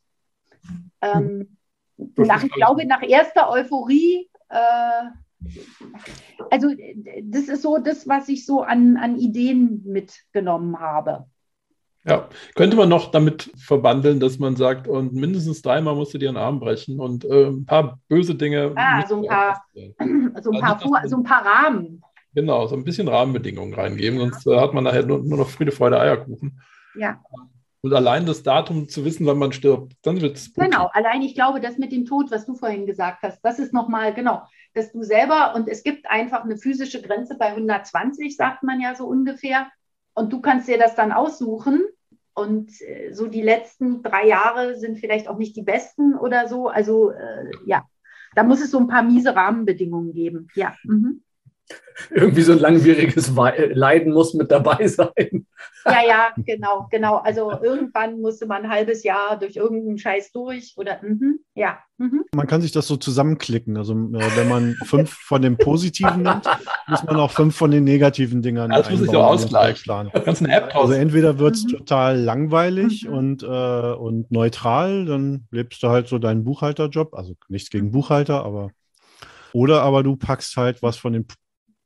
Ähm, 1.00 1.56
nach, 1.96 2.42
ich 2.42 2.52
glaube, 2.52 2.86
nach 2.86 3.02
erster 3.02 3.50
Euphorie, 3.50 4.30
äh, 4.48 5.04
also 6.50 6.68
das 7.22 7.48
ist 7.48 7.62
so 7.62 7.78
das, 7.78 8.08
was 8.08 8.28
ich 8.28 8.44
so 8.44 8.62
an, 8.62 8.96
an 8.96 9.16
Ideen 9.16 9.82
mitgenommen 9.84 10.78
habe. 10.78 11.28
Ja, 12.08 12.28
könnte 12.54 12.76
man 12.76 12.88
noch 12.88 13.10
damit 13.10 13.50
verbandeln, 13.56 14.18
dass 14.20 14.38
man 14.38 14.56
sagt, 14.56 14.88
und 14.88 15.12
mindestens 15.12 15.62
dreimal 15.62 15.94
musst 15.94 16.14
du 16.14 16.18
dir 16.18 16.28
einen 16.28 16.38
Arm 16.38 16.58
brechen 16.58 17.00
und 17.00 17.24
äh, 17.24 17.46
ein 17.46 17.66
paar 17.66 17.98
böse 18.08 18.34
Dinge. 18.34 18.72
Ah, 18.76 19.06
so 19.06 19.16
ein 19.16 19.26
paar, 19.26 19.62
so 20.42 20.50
ein, 20.50 20.60
paar 20.60 20.78
Vor, 20.78 21.00
so 21.04 21.16
ein 21.16 21.22
paar 21.22 21.44
Rahmen. 21.44 22.02
Genau, 22.34 22.66
so 22.66 22.76
ein 22.76 22.84
bisschen 22.84 23.08
Rahmenbedingungen 23.08 23.74
reingeben, 23.74 24.18
sonst 24.18 24.46
äh, 24.46 24.58
hat 24.58 24.72
man 24.72 24.84
nachher 24.84 25.04
nur, 25.04 25.18
nur, 25.18 25.38
noch 25.38 25.48
Friede, 25.48 25.72
Freude, 25.72 26.00
Eierkuchen. 26.00 26.60
Ja. 26.94 27.20
Und 27.80 27.92
allein 27.94 28.26
das 28.26 28.42
Datum 28.42 28.88
zu 28.88 29.04
wissen, 29.04 29.26
wann 29.26 29.38
man 29.38 29.52
stirbt, 29.52 29.92
dann 30.02 30.20
wird 30.20 30.36
es. 30.36 30.52
Genau, 30.54 30.90
allein 30.92 31.22
ich 31.22 31.34
glaube, 31.34 31.60
das 31.60 31.78
mit 31.78 31.92
dem 31.92 32.06
Tod, 32.06 32.30
was 32.30 32.46
du 32.46 32.54
vorhin 32.54 32.86
gesagt 32.86 33.22
hast, 33.22 33.40
das 33.42 33.58
ist 33.58 33.72
nochmal, 33.72 34.14
genau, 34.14 34.42
dass 34.74 34.92
du 34.92 35.02
selber, 35.02 35.54
und 35.54 35.68
es 35.68 35.82
gibt 35.82 36.08
einfach 36.10 36.44
eine 36.44 36.56
physische 36.56 37.02
Grenze 37.02 37.36
bei 37.38 37.46
120, 37.46 38.36
sagt 38.36 38.62
man 38.62 38.80
ja 38.80 38.94
so 38.94 39.06
ungefähr. 39.06 39.68
Und 40.14 40.32
du 40.32 40.40
kannst 40.40 40.68
dir 40.68 40.78
das 40.78 40.96
dann 40.96 41.12
aussuchen 41.12 41.82
und 42.38 42.80
äh, 42.82 43.12
so 43.12 43.26
die 43.26 43.42
letzten 43.42 44.02
drei 44.02 44.26
Jahre 44.26 44.76
sind 44.76 44.98
vielleicht 44.98 45.28
auch 45.28 45.38
nicht 45.38 45.56
die 45.56 45.62
besten 45.62 46.14
oder 46.14 46.48
so. 46.48 46.68
Also 46.68 47.10
äh, 47.10 47.50
ja, 47.66 47.84
da 48.34 48.42
muss 48.42 48.60
es 48.60 48.70
so 48.70 48.78
ein 48.78 48.88
paar 48.88 49.02
miese 49.02 49.34
Rahmenbedingungen 49.34 50.12
geben. 50.12 50.48
Ja. 50.54 50.74
Mhm. 50.84 51.22
Irgendwie 52.10 52.42
so 52.42 52.52
ein 52.52 52.58
langwieriges 52.58 53.32
Leiden 53.34 54.12
muss 54.12 54.34
mit 54.34 54.50
dabei 54.50 54.86
sein. 54.86 55.46
Ja, 55.84 56.06
ja, 56.06 56.28
genau, 56.36 56.86
genau. 56.90 57.16
Also 57.16 57.50
irgendwann 57.62 58.20
musste 58.20 58.46
man 58.46 58.64
ein 58.64 58.70
halbes 58.70 59.02
Jahr 59.04 59.38
durch 59.38 59.56
irgendeinen 59.56 59.98
Scheiß 59.98 60.32
durch 60.32 60.74
oder 60.76 61.00
mhm, 61.02 61.40
ja. 61.54 61.78
Mhm. 61.98 62.24
Man 62.34 62.46
kann 62.46 62.60
sich 62.60 62.72
das 62.72 62.86
so 62.86 62.96
zusammenklicken. 62.96 63.76
Also 63.76 63.92
äh, 63.92 64.36
wenn 64.36 64.48
man 64.48 64.74
fünf 64.84 65.10
von 65.10 65.42
den 65.42 65.56
positiven 65.56 66.22
nimmt, 66.22 66.46
muss 66.86 67.02
man 67.04 67.16
auch 67.16 67.32
fünf 67.32 67.56
von 67.56 67.70
den 67.70 67.84
negativen 67.84 68.42
Dingern. 68.42 68.70
Das 68.70 68.88
muss 68.90 69.00
ich 69.00 69.10
so 69.10 69.18
ausgleichen. 69.18 70.10
Ganz 70.24 70.42
eine 70.42 70.54
App 70.54 70.76
Also 70.76 70.92
entweder 70.92 71.38
wird 71.38 71.56
es 71.56 71.64
mhm. 71.64 71.70
total 71.70 72.18
langweilig 72.20 73.06
mhm. 73.08 73.14
und, 73.14 73.42
äh, 73.42 73.46
und 73.46 74.30
neutral, 74.30 75.06
dann 75.06 75.46
lebst 75.50 75.82
du 75.82 75.88
halt 75.88 76.08
so 76.08 76.18
deinen 76.18 76.44
Buchhalterjob. 76.44 77.14
Also 77.14 77.34
nichts 77.48 77.70
gegen 77.70 77.90
Buchhalter, 77.90 78.44
aber 78.44 78.70
oder 79.52 79.82
aber 79.82 80.02
du 80.02 80.16
packst 80.16 80.56
halt 80.56 80.82
was 80.82 80.98
von 80.98 81.12
den 81.12 81.26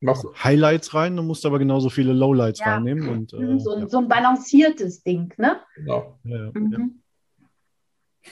machst 0.02 0.26
Highlights 0.42 0.94
rein, 0.94 1.16
du 1.16 1.22
musst 1.22 1.46
aber 1.46 1.58
genauso 1.58 1.88
viele 1.88 2.12
Lowlights 2.12 2.60
ja. 2.60 2.74
reinnehmen. 2.74 3.08
Und, 3.08 3.32
mhm, 3.32 3.56
äh, 3.56 3.60
so, 3.60 3.78
ja. 3.78 3.88
so, 3.88 3.98
ein 3.98 4.08
balanciertes 4.08 5.02
Ding, 5.02 5.32
ne? 5.36 5.60
Genau. 5.76 6.18
Ja, 6.24 6.50
mhm. 6.54 7.02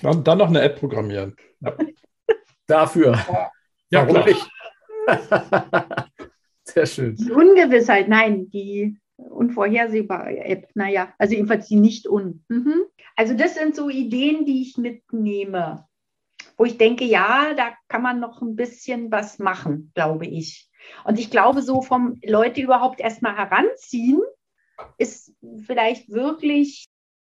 dann, 0.03 0.25
dann, 0.25 0.39
noch 0.39 0.49
eine 0.49 0.63
App 0.63 0.79
programmieren. 0.79 1.37
Dafür. 2.67 3.19
Ja, 3.91 4.07
Warum 4.07 4.25
nicht? 4.25 4.49
Sehr 6.65 6.87
schön. 6.87 7.17
Die 7.17 7.33
Ungewissheit, 7.33 8.09
nein, 8.09 8.49
die 8.51 8.97
unvorhersehbare 9.17 10.39
App, 10.39 10.69
naja, 10.75 11.13
also 11.19 11.35
jedenfalls 11.35 11.67
die 11.69 11.77
nicht 11.77 12.09
un. 12.09 12.45
Mhm. 12.49 12.85
Also 13.17 13.35
das 13.35 13.55
sind 13.55 13.75
so 13.75 13.91
Ideen, 13.91 14.47
die 14.47 14.63
ich 14.63 14.77
mitnehme, 14.77 15.87
wo 16.57 16.65
ich 16.65 16.79
denke, 16.79 17.05
ja, 17.05 17.55
da 17.55 17.75
kann 17.89 18.03
man 18.03 18.21
noch 18.21 18.41
ein 18.41 18.57
bisschen 18.57 19.11
was 19.11 19.39
machen, 19.39 19.91
glaube 19.95 20.27
ich. 20.27 20.70
Und 21.05 21.19
ich 21.19 21.31
glaube, 21.31 21.63
so 21.63 21.83
vom 21.83 22.19
Leute 22.25 22.61
überhaupt 22.61 23.01
erstmal 23.01 23.37
heranziehen, 23.37 24.21
ist 24.99 25.35
vielleicht 25.67 26.11
wirklich 26.11 26.87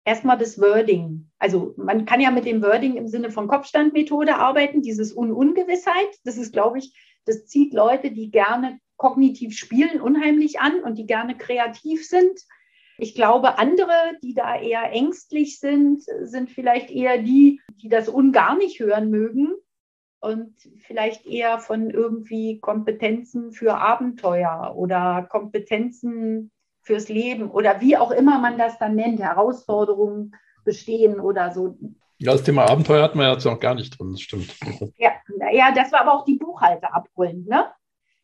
erstmal 0.05 0.37
das 0.37 0.59
Wording. 0.59 1.29
Also 1.39 1.73
man 1.77 2.05
kann 2.05 2.21
ja 2.21 2.31
mit 2.31 2.45
dem 2.45 2.61
Wording 2.61 2.95
im 2.95 3.07
Sinne 3.07 3.31
von 3.31 3.47
Kopfstandmethode 3.47 4.35
arbeiten, 4.35 4.81
dieses 4.81 5.15
Un-Ungewissheit. 5.15 6.09
Das 6.23 6.37
ist, 6.37 6.53
glaube 6.53 6.79
ich, 6.79 6.93
das 7.25 7.45
zieht 7.45 7.73
Leute, 7.73 8.11
die 8.11 8.31
gerne 8.31 8.79
kognitiv 8.97 9.57
spielen, 9.57 10.01
unheimlich 10.01 10.59
an 10.59 10.81
und 10.83 10.97
die 10.97 11.05
gerne 11.05 11.37
kreativ 11.37 12.07
sind. 12.07 12.39
Ich 12.97 13.15
glaube, 13.15 13.57
andere, 13.57 13.91
die 14.21 14.33
da 14.33 14.59
eher 14.59 14.91
ängstlich 14.91 15.59
sind, 15.59 16.03
sind 16.21 16.51
vielleicht 16.51 16.91
eher 16.91 17.17
die, 17.17 17.59
die 17.81 17.89
das 17.89 18.07
Un 18.07 18.31
gar 18.31 18.55
nicht 18.55 18.79
hören 18.79 19.09
mögen 19.09 19.53
und 20.21 20.53
vielleicht 20.77 21.25
eher 21.25 21.59
von 21.59 21.89
irgendwie 21.89 22.59
Kompetenzen 22.59 23.51
für 23.51 23.75
Abenteuer 23.75 24.73
oder 24.75 25.27
Kompetenzen 25.29 26.51
fürs 26.81 27.09
Leben 27.09 27.49
oder 27.49 27.81
wie 27.81 27.97
auch 27.97 28.11
immer 28.11 28.39
man 28.39 28.57
das 28.57 28.77
dann 28.77 28.95
nennt, 28.95 29.19
Herausforderungen 29.19 30.35
bestehen 30.63 31.19
oder 31.19 31.51
so. 31.51 31.77
Ja, 32.19 32.33
das 32.33 32.43
Thema 32.43 32.69
Abenteuer 32.69 33.03
hat 33.03 33.15
man 33.15 33.25
ja 33.25 33.33
jetzt 33.33 33.45
noch 33.45 33.59
gar 33.59 33.73
nicht 33.73 33.97
drin, 33.97 34.11
das 34.11 34.21
stimmt. 34.21 34.55
Ja, 34.97 35.11
ja, 35.51 35.71
das 35.71 35.91
war 35.91 36.01
aber 36.01 36.13
auch 36.13 36.25
die 36.25 36.35
Buchhalter 36.35 36.93
abholen, 36.93 37.45
ne? 37.47 37.71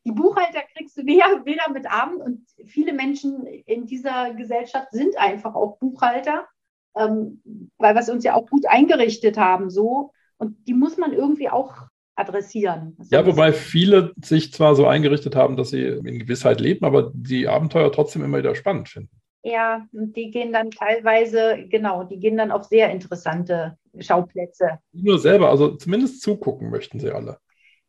Die 0.05 0.11
Buchhalter 0.11 0.61
kriegst 0.75 0.97
du 0.97 1.05
weder, 1.05 1.45
weder 1.45 1.69
mit 1.71 1.91
Abend 1.91 2.21
und 2.21 2.45
viele 2.65 2.93
Menschen 2.93 3.45
in 3.45 3.87
dieser 3.87 4.33
Gesellschaft 4.35 4.91
sind 4.91 5.17
einfach 5.17 5.55
auch 5.55 5.79
Buchhalter, 5.79 6.47
ähm, 6.95 7.41
weil 7.77 7.95
wir 7.95 8.01
es 8.01 8.09
uns 8.09 8.23
ja 8.23 8.35
auch 8.35 8.47
gut 8.47 8.67
eingerichtet 8.67 9.37
haben, 9.37 9.69
so. 9.71 10.13
Und 10.38 10.67
die 10.67 10.73
muss 10.73 10.97
man 10.97 11.13
irgendwie 11.13 11.49
auch 11.49 11.88
adressieren. 12.15 12.97
Ja, 13.09 13.25
wobei 13.25 13.53
viele 13.53 14.13
sich 14.23 14.51
zwar 14.51 14.75
so 14.75 14.88
eingerichtet 14.88 15.35
haben, 15.35 15.55
dass 15.55 15.69
sie 15.69 15.83
in 15.83 16.19
Gewissheit 16.19 16.59
leben, 16.59 16.85
aber 16.85 17.11
die 17.13 17.47
Abenteuer 17.47 17.91
trotzdem 17.91 18.23
immer 18.23 18.39
wieder 18.39 18.55
spannend 18.55 18.89
finden. 18.89 19.11
Ja, 19.43 19.85
die 19.91 20.31
gehen 20.31 20.51
dann 20.51 20.71
teilweise, 20.71 21.65
genau, 21.69 22.03
die 22.03 22.19
gehen 22.19 22.38
dann 22.38 22.51
auf 22.51 22.65
sehr 22.65 22.89
interessante 22.89 23.77
Schauplätze. 23.99 24.79
Nur 24.91 25.19
selber, 25.19 25.49
also 25.49 25.75
zumindest 25.75 26.21
zugucken 26.21 26.69
möchten 26.69 26.99
sie 26.99 27.11
alle. 27.11 27.38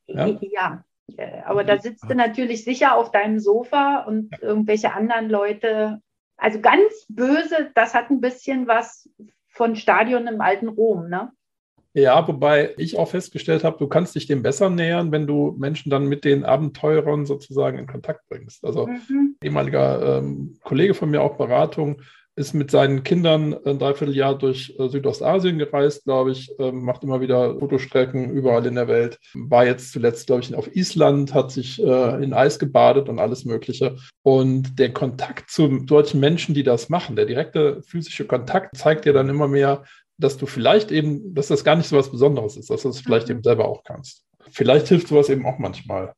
Ja, 0.06 0.26
ja 0.42 0.84
äh, 1.16 1.40
aber 1.44 1.64
da 1.64 1.78
sitzt 1.78 2.04
du 2.08 2.14
natürlich 2.14 2.64
sicher 2.64 2.96
auf 2.96 3.10
deinem 3.10 3.40
Sofa 3.40 4.04
und 4.06 4.30
ja. 4.32 4.38
irgendwelche 4.42 4.92
anderen 4.92 5.30
Leute. 5.30 6.00
Also 6.36 6.60
ganz 6.60 7.06
böse, 7.08 7.70
das 7.74 7.94
hat 7.94 8.10
ein 8.10 8.20
bisschen 8.20 8.68
was 8.68 9.08
von 9.48 9.74
Stadion 9.74 10.26
im 10.26 10.40
alten 10.40 10.68
Rom, 10.68 11.08
ne? 11.08 11.32
Ja, 11.94 12.26
wobei 12.28 12.74
ich 12.76 12.98
auch 12.98 13.08
festgestellt 13.08 13.64
habe, 13.64 13.78
du 13.78 13.88
kannst 13.88 14.14
dich 14.14 14.26
dem 14.26 14.42
besser 14.42 14.70
nähern, 14.70 15.10
wenn 15.10 15.26
du 15.26 15.56
Menschen 15.58 15.90
dann 15.90 16.06
mit 16.06 16.24
den 16.24 16.44
Abenteurern 16.44 17.26
sozusagen 17.26 17.78
in 17.78 17.86
Kontakt 17.86 18.28
bringst. 18.28 18.64
Also 18.64 18.86
mhm. 18.86 19.36
ehemaliger 19.42 20.18
ähm, 20.18 20.58
Kollege 20.62 20.94
von 20.94 21.10
mir, 21.10 21.22
auch 21.22 21.36
Beratung, 21.36 22.02
ist 22.38 22.54
mit 22.54 22.70
seinen 22.70 23.02
Kindern 23.02 23.54
ein 23.66 23.80
Dreivierteljahr 23.80 24.38
durch 24.38 24.74
äh, 24.78 24.88
Südostasien 24.88 25.58
gereist, 25.58 26.04
glaube 26.04 26.30
ich, 26.30 26.54
ähm, 26.60 26.84
macht 26.84 27.02
immer 27.02 27.20
wieder 27.20 27.58
Fotostrecken 27.58 28.30
überall 28.30 28.64
in 28.64 28.76
der 28.76 28.86
Welt. 28.86 29.18
War 29.34 29.66
jetzt 29.66 29.92
zuletzt, 29.92 30.28
glaube 30.28 30.42
ich, 30.42 30.54
auf 30.54 30.74
Island, 30.74 31.34
hat 31.34 31.50
sich 31.50 31.82
äh, 31.82 32.22
in 32.22 32.32
Eis 32.32 32.60
gebadet 32.60 33.08
und 33.08 33.18
alles 33.18 33.44
Mögliche. 33.44 33.96
Und 34.22 34.78
der 34.78 34.92
Kontakt 34.92 35.50
zu 35.50 35.84
solchen 35.88 36.20
Menschen, 36.20 36.54
die 36.54 36.62
das 36.62 36.88
machen, 36.88 37.16
der 37.16 37.26
direkte 37.26 37.82
physische 37.82 38.24
Kontakt, 38.24 38.76
zeigt 38.76 39.04
dir 39.04 39.12
dann 39.12 39.28
immer 39.28 39.48
mehr, 39.48 39.82
dass 40.18 40.36
du 40.36 40.46
vielleicht 40.46 40.90
eben, 40.90 41.34
dass 41.34 41.48
das 41.48 41.64
gar 41.64 41.76
nicht 41.76 41.88
so 41.88 41.96
was 41.96 42.10
Besonderes 42.10 42.56
ist, 42.56 42.70
dass 42.70 42.82
du 42.82 42.88
es 42.88 43.00
vielleicht 43.00 43.28
mhm. 43.28 43.36
eben 43.36 43.42
selber 43.42 43.66
auch 43.66 43.84
kannst. 43.84 44.24
Vielleicht 44.50 44.88
hilft 44.88 45.08
sowas 45.08 45.28
eben 45.28 45.46
auch 45.46 45.58
manchmal, 45.58 46.12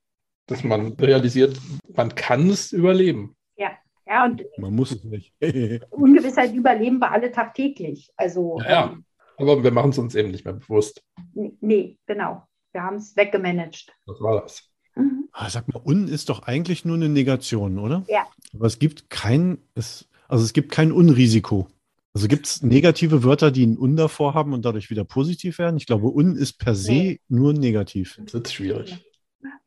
dass 0.47 0.65
man 0.65 0.95
realisiert, 0.95 1.59
man 1.95 2.15
kann 2.15 2.49
es 2.49 2.73
überleben. 2.73 3.37
Ja, 3.57 3.73
ja, 4.07 4.25
und 4.25 4.45
man 4.59 4.75
muss 4.75 4.93
es 4.93 5.05
nicht. 5.05 5.35
Ungewissheit 5.91 6.55
überleben 6.55 6.99
wir 6.99 7.13
alle 7.13 7.31
tagtäglich. 7.31 8.11
Also, 8.17 8.59
ja, 8.61 8.71
ja. 8.71 8.93
Ähm, 8.93 9.05
aber 9.37 9.63
wir 9.63 9.71
machen 9.71 9.91
es 9.91 9.99
uns 9.99 10.15
eben 10.15 10.31
nicht 10.31 10.45
mehr 10.45 10.55
bewusst. 10.55 11.03
Nee, 11.35 11.99
genau. 12.07 12.47
Wir 12.73 12.83
haben 12.83 12.97
es 12.97 13.17
weggemanagt. 13.17 13.93
Was 14.07 14.21
war 14.21 14.41
das? 14.43 14.71
Mhm. 14.95 15.29
Ah, 15.33 15.49
sag 15.49 15.73
mal, 15.73 15.81
un 15.83 16.09
ist 16.09 16.29
doch 16.29 16.43
eigentlich 16.43 16.85
nur 16.85 16.97
eine 16.97 17.09
Negation, 17.09 17.79
oder? 17.79 18.05
Ja. 18.09 18.27
Aber 18.55 18.67
es 18.67 18.79
gibt 18.79 19.11
kein, 19.11 19.59
es, 19.75 20.09
also 20.29 20.45
es 20.45 20.53
gibt 20.53 20.73
kein 20.73 20.93
Unrisiko. 20.93 21.69
Also 22.13 22.27
gibt 22.27 22.47
es 22.47 22.63
negative 22.63 23.23
Wörter, 23.23 23.51
die 23.51 23.67
ein 23.67 23.79
Un 23.79 23.97
davor 23.97 24.35
haben 24.35 24.53
und 24.53 24.65
dadurch 24.65 24.91
wieder 24.91 25.05
positiv 25.05 25.59
werden? 25.59 25.77
Ich 25.77 25.87
glaube, 25.87 26.09
Un 26.09 26.35
ist 26.37 26.59
per 26.59 26.75
se 26.75 26.93
nee. 26.93 27.21
nur 27.29 27.53
negativ. 27.53 28.19
Das 28.25 28.35
ist 28.35 28.53
schwierig. 28.53 28.99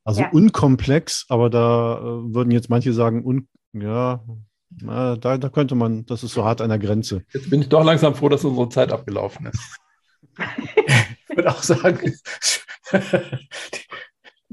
Also 0.04 0.22
ja. 0.22 0.30
unkomplex, 0.32 1.26
aber 1.30 1.50
da 1.50 1.98
äh, 1.98 2.34
würden 2.34 2.52
jetzt 2.52 2.70
manche 2.70 2.91
sagen, 2.91 3.24
un, 3.26 3.48
ja, 3.72 4.24
na, 4.82 5.16
da, 5.16 5.38
da 5.38 5.50
könnte 5.50 5.76
man, 5.76 6.06
das 6.06 6.24
ist 6.24 6.34
so 6.34 6.44
hart 6.44 6.60
an 6.60 6.70
der 6.70 6.80
Grenze. 6.80 7.24
Jetzt 7.34 7.50
bin 7.50 7.62
ich 7.62 7.70
doch 7.70 7.84
langsam 7.84 8.16
froh, 8.16 8.28
dass 8.28 8.44
unsere 8.44 8.70
Zeit 8.70 8.91
abgelaufen 8.91 9.46
ist. 9.46 9.80
ich 11.30 11.38
würde 11.38 11.50
auch 11.50 11.64
sagen, 11.64 12.14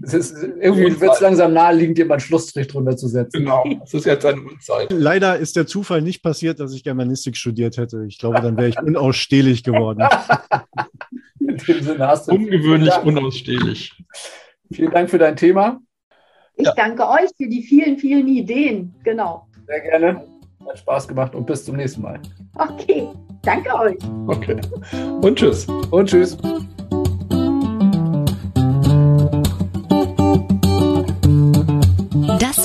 ist, 0.02 0.34
irgendwie 0.60 1.00
wird 1.00 1.12
es 1.12 1.20
langsam 1.20 1.52
naheliegend, 1.52 1.98
dir 1.98 2.06
mal 2.06 2.14
einen 2.14 2.20
Schlussstrich 2.20 2.68
drunter 2.68 2.96
zu 2.96 3.08
setzen. 3.08 3.40
Genau, 3.40 3.64
es 3.84 3.94
ist 3.94 4.06
jetzt 4.06 4.24
eine 4.24 4.40
Unzeit. 4.40 4.88
Leider 4.90 5.38
ist 5.38 5.56
der 5.56 5.66
Zufall 5.66 6.02
nicht 6.02 6.22
passiert, 6.22 6.60
dass 6.60 6.72
ich 6.74 6.84
Germanistik 6.84 7.36
studiert 7.36 7.76
hätte. 7.76 8.04
Ich 8.08 8.18
glaube, 8.18 8.40
dann 8.40 8.56
wäre 8.56 8.68
ich 8.68 8.78
unausstehlich 8.82 9.62
geworden. 9.62 10.06
In 11.40 11.56
dem 11.56 11.82
Sinne 11.82 12.06
hast 12.06 12.28
du 12.28 12.32
Ungewöhnlich 12.32 12.94
unausstehlich. 13.04 13.94
Vielen 14.72 14.90
Dank 14.90 15.10
für 15.10 15.18
dein 15.18 15.36
Thema. 15.36 15.80
Ich 16.54 16.66
ja. 16.66 16.74
danke 16.74 17.08
euch 17.08 17.30
für 17.36 17.48
die 17.48 17.62
vielen, 17.62 17.98
vielen 17.98 18.28
Ideen. 18.28 18.94
Genau. 19.02 19.48
Sehr 19.66 19.80
gerne. 19.80 20.24
Hat 20.68 20.78
Spaß 20.78 21.08
gemacht 21.08 21.34
und 21.34 21.46
bis 21.46 21.64
zum 21.64 21.76
nächsten 21.76 22.02
Mal. 22.02 22.20
Okay, 22.54 23.08
danke 23.42 23.74
euch. 23.74 23.98
Okay. 24.26 24.60
Und 25.22 25.38
tschüss. 25.38 25.66
Und 25.90 26.08
tschüss. 26.08 26.36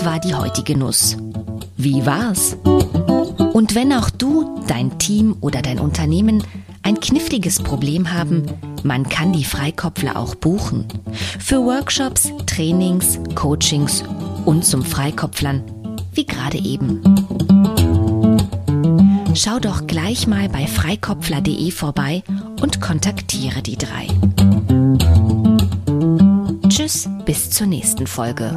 War 0.06 0.20
die 0.20 0.36
heutige 0.36 0.78
Nuss. 0.78 1.18
Wie 1.78 2.06
war's? 2.06 2.56
Und 3.54 3.74
wenn 3.74 3.92
auch 3.92 4.12
du, 4.12 4.62
dein 4.68 5.00
Team 5.00 5.36
oder 5.42 5.64
dein 5.64 5.80
Unternehmen 5.80 6.44
ein 6.84 7.00
kniffliges 7.00 7.64
Problem 7.64 8.14
haben, 8.14 8.46
man 8.84 9.10
kann 9.10 9.34
die 9.34 9.44
Freikopfler 9.44 10.16
auch 10.16 10.36
buchen. 10.36 10.86
Für 11.40 11.66
Workshops, 11.66 12.32
Trainings, 12.46 13.20
Coachings 13.34 14.04
und 14.46 14.64
zum 14.64 14.84
Freikopflern, 14.84 15.64
wie 16.14 16.28
gerade 16.28 16.60
eben. 16.60 17.02
Schau 19.34 19.58
doch 19.58 19.88
gleich 19.88 20.28
mal 20.28 20.50
bei 20.50 20.68
freikopfler.de 20.68 21.72
vorbei 21.72 22.24
und 22.62 22.80
kontaktiere 22.80 23.64
die 23.64 23.78
drei. 23.78 24.08
Tschüss, 26.70 27.10
bis 27.26 27.50
zur 27.50 27.66
nächsten 27.66 28.06
Folge. 28.06 28.56